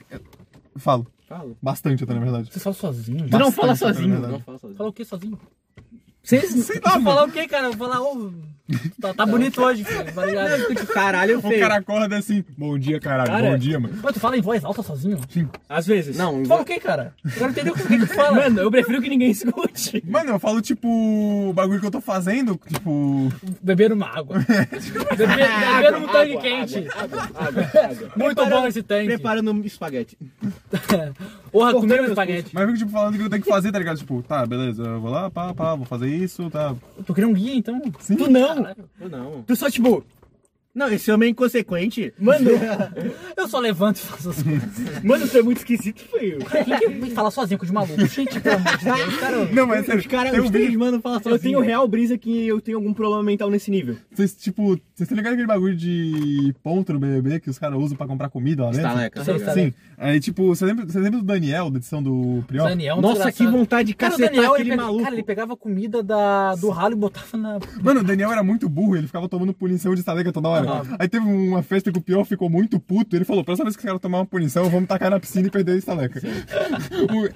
[0.77, 1.07] Falo.
[1.29, 1.53] Fala.
[1.63, 2.51] Bastante até, na verdade.
[2.53, 3.29] Você fala sozinho?
[3.29, 4.21] Tu não fala sozinho.
[4.21, 4.77] Não fala sozinho.
[4.77, 5.39] Fala o que sozinho?
[6.23, 6.51] Vocês...
[6.65, 7.71] Sei lá, falar o que, cara?
[7.71, 8.33] Vou falar, ô.
[9.01, 10.13] Tá, tá bonito hoje, filho.
[10.13, 10.87] Tá ligado?
[10.93, 11.61] Caralho, O feio.
[11.61, 13.99] cara acorda assim, bom dia, caralho, Cara, bom dia, mano.
[14.03, 15.19] Mas tu fala em voz alta sozinho?
[15.69, 16.17] Às vezes.
[16.17, 17.15] Não, Tu fala o que, cara?
[17.25, 18.33] Eu quero entender o que tu fala.
[18.33, 20.03] Mano, eu prefiro que ninguém escute.
[20.07, 23.33] Mano, eu falo, tipo, o bagulho que eu tô fazendo, tipo.
[23.63, 24.39] Beber uma água.
[25.17, 25.39] Beber,
[25.83, 26.87] beber um tanque quente.
[28.17, 29.07] Muito bom esse tanque.
[29.07, 30.17] Preparando espaguete.
[31.53, 32.51] Porra, comer um espaguete.
[32.53, 33.99] Mas eu fico, tipo, falando o que eu tenho que fazer, tá ligado?
[33.99, 36.75] Tipo, tá, beleza, eu vou lá, pá, pá, vou fazer isso, tá.
[37.07, 37.81] Tu queria um guia, então?
[38.01, 38.17] Sim.
[38.17, 38.62] Tu não.
[39.01, 39.43] Eu não.
[39.43, 40.05] Tu só, tipo...
[40.75, 42.15] Não, esse homem é inconsequente.
[42.19, 42.51] Mano,
[43.37, 45.03] Eu só levanto e faço as coisas.
[45.05, 46.39] mano, tu é muito esquisito, feio.
[46.79, 48.07] Quem que fala sozinho com de maluco?
[48.07, 49.45] Gente, pelo amor de Deus, cara.
[49.53, 51.41] Não, mas é Os caras, os três mano falam Eu sozinho.
[51.41, 53.97] tenho real brisa que eu tenho algum problema mental nesse nível.
[54.15, 57.97] Vocês, tipo, vocês estão ligados aquele bagulho de ponto no BBB que os caras usam
[57.97, 58.87] pra comprar comida lá dentro?
[58.89, 59.25] Estaleca.
[59.25, 59.61] Sei, estaleca.
[59.67, 59.75] Sim.
[59.99, 62.69] Aí, tipo, você lembra, você lembra do Daniel, da edição do Prior?
[62.69, 65.03] Daniel, Nossa, que vontade de Cara, cacetar Daniel, ele, aquele pega- maluco.
[65.05, 67.59] cara, ele pegava comida da, do ralo e botava na.
[67.83, 70.62] Mano, o Daniel era muito burro, ele ficava tomando punição de estaleca toda hora.
[70.69, 70.97] Aham.
[70.99, 73.81] Aí teve uma festa que o Pior ficou muito puto, ele falou, próxima vez que
[73.81, 76.21] os caras tomar uma punição, vamos tacar na piscina e perder a estaleca.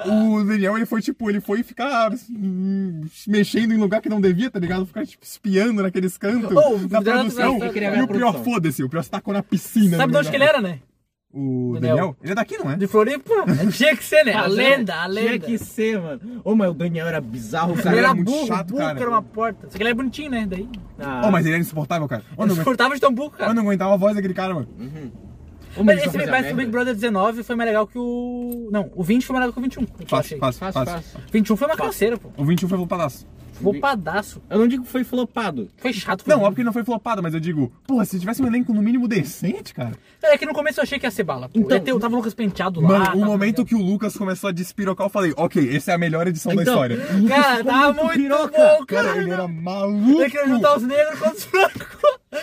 [0.07, 4.21] O, o Daniel, ele foi tipo, ele foi ficar hum, mexendo em lugar que não
[4.21, 4.87] devia, tá ligado?
[4.87, 7.59] Ficar tipo, espiando naqueles cantos Oh, da o produção.
[7.59, 9.97] E o Pior, foda-se, o Pior se tacou na piscina.
[9.97, 10.49] Sabe de no onde que lugar.
[10.49, 10.79] ele era, né?
[11.39, 11.97] O Daniel?
[11.97, 12.17] Daniel?
[12.23, 12.77] Ele é daqui, não é?
[12.77, 13.35] De Floripa.
[13.71, 14.33] Tinha que ser, né?
[14.33, 15.39] A lenda, a Tinha lenda.
[15.47, 16.21] que ser, mano.
[16.43, 17.97] Ô, mas o Daniel era bizarro, Ele cara.
[17.97, 19.01] era era muito burro, chato, burro, cara.
[19.01, 19.69] era uma porta.
[19.71, 20.47] Só que ele é bonitinho, né?
[20.49, 20.67] Daí.
[20.99, 22.23] Ah, Oh, mas ele era insuportável, cara.
[22.39, 23.53] Eu Ele cortava de tão burro, eu cara.
[23.53, 24.69] não aguentava a voz daquele cara, mano.
[25.77, 28.71] Ô, Mas mas esse que o Big Brother 19 foi mais legal que o.
[28.73, 29.83] Não, o 20 foi mais legal que o 21.
[29.83, 30.95] Eu Fácil, fácil, Fácil, fácil.
[31.13, 31.21] fácil.
[31.31, 32.31] 21 foi uma canseira, pô.
[32.35, 33.27] O 21 foi flopadaço.
[33.61, 34.43] Flopadaço.
[34.51, 35.69] Eu não digo que foi flopado.
[35.77, 36.23] Foi chato.
[36.25, 38.73] Foi Não, óbvio que não foi flopado, mas eu digo, porra, se tivesse um elenco
[38.73, 39.93] no mínimo decente, cara.
[40.23, 41.49] É que no começo eu achei que ia ser bala.
[41.49, 41.59] Pô.
[41.61, 42.89] Então- ter- tava o Lucas penteado lá.
[42.89, 45.99] Mano, o momento que o Lucas começou a despirocar, eu falei, ok, essa é a
[45.99, 46.99] melhor edição da Então, história.
[47.29, 48.49] Cara, tava muito piroca.
[48.59, 49.21] bom, Cara, cara.
[49.23, 50.21] ele era maluco.
[50.23, 51.87] Ele queria juntar os negros com os brancos.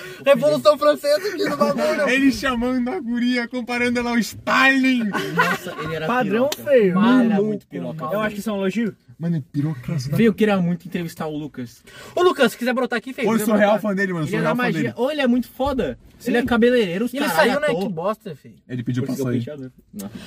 [0.25, 2.09] Revolução Francesa aqui no bagulho.
[2.09, 5.03] Ele chamando a guria, comparando ela ao Stalin.
[5.35, 6.71] Nossa, ele era Padrão piroca.
[6.71, 6.95] feio.
[6.95, 8.05] Maluco, muito piroca.
[8.05, 8.95] Eu acho que isso é um elogio.
[9.19, 11.83] Mano, é pirocaço da Feio, eu queria muito entrevistar o Lucas.
[12.15, 13.27] Ô, Lucas, se quiser brotar aqui, feio.
[13.27, 14.25] Pô, eu sou real fã dele, mano.
[14.25, 14.81] Ele Sou é da real fã magia.
[14.81, 14.93] dele.
[14.97, 15.97] Ou ele é muito foda.
[16.25, 17.67] Ele é cabeleireiro, os E ele saiu, né?
[17.67, 17.83] ator.
[17.83, 18.55] Que bosta, feio.
[18.67, 19.45] Ele pediu pra sair.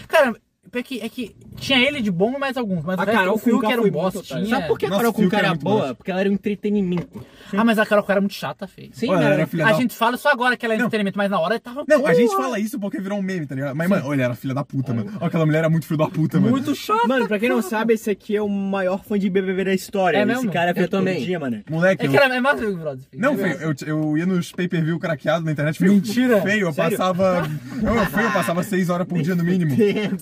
[0.09, 0.35] Cara,
[0.73, 2.85] é que, é que tinha ele de bom mais alguns.
[2.85, 4.23] Mas A Carol Fiuk era um bosta.
[4.23, 4.47] Tinha...
[4.47, 5.95] Sabe por que a Carol com Fiuk cara era boa?
[5.95, 7.25] Porque ela era um entretenimento.
[7.53, 8.91] Ah, mas a Carol Conká era muito chata, feio.
[8.93, 9.77] Sim, ela era filha A da...
[9.79, 11.85] gente fala só agora que ela é entretenimento, mas na hora ele tava.
[11.87, 13.75] Não, a gente fala isso porque virou um meme, tá ligado?
[13.75, 15.11] Mas, mano, olha, era filha da puta, mano.
[15.17, 16.51] Olha, aquela mulher era muito filho da puta, mano.
[16.51, 17.07] Muito chata.
[17.07, 20.19] Mano, pra quem não sabe, esse aqui é o maior fã de BBB da história.
[20.19, 20.53] É esse mesmo?
[20.53, 21.25] cara é Eu também.
[21.25, 21.63] dia, mano.
[21.71, 22.11] Moleque, É eu...
[22.11, 23.23] que era é mais Big Brother, filho.
[23.23, 25.79] Não, feio, eu, eu ia nos pay-per-view craqueado na internet.
[25.79, 26.41] Feio, Mentira.
[26.43, 26.97] Feio, eu Sério?
[26.97, 27.47] passava...
[27.77, 29.77] Eu, feio, eu passava seis horas por dia no mínimo.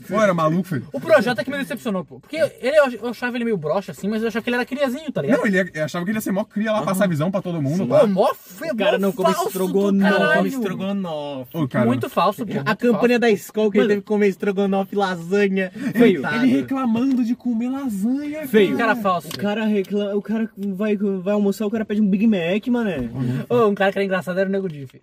[0.08, 0.86] Pô, era maluco, feio.
[0.92, 2.20] O Projota que me decepcionou, pô.
[2.20, 5.10] Porque ele, eu achava ele meio broxa, assim, mas eu achava que ele era criazinho,
[5.12, 5.38] tá ligado?
[5.38, 7.40] Não, ele ia- eu achava que ele ia ser mó cria lá, passar visão pra
[7.40, 10.36] todo mundo, Pô, mó feio, O cara não come falso estrogonofe.
[10.36, 11.68] Come estrogonofe.
[11.68, 12.52] Cara, Muito falso, pô.
[12.64, 15.70] A campanha da escola que ele teve que comer estrogonofe, lasanha.
[15.94, 16.22] Feio.
[16.34, 18.48] Ele reclamando de comer lasanha, falso.
[18.50, 18.76] Feio.
[18.76, 19.28] Cara falso.
[19.28, 23.08] O cara reclama, o cara vai, vai almoçar, o cara pede um Big Mac, mané.
[23.48, 25.02] Ô, um cara que era engraçado era o Nego Di, filho.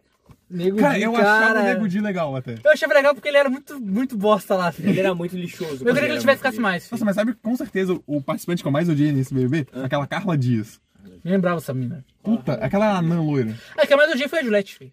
[0.52, 1.32] Nego Cara, Di, eu cara...
[1.32, 2.56] achava o Nego Di legal até.
[2.64, 4.90] Eu achava legal porque ele era muito, muito bosta lá, filho.
[4.90, 5.84] Ele era muito lixoso.
[5.86, 6.94] Eu queria que ele tivesse ficasse mais, filho.
[6.94, 9.68] Nossa, mas sabe com certeza o participante que eu mais odiei nesse BBB?
[9.84, 10.80] Aquela Carla Dias.
[11.24, 12.04] Me lembrava essa mina.
[12.22, 13.56] Puta, aquela anã loira.
[13.78, 14.92] Ah, que mais odiei foi a Juliette, filho.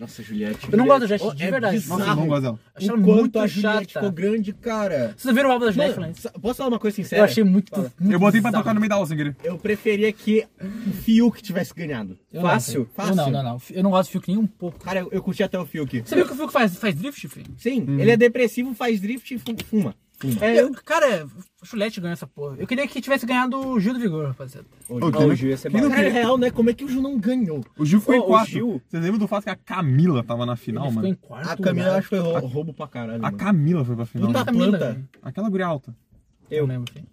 [0.00, 0.66] Nossa, Juliette.
[0.72, 1.76] Eu não gosto da Juliette, Oh, de é verdade.
[1.76, 1.98] bizarro.
[2.00, 2.58] Nossa, eu não gosto dela.
[2.74, 4.00] Achei ela muito a Juliette chata.
[4.00, 5.14] ficou grande, cara.
[5.16, 7.20] Vocês viram o álbum da Juliette, Mano, sa- posso falar uma coisa sincera?
[7.20, 8.64] Eu achei muito, muito Eu botei pra bizarro.
[8.64, 9.36] tocar no meio da aula sem querer.
[9.44, 12.18] Eu preferia que o Fiuk tivesse ganhado.
[12.32, 12.90] Eu não, Fácil, filho.
[12.92, 13.14] fácil.
[13.14, 13.58] Não, não, não.
[13.70, 14.80] Eu não gosto do Fiuk nem um pouco.
[14.80, 16.02] Cara, eu, eu curti até o Fiuk.
[16.04, 17.54] Você viu que o Fiuk faz, faz drift, filho?
[17.56, 19.94] Sim, ele é depressivo, faz drift e fu- fuma.
[20.40, 21.26] É, eu, cara,
[21.62, 22.56] o Chulete ganhou essa porra.
[22.58, 24.66] Eu queria que tivesse ganhado o Gil do Vigor, rapaziada.
[24.88, 25.90] Ó, quem o Gil ia ser bala.
[25.90, 26.50] Cara, é real, né?
[26.50, 27.62] Como é que o Ju não ganhou?
[27.76, 28.50] O Gil ficou Ô, em o quarto.
[28.50, 31.18] Gil- Vocês lembram do fato que a Camila tava na final, Ele ficou em mano?
[31.20, 31.50] quarto.
[31.50, 31.98] A Camila lugar.
[31.98, 33.18] acho que foi rou- roubo pra caralho.
[33.18, 33.36] A mano.
[33.36, 34.28] Camila foi pra final.
[34.28, 35.08] Puta Camila, planta.
[35.22, 35.94] Aquela guria alta.
[36.50, 37.06] Eu lembro, filho.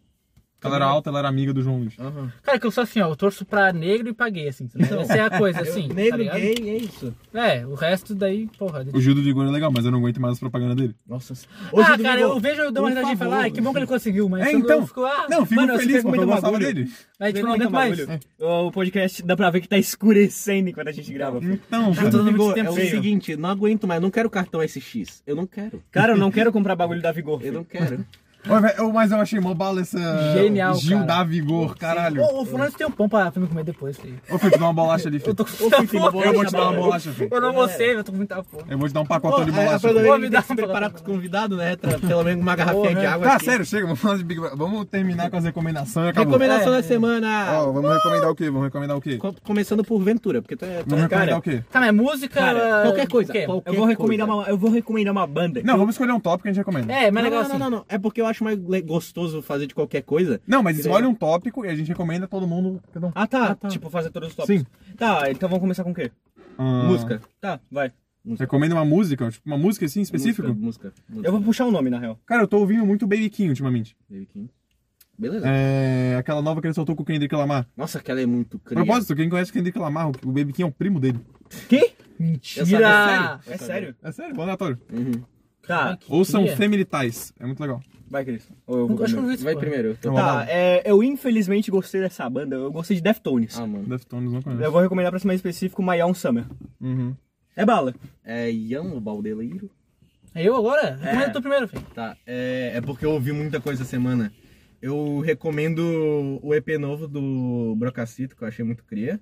[0.63, 1.97] Ela era alta, ela era amiga do João Luiz.
[1.99, 2.31] Aham.
[2.43, 4.67] Cara, que eu sou assim, ó, eu torço pra negro e pra gay, assim.
[4.67, 4.83] sabe?
[5.01, 5.87] Essa é a coisa, assim.
[5.87, 6.39] tá Negro, ligado?
[6.39, 7.15] gay, é isso.
[7.33, 8.85] É, o resto daí, porra.
[8.93, 10.95] O Gil do Vigor é legal, mas eu não aguento mais as propagandas dele.
[11.07, 11.33] Nossa.
[11.75, 13.87] ah, cara, eu vejo, eu dou uma risadinha e falo, ah, que bom que ele
[13.87, 14.79] conseguiu, mas É, eu então.
[14.81, 16.73] não fico, ah, Não, fico Mano, feliz porque eu gostava bagulho?
[16.73, 16.91] dele.
[17.19, 17.99] aí tipo, não aguento mais.
[18.05, 18.19] bagulho.
[18.39, 21.39] O podcast dá pra ver que tá escurecendo enquanto a gente grava.
[21.43, 25.23] Então, Tá todo Vigor, é o seguinte, não aguento mais, não quero cartão SX.
[25.25, 25.81] Eu não quero.
[25.91, 27.41] Cara, eu não quero comprar bagulho da Vigor.
[27.43, 28.05] Eu não quero.
[28.47, 29.99] Ô, eu- Mas eu achei mó bala essa.
[30.33, 31.07] Genial, Gil cara.
[31.07, 32.21] da Vigor, caralho.
[32.23, 34.19] Ô, ô, falando tem um pão pra, pra me comer depois, filho.
[34.29, 35.31] Ô, filho, dar uma bolacha ali, filho.
[35.31, 36.23] Eu tô Ô.
[36.23, 37.29] Eu vou te dar uma bolacha, filho.
[37.31, 38.63] Eu não vou ser, eu tô com muita fome.
[38.69, 39.87] Eu vou te dar um pacotão de Pô, bolacha.
[39.87, 41.75] Pô, menos me dá que se um preparar pelo- com os convidados, né?
[41.75, 43.45] Pelo menos uma garrafinha de água Tá, aqui.
[43.45, 44.57] sério, chega, vamos falar de Big Brother.
[44.57, 46.33] Vamos terminar com as recomendações acabou.
[46.33, 46.81] Recomendação É, da é.
[46.83, 47.45] semana.
[47.59, 48.45] Ó, vamos recomendar o quê?
[48.45, 49.17] Vamos recomendar o quê?
[49.17, 50.79] Co- Começando por Ventura, porque tu é...
[50.83, 51.63] tu Vamos é- recomendar o quê?
[51.71, 52.39] Tá, mas música...
[52.39, 54.41] Cara, qualquer coisa, Eu vou, recomendar coisa.
[54.41, 55.61] uma, eu vou recomendar uma banda.
[55.63, 56.91] Não, vamos escolher um tópico que a gente recomenda.
[56.91, 57.51] É, mas não, assim.
[57.53, 57.85] não, não, não.
[57.87, 60.41] É porque eu acho mais gostoso fazer de qualquer coisa.
[60.47, 62.81] Não, mas escolhe um tópico e a gente recomenda todo mundo.
[62.91, 63.11] cada um.
[63.13, 63.47] Ah tá.
[63.51, 63.67] Ah, tá.
[63.69, 64.61] tipo fazer todos os tópicos.
[64.61, 64.95] Sim.
[64.95, 66.11] Tá, então vamos começar com o quê?
[66.57, 67.21] Ah, Música.
[67.39, 67.91] Tá, vai.
[68.39, 70.47] Recomenda uma música, tipo uma música assim específica?
[70.49, 70.93] Música, música.
[71.09, 71.27] música.
[71.27, 72.19] Eu vou puxar um nome, na real.
[72.25, 73.95] Cara, eu tô ouvindo muito Baby King ultimamente.
[74.09, 74.49] Baby King.
[75.17, 75.47] Beleza.
[75.47, 76.15] É.
[76.17, 77.67] Aquela nova que ele soltou com o Kendrick Lamar.
[77.75, 78.83] Nossa, aquela é muito cria.
[78.83, 81.19] Propósito, quem conhece o Kendrick Lamar, o o Baby King é o primo dele.
[81.67, 81.93] Que?
[82.19, 82.61] Mentira!
[82.61, 83.95] Eu sabia, É sério?
[84.03, 84.79] É sério, bom aleatório.
[84.93, 85.23] Uhum.
[85.67, 86.57] Tá, Ouçam Cria.
[86.57, 87.81] Family Ties, é muito legal.
[88.09, 88.49] vai, Cris.
[88.67, 89.37] Ou eu vou Eu acho que eu não primeiro?
[89.37, 89.97] vi Vai primeiro.
[90.03, 90.45] É uma Tá, bala.
[90.49, 92.55] é, eu infelizmente gostei dessa banda.
[92.55, 93.57] Eu gostei de Deftones.
[93.57, 93.85] Ah, mano.
[93.87, 94.63] Deftones não conheço.
[94.63, 96.45] Eu vou recomendar pra ser mais específico My Own Summer.
[96.81, 97.15] Uhum.
[97.55, 97.93] É bala.
[98.23, 99.69] É Ian, o Baldeleiro.
[100.33, 100.95] É eu agora?
[100.95, 101.85] Recomenda tu primeiro, filho.
[101.93, 104.31] Tá, é, é porque eu ouvi muita coisa essa semana.
[104.81, 109.19] Eu recomendo o EP novo do Brocacito, que eu achei muito cria.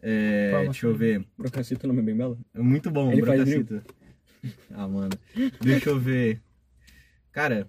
[0.00, 1.24] É, Qual, deixa eu ver.
[1.36, 2.38] Brocacito nome é bem bela.
[2.54, 3.82] É muito bom Ele o faz Brocacito.
[4.74, 5.12] ah, mano.
[5.60, 6.40] Deixa eu ver.
[7.30, 7.68] Cara,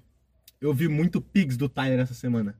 [0.59, 2.55] eu vi muito Pigs do Tyler essa semana.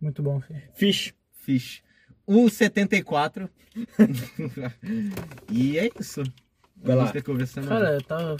[0.00, 0.62] Muito bom, filho.
[0.74, 1.14] Fish.
[1.32, 1.82] Fish.
[2.26, 3.48] O 74.
[5.50, 6.22] e é isso.
[6.76, 7.02] Vai lá.
[7.02, 7.70] música que eu vi essa semana.
[7.70, 8.36] Cara, eu tava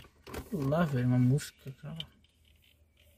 [0.52, 1.98] lá, velho, uma música, cara.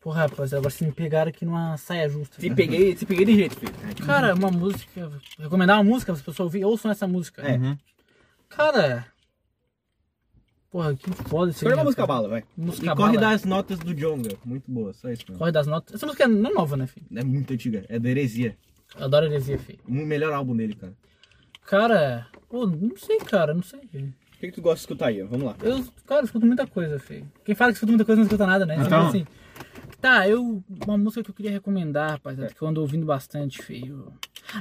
[0.00, 2.40] Porra, rapaz, agora vocês me pegaram aqui numa saia justa.
[2.40, 2.54] Se cara.
[2.54, 3.72] peguei, se peguei de jeito, filho.
[4.06, 5.10] Cara, uma música.
[5.38, 7.42] Recomendar uma música, as pessoas ouvir, ouçam essa música.
[7.42, 7.56] É.
[7.56, 7.76] Uhum.
[8.48, 9.06] Cara.
[10.70, 12.44] Porra, que foda esse Escolha uma vídeo, música bala, vai.
[12.56, 13.30] Música e corre bala.
[13.30, 14.36] das notas do Jonga.
[14.44, 15.38] Muito boa, só isso, mano.
[15.38, 15.94] Corre das notas.
[15.94, 17.06] Essa música não é nova, né, filho?
[17.14, 17.84] É muito antiga.
[17.88, 18.56] É da Heresia.
[18.98, 19.78] Eu adoro heresia, filho.
[19.86, 20.92] O melhor álbum dele, cara.
[21.66, 22.26] Cara.
[22.48, 23.80] Pô, não sei, cara, não sei.
[23.80, 25.22] O que, que tu gosta de escutar aí?
[25.22, 25.56] Vamos lá.
[25.62, 27.26] Eu, cara, eu escuto muita coisa, filho.
[27.44, 28.76] Quem fala que escuta muita coisa não escuta nada, né?
[28.78, 29.26] Então- assim.
[30.00, 30.62] Tá, eu.
[30.86, 34.12] Uma música que eu queria recomendar, rapaziada, que eu ando ouvindo bastante, filho.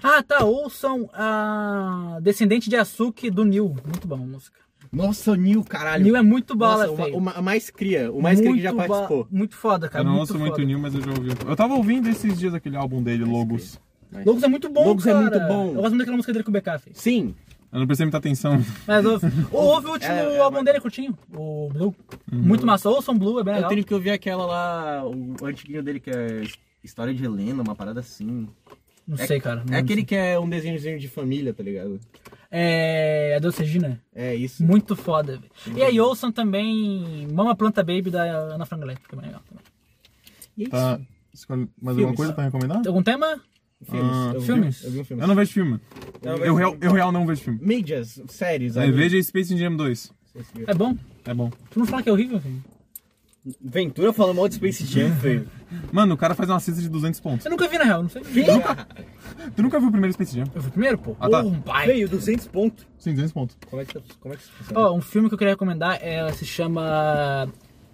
[0.01, 3.75] Ah, tá, ouçam a Descendente de Açúcar do Nil.
[3.85, 4.59] Muito bom a música.
[4.91, 6.03] Nossa, o Neil, caralho.
[6.03, 8.11] Neil é muito bala, Nossa, o, ma- o, ma- o mais cria.
[8.11, 9.27] O mais cria que já ba- participou.
[9.31, 10.03] Muito foda, cara.
[10.03, 10.65] Eu não muito ouço muito foda.
[10.65, 11.29] New, mas eu já ouvi.
[11.47, 13.79] Eu tava ouvindo esses dias aquele álbum dele, Logos.
[14.25, 15.21] Logos é muito bom, Logos é cara.
[15.21, 15.67] muito bom.
[15.69, 16.97] Eu gosto muito daquela música dele com o BK, fez.
[16.97, 17.35] Sim.
[17.73, 18.63] Eu não prestei muita atenção.
[18.87, 21.17] Mas ouve, ouve o último É, é, álbum mas- dele, curtinho.
[21.35, 21.93] O Blue.
[22.31, 22.89] Muito massa.
[22.89, 23.69] Ouçam Blue, é bem Eu legal.
[23.69, 26.43] tenho que ouvir aquela lá, o antiguinho dele que é
[26.81, 28.47] História de Helena, uma parada assim.
[29.05, 29.63] Não sei, cara.
[29.69, 31.99] É aquele que é um desenhozinho de família, tá ligado?
[32.57, 33.33] É.
[33.35, 34.01] A Deus Regina.
[34.13, 34.63] É isso.
[34.63, 35.77] Muito foda, velho.
[35.77, 39.63] E aí ouçam também Mama Planta Baby da Ana Frank Electra, que é legal também.
[40.57, 40.71] E é isso.
[40.71, 40.99] Tá.
[41.33, 42.81] Escolhe mais alguma coisa pra recomendar?
[42.87, 43.41] Algum tema?
[43.83, 44.11] Filmes.
[44.15, 44.83] Ah, eu vi- filmes?
[44.85, 45.21] Eu vi um filme.
[45.23, 45.79] Eu não vejo filme.
[46.23, 47.59] Eu, real, eu real não vejo filme.
[47.61, 48.77] Mídias, séries.
[48.77, 48.97] É, anime.
[48.97, 50.13] veja Space Jam 2.
[50.65, 50.95] É bom?
[51.25, 51.51] É bom.
[51.71, 52.63] Tu não fala que é horrível, velho?
[53.61, 55.47] Ventura falando mal de Space Jam, feio.
[55.91, 57.45] Mano, o cara faz uma cesta de 200 pontos.
[57.45, 58.23] Eu nunca vi, na real, não sei.
[59.55, 60.45] Tu nunca viu o primeiro Space Jam?
[60.55, 61.15] Eu fui primeiro, pô.
[61.19, 61.43] Ah, tá.
[61.43, 61.85] Porra, um pai.
[61.85, 62.87] Feio, 200 pontos.
[62.97, 63.57] Sim, 200 pontos.
[63.69, 64.79] Como é que, como é que isso funciona?
[64.79, 67.47] Ó, um filme que eu queria recomendar é, se chama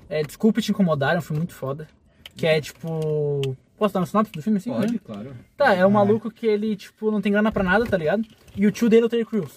[0.10, 1.88] é, Desculpe Te Incomodar, é um filme muito foda.
[2.36, 3.41] Que é tipo.
[3.78, 4.72] Posso dar uma sinopse do filme assim?
[4.72, 4.99] Pode, né?
[5.04, 5.36] claro.
[5.58, 8.24] Tá, é um maluco que ele, tipo, não tem grana pra nada, tá ligado?
[8.56, 9.52] E o tio dele é o Terry Crews.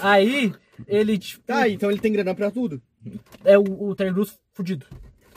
[0.00, 0.52] Aí,
[0.86, 1.44] ele, tipo.
[1.44, 2.82] Tá, então ele tem grana pra tudo.
[3.44, 4.86] É o, o Terry Crews fudido.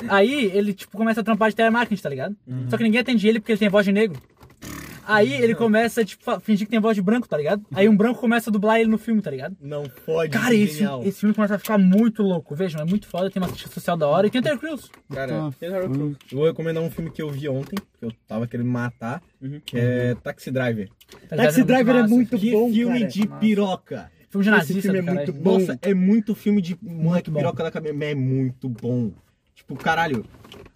[0.09, 2.35] Aí, ele, tipo, começa a trampar de telemarketing, tá ligado?
[2.69, 4.21] Só que ninguém atende ele porque ele tem voz de negro.
[5.09, 7.65] Aí ele começa, tipo, fa- fingir que tem voz de branco, tá ligado?
[7.73, 9.55] Aí um branco começa a dublar ele no filme, tá ligado?
[9.61, 10.31] Não pode.
[10.33, 11.01] Cara, esse, genial.
[11.05, 12.53] esse filme começa a ficar muito louco.
[12.53, 14.91] Vejam, é muito foda, tem uma crítica social da hora e tem o Terry Crews.
[15.13, 15.49] Cara, Tá.
[15.61, 19.21] eu vou recomendar um filme que eu vi ontem, que eu tava querendo matar,
[19.65, 20.89] que é Taxi Driver.
[21.29, 21.65] Taxi ligado?
[21.67, 22.13] Driver é massa.
[22.13, 23.09] muito Que bom, filme cara.
[23.11, 24.11] de piroca.
[24.29, 25.57] Filme de Esse nazista filme é muito bom.
[25.57, 27.95] Nossa, é muito filme de moleque piroca da cabeça.
[28.03, 29.13] É muito bom.
[29.57, 30.23] Tipo, caralho.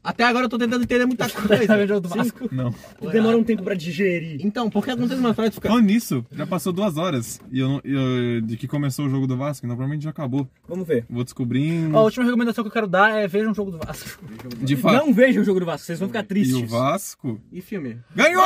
[0.03, 1.55] Até agora eu tô tentando entender muita coisa.
[1.77, 2.49] vendo o jogo do Vasco?
[2.51, 2.73] Não.
[3.11, 4.39] Demora um tempo pra digerir.
[4.43, 5.69] Então, por que acontece uma frase fica.
[5.69, 7.39] Falando nisso, já passou duas horas.
[7.51, 10.49] E eu, não- eu- de que começou o jogo do Vasco, então provavelmente já acabou.
[10.67, 11.05] Vamos ver.
[11.07, 11.95] Vou descobrindo.
[11.95, 14.19] Ó, a última recomendação que eu quero dar é vejam um jogo do Vasco.
[14.59, 15.05] de fato.
[15.05, 16.55] Não vejam o jogo do Vasco, vocês vão ficar E tristes.
[16.57, 17.97] o Vasco E filme?
[18.15, 18.41] ganhou!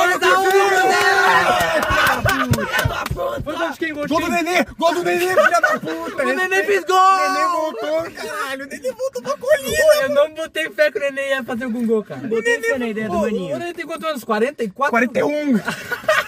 [3.42, 3.94] Foi gol de quem?
[3.94, 4.64] Gol de Gol do Nenê!
[4.78, 6.24] Gol do Nenê, filha da puta!
[6.24, 7.16] O Nenê fez gol!
[7.28, 8.64] Nenê voltou, caralho!
[8.64, 9.46] O Nenê voltou pra Pô,
[10.02, 12.26] eu não botei fé que o Nenê ia fazer algum gol, cara.
[12.26, 13.56] Botei fé na ideia do maninho.
[13.56, 14.24] o Nenê tem quantos anos?
[14.24, 14.90] 44?
[14.90, 15.58] 41!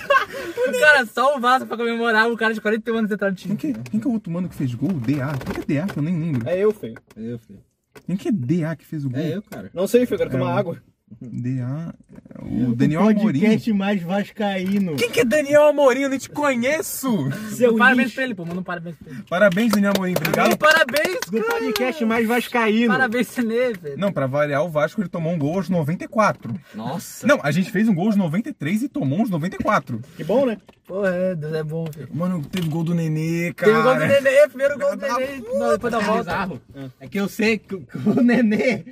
[0.80, 3.56] Cara, só o Vasco pra comemorar o cara de 41 anos entrar no time.
[3.56, 4.92] Quem que, quem que é o outro mano que fez gol?
[4.92, 5.32] DA?
[5.44, 6.48] Quem que é DA que eu nem lembro?
[6.48, 6.94] É eu, feio.
[7.16, 7.60] É eu, filho.
[8.06, 9.20] Quem que é DA que fez o gol?
[9.20, 9.70] É eu, cara.
[9.72, 10.80] Não sei, feio, quero tomar água.
[11.20, 11.94] DA.
[12.38, 13.20] é O Daniel Amorim.
[13.40, 14.96] Podcast mais vascaíno.
[14.96, 16.00] Quem que é Daniel Amorim?
[16.02, 17.28] Eu nem te conheço!
[17.50, 18.14] Seu Parabéns lixo.
[18.14, 18.44] pra ele, pô.
[18.44, 19.22] Manda um parabéns pra ele.
[19.28, 20.14] Parabéns, Daniel Amorim.
[20.16, 20.56] Obrigado.
[20.56, 21.60] Parabéns, Do cara.
[21.60, 22.92] podcast mais vascaíno.
[22.92, 23.98] Parabéns, Nenê, velho.
[23.98, 26.54] Não, pra variar, o Vasco ele tomou um gol aos 94.
[26.74, 27.26] Nossa.
[27.26, 30.00] Não, a gente fez um gol aos 93 e tomou uns 94.
[30.16, 30.56] Que bom, né?
[30.86, 32.08] Pô, é, Deus é bom, velho.
[32.14, 33.72] Mano, teve gol do Nenê, cara.
[33.72, 35.42] Teve o gol do Nenê, primeiro gol do Nenê.
[35.58, 36.22] Não, depois da É volta.
[36.22, 36.60] bizarro.
[37.00, 38.84] É que eu sei que o- que o Nenê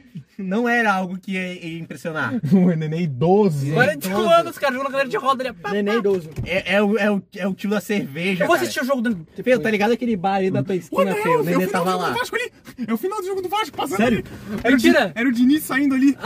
[0.43, 2.34] não era algo que ia, ia impressionar.
[2.53, 3.72] O Nenê idoso.
[3.72, 5.53] 41 anos, cara, jogando na cadeira de roda ali.
[5.53, 6.30] pá, Neném idoso.
[6.45, 8.45] É, é o, é, o, é o tio da cerveja.
[8.45, 9.26] Eu vou assistir o jogo do.
[9.43, 11.43] Feio, tá ligado aquele bar ali da tua esquina, feio?
[11.43, 12.09] O é o final tava lá.
[12.11, 12.53] do Vasco ali.
[12.87, 14.18] É o final do jogo do Vasco, passando Sério?
[14.18, 14.59] ali.
[14.62, 15.12] Era o, Mentira.
[15.14, 16.16] era o Diniz saindo ali.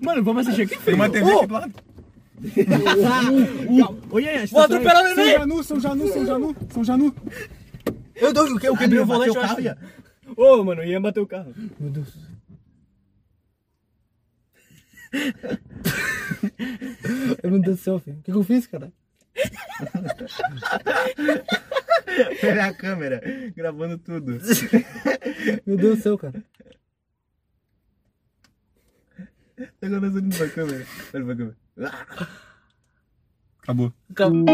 [0.00, 0.96] Mano, vamos assistir aqui, Tem feio.
[0.96, 1.72] uma TV aqui do lado.
[4.10, 5.32] Oi, aí, Vou atropelar o São Nenê!
[5.32, 7.14] Janu, São Janu, São Janu, São Janu.
[8.14, 9.56] Eu, dou, eu, eu quebrei o volante, eu acho.
[10.36, 11.54] Ô, mano, ia bater o carro.
[11.78, 12.35] Meu Deus.
[17.44, 18.18] Meu Deus do céu, filho.
[18.18, 18.92] O que, que eu fiz, cara?
[22.42, 23.20] Olha a câmera,
[23.54, 24.38] gravando tudo.
[25.66, 26.42] Meu Deus do céu, cara.
[29.80, 30.86] Pegou nas olhos pra câmera.
[31.14, 31.56] Olha pra câmera.
[33.62, 33.92] Acabou.
[34.14, 34.44] Calma.